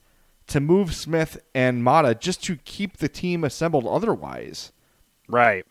to 0.48 0.62
move 0.62 0.96
Smith 0.96 1.38
and 1.54 1.84
Maatta 1.84 2.18
just 2.18 2.42
to 2.46 2.56
keep 2.56 2.96
the 2.96 3.10
team 3.10 3.44
assembled. 3.44 3.86
Otherwise, 3.86 4.72
Right. 5.28 5.66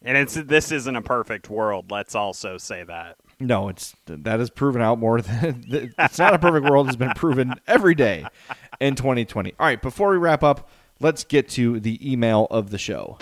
And 0.00 0.16
it's 0.16 0.32
this 0.32 0.72
isn't 0.72 0.96
a 0.96 1.02
perfect 1.02 1.50
world. 1.50 1.90
Let's 1.90 2.14
also 2.14 2.56
say 2.56 2.84
that. 2.84 3.18
No, 3.38 3.68
it's 3.68 3.94
that 4.06 4.40
is 4.40 4.48
proven 4.48 4.80
out 4.80 4.98
more 4.98 5.20
than 5.20 5.62
it's 5.98 6.18
not 6.18 6.32
a 6.32 6.38
perfect 6.38 6.70
world 6.70 6.86
has 6.86 6.96
been 6.96 7.12
proven 7.14 7.52
every 7.66 7.94
day 7.94 8.24
in 8.80 8.94
2020. 8.94 9.52
All 9.60 9.66
right, 9.66 9.82
before 9.82 10.08
we 10.08 10.16
wrap 10.16 10.42
up, 10.42 10.70
let's 11.00 11.22
get 11.22 11.50
to 11.50 11.80
the 11.80 12.10
email 12.10 12.46
of 12.50 12.70
the 12.70 12.78
show. 12.78 13.18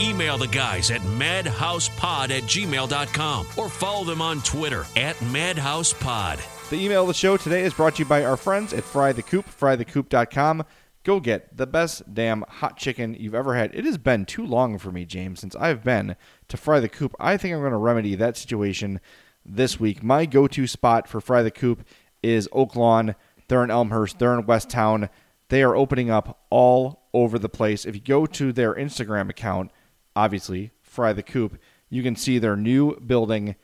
Email 0.00 0.38
the 0.38 0.48
guys 0.48 0.90
at 0.90 1.02
madhousepod 1.02 2.30
at 2.30 2.42
gmail.com 2.44 3.46
or 3.56 3.68
follow 3.68 4.04
them 4.04 4.22
on 4.22 4.40
Twitter 4.40 4.86
at 4.96 5.16
madhousepod. 5.16 6.40
The 6.70 6.82
email 6.82 7.02
of 7.02 7.08
the 7.08 7.14
show 7.14 7.36
today 7.36 7.62
is 7.64 7.74
brought 7.74 7.96
to 7.96 8.04
you 8.04 8.08
by 8.08 8.24
our 8.24 8.36
friends 8.36 8.72
at 8.72 8.84
Fry 8.84 9.12
the 9.12 9.22
Coop, 9.22 9.44
frythecoop.com. 9.46 10.64
Go 11.02 11.18
get 11.18 11.56
the 11.56 11.66
best 11.66 12.14
damn 12.14 12.42
hot 12.48 12.76
chicken 12.76 13.14
you've 13.18 13.34
ever 13.34 13.54
had. 13.56 13.74
It 13.74 13.84
has 13.84 13.98
been 13.98 14.24
too 14.24 14.46
long 14.46 14.78
for 14.78 14.92
me, 14.92 15.04
James, 15.04 15.40
since 15.40 15.56
I've 15.56 15.82
been 15.82 16.16
to 16.48 16.56
Fry 16.56 16.80
the 16.80 16.88
Coop. 16.88 17.14
I 17.18 17.36
think 17.36 17.54
I'm 17.54 17.60
going 17.60 17.72
to 17.72 17.78
remedy 17.78 18.14
that 18.14 18.36
situation 18.36 19.00
this 19.44 19.80
week. 19.80 20.02
My 20.02 20.26
go 20.26 20.46
to 20.46 20.66
spot 20.66 21.08
for 21.08 21.20
Fry 21.20 21.42
the 21.42 21.50
Coop 21.50 21.84
is 22.22 22.48
Oak 22.52 22.76
Lawn. 22.76 23.16
They're 23.48 23.64
in 23.64 23.70
Elmhurst, 23.70 24.18
they're 24.18 24.38
in 24.38 24.46
West 24.46 24.70
Town. 24.70 25.10
They 25.48 25.62
are 25.62 25.74
opening 25.74 26.10
up 26.10 26.44
all 26.48 27.02
over 27.12 27.38
the 27.38 27.48
place. 27.48 27.84
If 27.84 27.96
you 27.96 28.00
go 28.00 28.24
to 28.26 28.52
their 28.52 28.74
Instagram 28.74 29.28
account, 29.28 29.72
obviously, 30.14 30.72
Fry 30.82 31.12
the 31.12 31.22
Coop, 31.22 31.58
you 31.88 32.02
can 32.02 32.16
see 32.16 32.38
their 32.38 32.56
new 32.56 32.98
building 33.00 33.56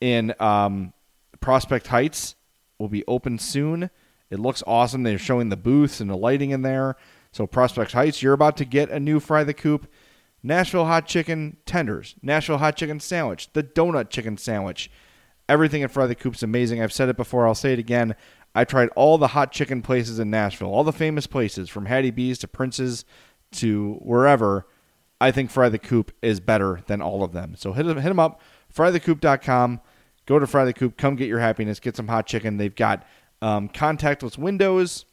in 0.00 0.34
um, 0.40 0.92
Prospect 1.40 1.88
Heights 1.88 2.36
will 2.78 2.88
be 2.88 3.04
open 3.06 3.38
soon. 3.38 3.90
It 4.30 4.38
looks 4.38 4.62
awesome. 4.66 5.02
They're 5.02 5.18
showing 5.18 5.48
the 5.48 5.56
booths 5.56 6.00
and 6.00 6.08
the 6.10 6.16
lighting 6.16 6.50
in 6.50 6.62
there. 6.62 6.96
So 7.32 7.46
Prospect 7.46 7.92
Heights, 7.92 8.22
you're 8.22 8.32
about 8.32 8.56
to 8.58 8.64
get 8.64 8.90
a 8.90 9.00
new 9.00 9.20
Fry 9.20 9.44
the 9.44 9.54
Coop. 9.54 9.86
Nashville 10.42 10.86
hot 10.86 11.06
chicken 11.06 11.56
tenders, 11.66 12.16
Nashville 12.20 12.58
hot 12.58 12.76
chicken 12.76 12.98
sandwich, 12.98 13.52
the 13.52 13.62
donut 13.62 14.10
chicken 14.10 14.36
sandwich. 14.36 14.90
Everything 15.48 15.82
at 15.82 15.90
Fry 15.92 16.06
the 16.06 16.14
Coop's 16.14 16.42
amazing. 16.42 16.82
I've 16.82 16.92
said 16.92 17.08
it 17.08 17.16
before, 17.16 17.46
I'll 17.46 17.54
say 17.54 17.72
it 17.72 17.78
again. 17.78 18.16
I 18.54 18.64
tried 18.64 18.88
all 18.96 19.18
the 19.18 19.28
hot 19.28 19.52
chicken 19.52 19.82
places 19.82 20.18
in 20.18 20.30
Nashville, 20.30 20.68
all 20.68 20.84
the 20.84 20.92
famous 20.92 21.26
places, 21.26 21.68
from 21.68 21.86
Hattie 21.86 22.10
B's 22.10 22.38
to 22.40 22.48
Prince's 22.48 23.04
to 23.52 23.94
wherever. 24.02 24.66
I 25.22 25.30
think 25.30 25.52
Fry 25.52 25.68
the 25.68 25.78
Coop 25.78 26.10
is 26.20 26.40
better 26.40 26.80
than 26.88 27.00
all 27.00 27.22
of 27.22 27.32
them. 27.32 27.54
So 27.56 27.72
hit 27.72 27.86
them, 27.86 27.96
hit 27.98 28.08
them 28.08 28.18
up, 28.18 28.40
frythecoop.com. 28.74 29.80
Go 30.26 30.38
to 30.40 30.46
Fry 30.48 30.64
the 30.64 30.72
Coop. 30.72 30.96
Come 30.96 31.14
get 31.14 31.28
your 31.28 31.38
happiness. 31.38 31.78
Get 31.78 31.96
some 31.96 32.08
hot 32.08 32.26
chicken. 32.26 32.56
They've 32.56 32.74
got 32.74 33.06
um, 33.40 33.68
contactless 33.68 34.36
windows. 34.36 35.04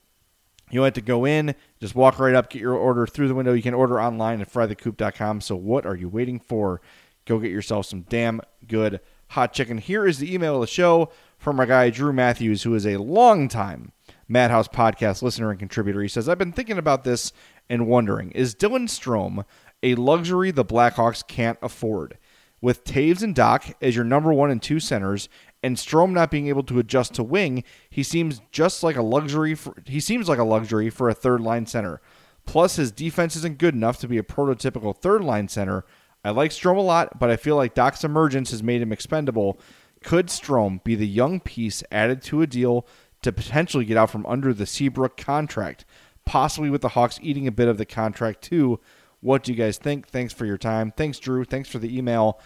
You 0.71 0.79
don't 0.79 0.85
have 0.85 0.93
to 0.95 1.01
go 1.01 1.25
in. 1.25 1.53
Just 1.79 1.93
walk 1.93 2.17
right 2.17 2.33
up, 2.33 2.49
get 2.49 2.59
your 2.59 2.73
order 2.73 3.05
through 3.05 3.27
the 3.27 3.35
window. 3.35 3.53
You 3.53 3.61
can 3.61 3.75
order 3.75 4.01
online 4.01 4.41
at 4.41 4.51
frythecoop.com. 4.51 5.41
So 5.41 5.55
what 5.55 5.85
are 5.85 5.95
you 5.95 6.09
waiting 6.09 6.39
for? 6.39 6.81
Go 7.25 7.37
get 7.37 7.51
yourself 7.51 7.85
some 7.85 8.01
damn 8.09 8.41
good 8.67 9.01
hot 9.29 9.53
chicken. 9.53 9.77
Here 9.77 10.07
is 10.07 10.17
the 10.17 10.33
email 10.33 10.55
of 10.55 10.61
the 10.61 10.67
show 10.67 11.11
from 11.37 11.59
our 11.59 11.67
guy 11.67 11.91
Drew 11.91 12.13
Matthews, 12.13 12.63
who 12.63 12.73
is 12.73 12.87
a 12.87 12.97
longtime 12.97 13.91
Madhouse 14.27 14.67
podcast 14.67 15.21
listener 15.21 15.51
and 15.51 15.59
contributor. 15.59 16.01
He 16.01 16.07
says, 16.07 16.27
I've 16.27 16.39
been 16.39 16.51
thinking 16.51 16.79
about 16.79 17.03
this 17.03 17.31
and 17.69 17.87
wondering, 17.87 18.31
is 18.31 18.55
Dylan 18.55 18.87
Strome 18.87 19.45
a 19.83 19.95
luxury 19.95 20.51
the 20.51 20.65
Blackhawks 20.65 21.25
can't 21.25 21.59
afford? 21.61 22.17
With 22.61 22.83
Toews 22.83 23.23
and 23.23 23.33
Dach 23.33 23.73
as 23.81 23.95
your 23.95 24.03
number 24.03 24.33
one 24.33 24.51
and 24.51 24.61
two 24.61 24.79
centers, 24.79 25.29
and 25.63 25.77
Strome 25.77 26.11
not 26.11 26.31
being 26.31 26.47
able 26.47 26.63
to 26.63 26.79
adjust 26.79 27.13
to 27.15 27.23
wing, 27.23 27.63
he 27.89 28.03
seems 28.03 28.41
just 28.51 28.83
like 28.83 28.95
a 28.95 29.01
luxury. 29.01 29.55
For, 29.55 29.75
he 29.85 29.99
seems 29.99 30.27
like 30.27 30.39
a 30.39 30.43
luxury 30.43 30.89
for 30.89 31.09
a 31.09 31.13
third 31.13 31.41
line 31.41 31.65
center. 31.65 32.01
Plus, 32.45 32.77
his 32.77 32.91
defense 32.91 33.35
isn't 33.35 33.59
good 33.59 33.75
enough 33.75 33.99
to 33.99 34.07
be 34.07 34.17
a 34.17 34.23
prototypical 34.23 34.95
third 34.95 35.23
line 35.23 35.47
center. 35.47 35.85
I 36.23 36.31
like 36.31 36.51
Strome 36.51 36.77
a 36.77 36.81
lot, 36.81 37.19
but 37.19 37.29
I 37.29 37.37
feel 37.37 37.55
like 37.55 37.75
Dach's 37.75 38.03
emergence 38.03 38.51
has 38.51 38.63
made 38.63 38.81
him 38.81 38.91
expendable. 38.91 39.59
Could 40.03 40.27
Strome 40.27 40.83
be 40.83 40.95
the 40.95 41.07
young 41.07 41.39
piece 41.39 41.83
added 41.91 42.21
to 42.23 42.41
a 42.41 42.47
deal 42.47 42.85
to 43.21 43.31
potentially 43.31 43.85
get 43.85 43.97
out 43.97 44.09
from 44.09 44.25
under 44.25 44.53
the 44.53 44.65
Seabrook 44.65 45.15
contract? 45.15 45.85
Possibly 46.25 46.69
with 46.69 46.81
the 46.81 46.89
Hawks 46.89 47.19
eating 47.21 47.47
a 47.47 47.51
bit 47.51 47.67
of 47.67 47.77
the 47.77 47.85
contract 47.85 48.41
too. 48.41 48.79
What 49.21 49.43
do 49.43 49.51
you 49.51 49.57
guys 49.57 49.77
think? 49.77 50.07
Thanks 50.07 50.33
for 50.33 50.45
your 50.45 50.57
time. 50.57 50.91
Thanks, 50.91 51.19
Drew. 51.19 51.43
Thanks 51.43 51.69
for 51.69 51.79
the 51.79 51.95
email. 51.97 52.39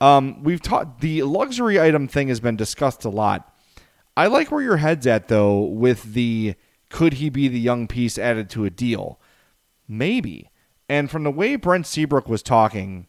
Um, 0.00 0.42
we've 0.42 0.62
taught 0.62 1.00
the 1.00 1.22
luxury 1.22 1.80
item 1.80 2.08
thing 2.08 2.28
has 2.28 2.40
been 2.40 2.56
discussed 2.56 3.04
a 3.04 3.10
lot. 3.10 3.52
I 4.16 4.26
like 4.26 4.50
where 4.50 4.62
your 4.62 4.78
head's 4.78 5.06
at 5.06 5.28
though 5.28 5.60
with 5.60 6.14
the 6.14 6.54
could 6.88 7.14
he 7.14 7.28
be 7.28 7.48
the 7.48 7.60
young 7.60 7.86
piece 7.86 8.18
added 8.18 8.48
to 8.50 8.64
a 8.64 8.70
deal? 8.70 9.20
Maybe. 9.88 10.50
And 10.88 11.10
from 11.10 11.24
the 11.24 11.30
way 11.30 11.56
Brent 11.56 11.86
Seabrook 11.86 12.28
was 12.28 12.42
talking 12.42 13.08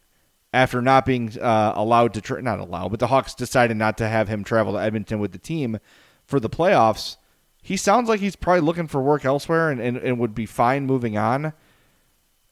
after 0.52 0.82
not 0.82 1.06
being 1.06 1.38
uh, 1.38 1.72
allowed 1.76 2.14
to 2.14 2.20
tra- 2.20 2.42
not 2.42 2.58
allowed, 2.58 2.88
but 2.88 3.00
the 3.00 3.06
Hawks 3.06 3.34
decided 3.34 3.76
not 3.76 3.96
to 3.98 4.08
have 4.08 4.28
him 4.28 4.44
travel 4.44 4.72
to 4.72 4.80
Edmonton 4.80 5.20
with 5.20 5.32
the 5.32 5.38
team 5.38 5.78
for 6.24 6.40
the 6.40 6.50
playoffs. 6.50 7.16
He 7.62 7.76
sounds 7.76 8.08
like 8.08 8.20
he's 8.20 8.36
probably 8.36 8.62
looking 8.62 8.86
for 8.86 9.02
work 9.02 9.24
elsewhere 9.24 9.70
and, 9.70 9.80
and, 9.80 9.96
and 9.98 10.18
would 10.18 10.34
be 10.34 10.46
fine 10.46 10.86
moving 10.86 11.16
on 11.16 11.52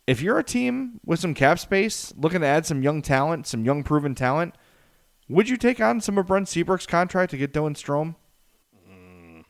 if 0.07 0.23
you're 0.23 0.39
a 0.39 0.45
team 0.45 1.01
with 1.05 1.21
some 1.21 1.35
cap 1.35 1.59
space 1.59 2.13
looking 2.17 2.41
to 2.41 2.47
add 2.47 2.65
some 2.65 2.83
young 2.83 3.03
talent, 3.03 3.47
some 3.47 3.65
young 3.65 3.83
proven 3.83 4.15
talent, 4.15 4.55
would 5.29 5.49
you 5.49 5.57
take 5.57 5.81
on 5.81 6.01
some 6.01 6.17
of 6.19 6.27
Brent 6.27 6.49
Seabrook's 6.49 6.87
contract 6.87 7.33
to 7.33 7.37
get 7.37 7.53
Dylan 7.53 7.75
Strome? 7.75 8.15
Mm. 8.89 9.45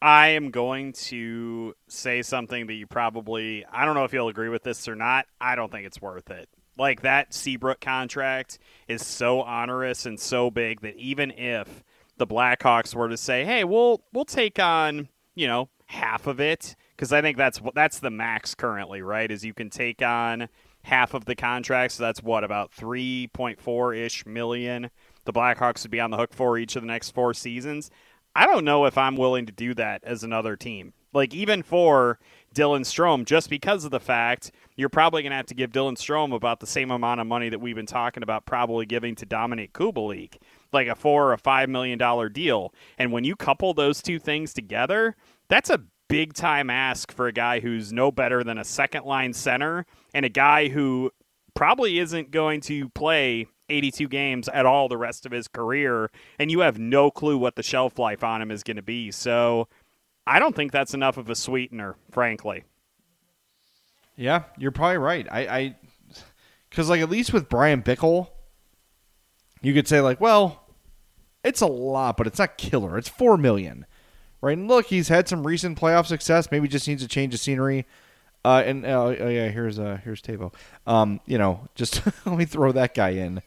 I 0.00 0.28
am 0.28 0.50
going 0.50 0.94
to 0.94 1.74
say 1.88 2.22
something 2.22 2.66
that 2.66 2.74
you 2.74 2.86
probably 2.86 3.64
I 3.70 3.84
don't 3.84 3.94
know 3.94 4.04
if 4.04 4.12
you'll 4.12 4.28
agree 4.28 4.48
with 4.48 4.62
this 4.62 4.88
or 4.88 4.96
not. 4.96 5.26
I 5.40 5.54
don't 5.54 5.70
think 5.70 5.86
it's 5.86 6.00
worth 6.00 6.30
it. 6.30 6.48
Like 6.78 7.02
that 7.02 7.34
Seabrook 7.34 7.80
contract 7.80 8.58
is 8.88 9.04
so 9.04 9.42
onerous 9.42 10.06
and 10.06 10.18
so 10.18 10.50
big 10.50 10.80
that 10.80 10.96
even 10.96 11.30
if 11.32 11.84
the 12.16 12.26
Blackhawks 12.26 12.94
were 12.94 13.10
to 13.10 13.18
say, 13.18 13.44
"Hey, 13.44 13.64
we'll 13.64 14.02
we'll 14.14 14.24
take 14.24 14.58
on, 14.58 15.08
you 15.34 15.46
know, 15.46 15.68
half 15.86 16.26
of 16.26 16.40
it," 16.40 16.74
because 17.02 17.12
I 17.12 17.20
think 17.20 17.36
that's 17.36 17.60
that's 17.74 17.98
the 17.98 18.10
max 18.10 18.54
currently, 18.54 19.02
right? 19.02 19.28
Is 19.28 19.44
you 19.44 19.54
can 19.54 19.70
take 19.70 20.02
on 20.02 20.48
half 20.84 21.14
of 21.14 21.24
the 21.24 21.34
contract, 21.34 21.94
so 21.94 22.04
that's 22.04 22.22
what 22.22 22.44
about 22.44 22.70
3.4 22.70 23.98
ish 23.98 24.24
million 24.24 24.88
the 25.24 25.32
Blackhawks 25.32 25.82
would 25.82 25.90
be 25.90 25.98
on 25.98 26.12
the 26.12 26.16
hook 26.16 26.32
for 26.32 26.56
each 26.58 26.76
of 26.76 26.82
the 26.82 26.86
next 26.86 27.10
four 27.10 27.34
seasons. 27.34 27.90
I 28.36 28.46
don't 28.46 28.64
know 28.64 28.84
if 28.84 28.96
I'm 28.96 29.16
willing 29.16 29.46
to 29.46 29.52
do 29.52 29.74
that 29.74 30.04
as 30.04 30.22
another 30.22 30.54
team. 30.54 30.92
Like 31.12 31.34
even 31.34 31.64
for 31.64 32.20
Dylan 32.54 32.82
Strome, 32.82 33.24
just 33.24 33.50
because 33.50 33.84
of 33.84 33.90
the 33.90 33.98
fact 33.98 34.52
you're 34.76 34.88
probably 34.88 35.22
going 35.22 35.30
to 35.30 35.36
have 35.36 35.46
to 35.46 35.54
give 35.54 35.72
Dylan 35.72 35.96
Strome 35.96 36.32
about 36.32 36.60
the 36.60 36.68
same 36.68 36.92
amount 36.92 37.20
of 37.20 37.26
money 37.26 37.48
that 37.48 37.60
we've 37.60 37.74
been 37.74 37.84
talking 37.84 38.22
about 38.22 38.46
probably 38.46 38.86
giving 38.86 39.16
to 39.16 39.26
Dominik 39.26 39.72
Kubalik, 39.72 40.36
like 40.72 40.86
a 40.86 40.94
four 40.94 41.26
or 41.26 41.32
a 41.32 41.38
five 41.38 41.68
million 41.68 41.98
dollar 41.98 42.28
deal. 42.28 42.72
And 42.96 43.10
when 43.10 43.24
you 43.24 43.34
couple 43.34 43.74
those 43.74 44.02
two 44.02 44.20
things 44.20 44.54
together, 44.54 45.16
that's 45.48 45.68
a 45.68 45.80
big 46.12 46.34
time 46.34 46.68
ask 46.68 47.10
for 47.10 47.26
a 47.26 47.32
guy 47.32 47.58
who's 47.58 47.90
no 47.90 48.12
better 48.12 48.44
than 48.44 48.58
a 48.58 48.64
second 48.64 49.06
line 49.06 49.32
center 49.32 49.86
and 50.12 50.26
a 50.26 50.28
guy 50.28 50.68
who 50.68 51.10
probably 51.54 51.98
isn't 51.98 52.30
going 52.30 52.60
to 52.60 52.90
play 52.90 53.46
82 53.70 54.08
games 54.08 54.46
at 54.48 54.66
all 54.66 54.88
the 54.88 54.98
rest 54.98 55.24
of 55.24 55.32
his 55.32 55.48
career, 55.48 56.10
and 56.38 56.50
you 56.50 56.60
have 56.60 56.78
no 56.78 57.10
clue 57.10 57.38
what 57.38 57.56
the 57.56 57.62
shelf 57.62 57.98
life 57.98 58.22
on 58.22 58.42
him 58.42 58.50
is 58.50 58.62
going 58.62 58.76
to 58.76 58.82
be. 58.82 59.10
So 59.10 59.68
I 60.26 60.38
don't 60.38 60.54
think 60.54 60.70
that's 60.70 60.92
enough 60.92 61.16
of 61.16 61.30
a 61.30 61.34
sweetener, 61.34 61.96
frankly. 62.10 62.64
Yeah, 64.14 64.42
you're 64.58 64.70
probably 64.70 64.98
right. 64.98 65.26
I, 65.30 65.40
I, 65.46 65.76
because 66.68 66.90
like 66.90 67.00
at 67.00 67.08
least 67.08 67.32
with 67.32 67.48
Bryan 67.48 67.82
Bickell, 67.82 68.28
you 69.62 69.72
could 69.72 69.88
say 69.88 70.02
like, 70.02 70.20
well, 70.20 70.66
it's 71.42 71.62
a 71.62 71.66
lot, 71.66 72.18
but 72.18 72.26
it's 72.26 72.38
not 72.38 72.58
killer. 72.58 72.98
It's 72.98 73.08
four 73.08 73.38
million, 73.38 73.86
right? 74.42 74.58
And 74.58 74.68
look, 74.68 74.86
he's 74.86 75.08
had 75.08 75.26
some 75.28 75.46
recent 75.46 75.80
playoff 75.80 76.04
success. 76.06 76.50
Maybe 76.50 76.68
just 76.68 76.86
needs 76.86 77.02
a 77.02 77.08
change 77.08 77.32
of 77.32 77.40
scenery. 77.40 77.86
Uh, 78.44 78.62
and 78.66 78.84
uh, 78.84 79.04
oh 79.04 79.28
yeah, 79.28 79.48
here's 79.48 79.78
uh, 79.78 79.98
here's 80.04 80.20
Teuvo. 80.20 80.52
Um, 80.86 81.20
you 81.24 81.38
know, 81.38 81.68
just 81.74 82.04
let 82.26 82.36
me 82.36 82.44
throw 82.44 82.72
that 82.72 82.92
guy 82.92 83.10
in. 83.10 83.40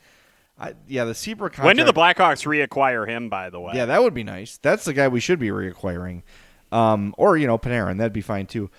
I, 0.58 0.74
yeah, 0.88 1.04
the 1.04 1.14
Seabrook. 1.14 1.52
Contract, 1.54 1.68
when 1.68 1.76
do 1.76 1.84
the 1.84 1.94
Blackhawks 1.94 2.46
reacquire 2.46 3.08
him? 3.08 3.30
By 3.30 3.50
the 3.50 3.60
way, 3.60 3.74
yeah, 3.76 3.86
that 3.86 4.02
would 4.02 4.14
be 4.14 4.24
nice. 4.24 4.58
That's 4.58 4.86
the 4.86 4.94
guy 4.94 5.10
we 5.10 5.20
should 5.20 5.38
be 5.38 5.50
reacquiring, 5.50 6.24
um, 6.72 7.14
or 7.18 7.36
you 7.36 7.46
know, 7.46 7.58
Panarin. 7.58 7.98
That'd 7.98 8.14
be 8.14 8.22
fine 8.22 8.48
too. 8.48 8.72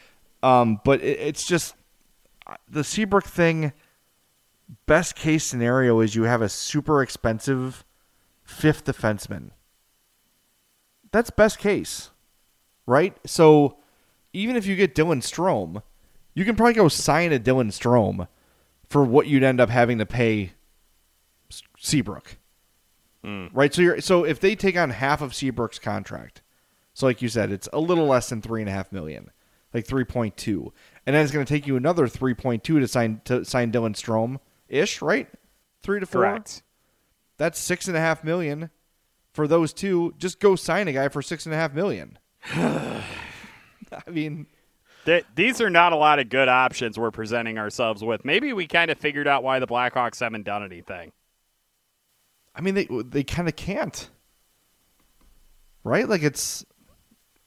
Um, 0.43 0.81
but 0.85 1.03
it, 1.03 1.19
it's 1.21 1.47
just 1.47 1.75
the 2.69 2.83
Seabrook 2.83 3.27
thing. 3.27 3.73
Best 4.87 5.15
case 5.15 5.45
scenario 5.45 6.01
is 6.01 6.17
you 6.17 6.25
have 6.25 6.43
a 6.43 6.49
super 6.49 7.03
expensive 7.03 7.85
fifth 8.43 8.85
defenseman. 8.85 9.51
That's 11.17 11.31
best 11.31 11.59
case, 11.59 12.11
right? 12.85 13.17
So 13.25 13.79
even 14.35 14.55
if 14.55 14.67
you 14.67 14.77
get 14.77 14.95
Dylan 14.95 15.23
Strome, 15.23 15.83
you 16.35 16.45
can 16.45 16.57
probably 16.57 16.75
go 16.75 16.89
sign 16.89 17.33
a 17.33 17.39
Dylan 17.39 17.69
Strome 17.69 18.29
for 18.91 19.03
what 19.03 19.27
you'd 19.27 19.43
end 19.43 19.59
up 19.59 19.71
having 19.71 19.97
to 19.97 20.05
pay 20.05 20.53
Seabrook. 21.79 22.37
Mm. 23.25 23.49
Right? 23.55 23.73
So 23.73 23.81
you're 23.81 24.03
so 24.03 24.25
if 24.25 24.41
they 24.41 24.55
take 24.55 24.77
on 24.77 24.91
half 24.91 25.23
of 25.23 25.35
Seabrook's 25.35 25.79
contract, 25.79 26.43
so 26.93 27.07
like 27.07 27.23
you 27.23 27.31
said, 27.31 27.51
it's 27.51 27.71
a 27.73 27.81
little 27.81 28.05
less 28.05 28.29
than 28.29 28.43
three 28.43 28.61
and 28.61 28.69
a 28.69 28.75
half 28.75 28.93
million, 28.93 29.31
like 29.73 29.87
three 29.87 30.05
point 30.05 30.37
two, 30.37 30.71
and 31.07 31.17
then 31.17 31.25
it's 31.25 31.33
going 31.33 31.47
to 31.47 31.51
take 31.51 31.67
you 31.67 31.77
another 31.77 32.09
three 32.09 32.35
point 32.35 32.63
two 32.63 32.79
to 32.79 32.87
sign 32.87 33.23
to 33.25 33.43
sign 33.43 33.73
Dylan 33.73 33.95
Strome 33.95 34.39
ish, 34.69 35.01
right? 35.01 35.29
Three 35.83 35.99
to 35.99 36.05
four. 36.05 36.21
Correct. 36.21 36.63
That's 37.39 37.59
six 37.59 37.89
and 37.89 37.97
a 37.97 38.01
half 38.01 38.23
million 38.23 38.69
for 39.37 39.47
those 39.47 39.73
two. 39.73 40.15
Just 40.19 40.41
go 40.41 40.57
sign 40.57 40.89
a 40.89 40.93
guy 40.93 41.09
for 41.09 41.23
six 41.23 41.47
and 41.47 41.55
a 41.55 41.59
half 41.59 41.73
million. 41.75 42.19
I 42.55 43.03
mean, 44.11 44.47
Th- 45.05 45.25
these 45.37 45.61
are 45.61 45.71
not 45.71 45.93
a 45.93 45.97
lot 45.97 46.19
of 46.19 46.29
good 46.29 46.49
options 46.49 46.99
we're 46.99 47.13
presenting 47.13 47.59
ourselves 47.59 48.03
with. 48.03 48.25
Maybe 48.25 48.53
we 48.53 48.67
kind 48.67 48.91
of 48.91 48.99
figured 48.99 49.29
out 49.29 49.45
why 49.45 49.61
the 49.61 49.67
Blackhawks 49.67 50.19
haven't 50.19 50.45
done 50.45 50.65
anything. 50.65 51.13
I 52.55 52.61
mean, 52.63 52.75
they 52.75 52.89
they 53.05 53.23
kind 53.23 53.47
of 53.47 53.55
can't, 53.55 54.11
right? 55.85 56.09
Like 56.09 56.23
it's, 56.23 56.65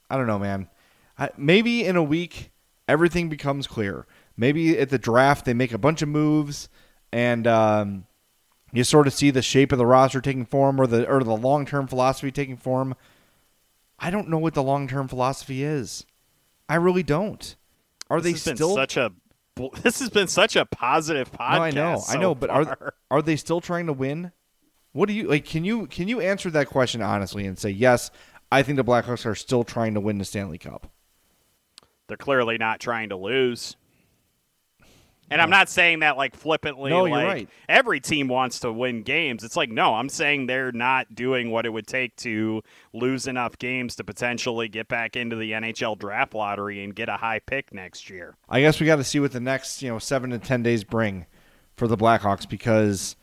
I 0.09 0.15
don't 0.15 0.27
know, 0.27 0.39
man. 0.39 0.69
I, 1.17 1.31
maybe 1.35 1.83
in 1.83 1.97
a 1.97 2.03
week 2.03 2.51
everything 2.87 3.27
becomes 3.27 3.67
clear. 3.67 4.05
Maybe 4.37 4.77
at 4.77 4.89
the 4.89 4.99
draft 4.99 5.43
they 5.45 5.53
make 5.53 5.73
a 5.73 5.77
bunch 5.77 6.01
of 6.01 6.07
moves, 6.07 6.69
and 7.11 7.45
um, 7.47 8.05
you 8.71 8.83
sort 8.83 9.07
of 9.07 9.13
see 9.13 9.31
the 9.31 9.41
shape 9.41 9.71
of 9.71 9.77
the 9.77 9.85
roster 9.85 10.21
taking 10.21 10.45
form, 10.45 10.79
or 10.79 10.87
the 10.87 11.07
or 11.09 11.23
the 11.23 11.35
long 11.35 11.65
term 11.65 11.87
philosophy 11.87 12.31
taking 12.31 12.57
form. 12.57 12.95
I 13.99 14.11
don't 14.11 14.29
know 14.29 14.37
what 14.37 14.53
the 14.53 14.63
long 14.63 14.87
term 14.87 15.07
philosophy 15.07 15.63
is. 15.63 16.05
I 16.67 16.75
really 16.75 17.03
don't. 17.03 17.55
Are 18.09 18.21
this 18.21 18.43
they 18.43 18.55
still 18.55 18.75
such 18.75 18.97
a? 18.97 19.11
This 19.81 19.99
has 19.99 20.09
been 20.09 20.27
such 20.27 20.55
a 20.55 20.63
positive 20.63 21.33
podcast. 21.33 21.57
No, 21.57 21.61
I 21.61 21.71
know, 21.71 21.99
so 21.99 22.13
I 22.13 22.21
know, 22.21 22.33
but 22.33 22.49
far. 22.49 22.61
are 22.61 22.93
are 23.11 23.21
they 23.21 23.35
still 23.35 23.59
trying 23.59 23.87
to 23.87 23.93
win? 23.93 24.31
What 24.93 25.07
do 25.07 25.13
you 25.13 25.27
like? 25.27 25.43
Can 25.43 25.65
you 25.65 25.85
can 25.87 26.07
you 26.07 26.21
answer 26.21 26.49
that 26.51 26.67
question 26.67 27.01
honestly 27.01 27.45
and 27.45 27.59
say 27.59 27.69
yes? 27.69 28.09
I 28.51 28.63
think 28.63 28.77
the 28.77 28.85
Blackhawks 28.85 29.25
are 29.25 29.35
still 29.35 29.63
trying 29.65 29.93
to 29.95 29.99
win 29.99 30.17
the 30.17 30.25
Stanley 30.25 30.57
Cup. 30.57 30.89
They're 32.07 32.17
clearly 32.17 32.57
not 32.57 32.79
trying 32.79 33.09
to 33.09 33.15
lose. 33.15 33.75
And 35.31 35.41
I'm 35.41 35.49
not 35.49 35.69
saying 35.69 35.99
that 35.99 36.17
like 36.17 36.35
flippantly. 36.35 36.89
No, 36.89 37.03
like, 37.03 37.11
you're 37.11 37.29
right. 37.29 37.49
Every 37.67 37.99
team 37.99 38.27
wants 38.27 38.59
to 38.59 38.71
win 38.71 39.03
games. 39.03 39.43
It's 39.43 39.55
like 39.55 39.69
no, 39.69 39.95
I'm 39.95 40.09
saying 40.09 40.47
they're 40.47 40.71
not 40.71 41.13
doing 41.13 41.51
what 41.51 41.65
it 41.65 41.69
would 41.69 41.87
take 41.87 42.15
to 42.17 42.61
lose 42.93 43.27
enough 43.27 43.57
games 43.57 43.95
to 43.97 44.03
potentially 44.03 44.67
get 44.67 44.87
back 44.87 45.15
into 45.15 45.35
the 45.35 45.51
NHL 45.51 45.97
draft 45.97 46.33
lottery 46.33 46.83
and 46.83 46.95
get 46.95 47.09
a 47.09 47.17
high 47.17 47.39
pick 47.39 47.73
next 47.73 48.09
year. 48.09 48.35
I 48.47 48.61
guess 48.61 48.79
we 48.79 48.85
got 48.85 48.97
to 48.97 49.03
see 49.03 49.19
what 49.19 49.31
the 49.31 49.39
next 49.39 49.81
you 49.81 49.89
know 49.89 49.99
seven 49.99 50.31
to 50.31 50.39
ten 50.39 50.63
days 50.63 50.83
bring 50.83 51.25
for 51.75 51.87
the 51.87 51.97
Blackhawks 51.97 52.47
because 52.47 53.15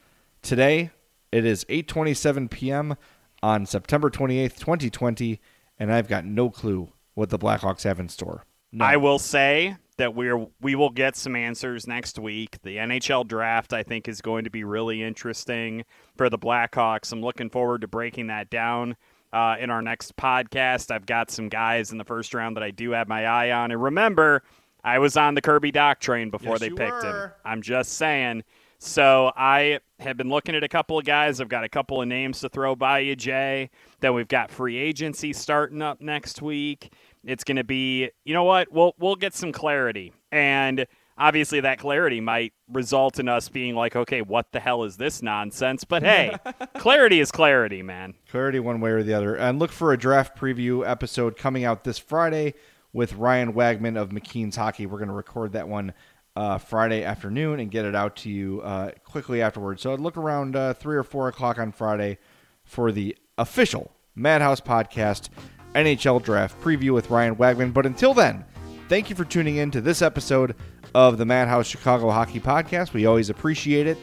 today 0.43 0.91
it 1.33 1.45
is 1.45 1.65
8:27 1.67 2.51
p.m. 2.51 2.97
on 3.43 3.67
September 3.67 4.11
28th, 4.11 4.57
2020, 4.57 5.41
and 5.79 5.93
I've 5.93 6.09
got 6.09 6.25
no 6.25 6.51
clue 6.51 6.93
what 7.15 7.31
the 7.31 7.39
Blackhawks 7.39 7.83
have 7.85 7.99
in 7.99 8.09
store. 8.09 8.45
None. 8.73 8.89
I 8.89 8.97
will 8.97 9.19
say 9.19 9.77
that 9.97 10.15
we're 10.15 10.47
we 10.61 10.75
will 10.75 10.91
get 10.91 11.17
some 11.17 11.37
answers 11.37 11.87
next 11.87 12.19
week. 12.19 12.59
The 12.63 12.77
NHL 12.77 13.27
draft 13.27 13.73
I 13.73 13.83
think 13.83 14.09
is 14.09 14.21
going 14.21 14.45
to 14.45 14.51
be 14.51 14.65
really 14.65 15.03
interesting 15.03 15.85
for 16.17 16.29
the 16.29 16.39
Blackhawks. 16.39 17.13
I'm 17.13 17.23
looking 17.23 17.51
forward 17.51 17.81
to 17.83 17.89
breaking 17.89 18.27
that 18.27 18.51
down 18.51 18.97
uh, 19.33 19.57
in 19.59 19.71
our 19.71 19.83
next 19.83 20.17
podcast. 20.17 20.91
I've 20.91 21.07
got 21.07 21.31
some 21.31 21.49
guys 21.49 21.93
in 21.93 21.99
the 21.99 22.05
first 22.05 22.35
round 22.35 22.57
that 22.57 22.63
I 22.63 22.71
do 22.71 22.91
have 22.91 23.09
my 23.09 23.25
eye 23.25 23.51
on, 23.51 23.71
and 23.71 23.83
remember, 23.83 24.43
I 24.85 24.99
was 24.99 25.17
on 25.17 25.35
the 25.35 25.43
Kirby 25.43 25.73
Dach 25.73 25.99
train 25.99 26.31
before 26.31 26.55
Yes, 26.55 26.61
they 26.61 26.71
picked 26.71 27.03
him. 27.03 27.31
I'm 27.45 27.63
just 27.63 27.95
saying. 27.95 28.45
So 28.79 29.33
I 29.35 29.81
have 30.01 30.17
been 30.17 30.29
looking 30.29 30.55
at 30.55 30.63
a 30.63 30.69
couple 30.69 30.99
of 30.99 31.05
guys. 31.05 31.41
I've 31.41 31.49
got 31.49 31.65
a 31.65 31.69
couple 31.69 32.01
of 32.03 32.09
names 32.09 32.41
to 32.41 32.49
throw 32.49 32.77
by 32.77 33.01
you, 33.01 33.17
Jay. 33.17 33.71
Then 34.01 34.15
we've 34.15 34.29
got 34.29 34.51
free 34.51 34.77
agency 34.77 35.33
starting 35.33 35.81
up 35.81 36.01
next 36.01 36.43
week. 36.43 36.93
It's 37.27 37.45
going 37.45 37.57
to 37.57 37.65
be, 37.65 38.11
you 38.25 38.33
know 38.33 38.45
what? 38.45 38.73
We'll 38.73 38.95
we'll 38.99 39.17
get 39.17 39.35
some 39.35 39.53
clarity, 39.53 40.13
and 40.33 40.87
obviously 41.19 41.61
that 41.61 41.79
clarity 41.79 42.21
might 42.21 42.53
result 42.71 43.19
in 43.19 43.29
us 43.29 43.49
being 43.49 43.75
like, 43.75 43.97
okay, 43.97 44.23
what 44.23 44.53
the 44.53 44.61
hell 44.61 44.85
is 44.85 44.97
this 44.97 45.23
nonsense? 45.23 45.85
But 45.85 46.03
hey, 46.03 46.37
clarity 46.79 47.21
is 47.21 47.31
clarity, 47.31 47.83
man. 47.83 48.15
Clarity 48.31 48.61
one 48.61 48.81
way 48.81 48.91
or 48.91 49.03
the 49.03 49.15
other. 49.15 49.35
And 49.35 49.59
look 49.59 49.73
for 49.73 49.93
a 49.93 49.99
draft 49.99 50.39
preview 50.39 50.89
episode 50.89 51.37
coming 51.37 51.65
out 51.65 51.85
this 51.85 51.99
Friday 51.99 52.55
with 52.93 53.15
Ryan 53.15 53.53
Wagman 53.53 53.97
of 53.97 54.11
McKeen's 54.11 54.57
Hockey. 54.57 54.87
We're 54.87 54.99
going 54.99 55.09
to 55.09 55.15
record 55.15 55.53
that 55.53 55.69
one 55.69 55.93
uh, 56.35 56.59
Friday 56.59 57.03
afternoon 57.03 57.61
and 57.61 57.71
get 57.71 57.85
it 57.85 57.95
out 57.95 58.17
to 58.17 58.31
you 58.31 58.61
uh, 58.61 58.91
quickly 59.05 59.41
afterwards. 59.41 59.83
So 59.83 59.93
I'd 59.93 60.01
look 60.01 60.17
around 60.17 60.55
uh, 60.55 60.75
3 60.75 60.97
or 60.97 61.03
4 61.03 61.29
o'clock 61.29 61.59
on 61.59 61.73
Friday 61.73 62.19
for 62.65 62.93
the 62.93 63.17
official 63.39 63.91
Madhouse 64.15 64.61
Podcast 64.61 65.29
NHL 65.77 66.23
Draft 66.23 66.61
preview 66.61 66.93
with 66.93 67.11
Ryan 67.11 67.37
Wagman. 67.37 67.73
But 67.73 67.87
until 67.87 68.15
then, 68.15 68.45
thank 68.89 69.11
you 69.11 69.17
for 69.17 69.25
tuning 69.25 69.57
in 69.57 69.71
to 69.73 69.81
this 69.81 70.03
episode 70.03 70.55
of 70.95 71.19
the 71.19 71.25
Madhouse 71.25 71.67
Chicago 71.67 72.11
Hockey 72.11 72.41
Podcast. 72.41 72.93
We 72.93 73.07
always 73.07 73.31
appreciate 73.31 73.87
it. 73.87 73.99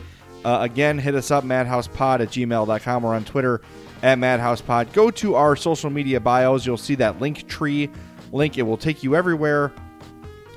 Uh, 0.45 0.59
again, 0.61 0.97
hit 0.99 1.15
us 1.15 1.31
up, 1.31 1.43
madhousepod 1.43 2.19
at 2.19 2.29
gmail.com 2.29 3.05
or 3.05 3.15
on 3.15 3.23
Twitter 3.25 3.61
at 4.01 4.17
madhousepod. 4.17 4.93
Go 4.93 5.09
to 5.11 5.35
our 5.35 5.55
social 5.55 5.89
media 5.89 6.19
bios. 6.19 6.65
You'll 6.65 6.77
see 6.77 6.95
that 6.95 7.19
link 7.19 7.47
tree 7.47 7.89
link. 8.31 8.57
It 8.57 8.63
will 8.63 8.77
take 8.77 9.03
you 9.03 9.15
everywhere 9.15 9.71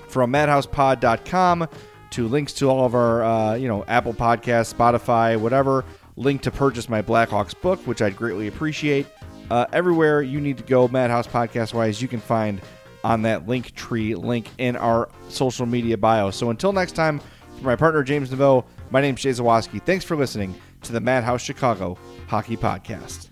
from 0.09 0.33
madhousepod.com 0.33 1.69
to 2.11 2.29
links 2.29 2.53
to 2.55 2.69
all 2.69 2.85
of 2.85 2.95
our, 2.95 3.25
uh, 3.25 3.55
you 3.55 3.69
know, 3.69 3.85
Apple 3.87 4.15
Podcasts, 4.15 4.75
Spotify, 4.75 5.39
whatever. 5.39 5.85
Link 6.17 6.43
to 6.43 6.51
purchase 6.51 6.89
my 6.89 7.03
Blackhawks 7.03 7.59
book, 7.61 7.79
which 7.87 8.01
I'd 8.01 8.17
greatly 8.17 8.49
appreciate. 8.49 9.07
Uh, 9.51 9.67
everywhere 9.73 10.23
you 10.23 10.41
need 10.41 10.59
to 10.59 10.65
go, 10.65 10.89
Madhouse 10.89 11.27
Podcast 11.27 11.75
wise, 11.75 12.01
you 12.01 12.09
can 12.09 12.21
find 12.21 12.61
on 13.05 13.23
that 13.23 13.47
link 13.47 13.75
tree 13.75 14.15
link 14.15 14.51
in 14.59 14.77
our 14.77 15.09
social 15.29 15.67
media 15.67 15.97
bio. 15.97 16.31
So 16.31 16.51
until 16.51 16.73
next 16.73 16.93
time, 16.93 17.21
for 17.59 17.65
my 17.65 17.77
partner 17.77 18.03
James 18.03 18.31
Neveau, 18.31 18.65
my 18.91 19.01
name's 19.01 19.21
Jay 19.21 19.31
Zawaski. 19.31 19.83
Thanks 19.83 20.05
for 20.05 20.17
listening 20.17 20.55
to 20.83 20.93
the 20.93 21.01
Madhouse 21.01 21.43
Chicago 21.43 21.97
Hockey 22.27 22.57
Podcast. 22.57 23.29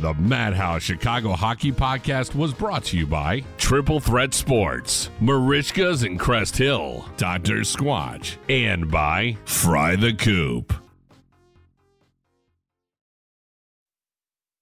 The 0.00 0.12
Madhouse 0.14 0.82
Chicago 0.82 1.32
Hockey 1.32 1.70
Podcast 1.72 2.34
was 2.34 2.52
brought 2.52 2.84
to 2.84 2.98
you 2.98 3.06
by 3.06 3.44
Triple 3.58 4.00
Threat 4.00 4.34
Sports, 4.34 5.08
Merichka's 5.20 6.02
in 6.02 6.18
Crest 6.18 6.56
Hill, 6.56 7.08
Dr. 7.16 7.60
Squatch, 7.60 8.36
and 8.48 8.90
by 8.90 9.36
Fry 9.44 9.94
the 9.94 10.12
Coop. 10.12 10.83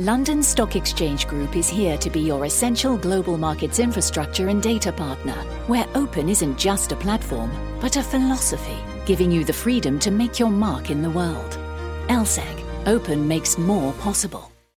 London 0.00 0.44
Stock 0.44 0.76
Exchange 0.76 1.26
Group 1.26 1.56
is 1.56 1.68
here 1.68 1.98
to 1.98 2.08
be 2.08 2.20
your 2.20 2.44
essential 2.44 2.96
global 2.96 3.36
markets 3.36 3.80
infrastructure 3.80 4.46
and 4.46 4.62
data 4.62 4.92
partner, 4.92 5.34
where 5.66 5.88
open 5.96 6.28
isn't 6.28 6.56
just 6.56 6.92
a 6.92 6.96
platform, 6.96 7.50
but 7.80 7.96
a 7.96 8.02
philosophy, 8.04 8.78
giving 9.06 9.32
you 9.32 9.44
the 9.44 9.52
freedom 9.52 9.98
to 9.98 10.12
make 10.12 10.38
your 10.38 10.50
mark 10.50 10.90
in 10.90 11.02
the 11.02 11.10
world. 11.10 11.58
LSEG, 12.06 12.64
Open 12.86 13.26
makes 13.26 13.58
more 13.58 13.92
possible. 13.94 14.47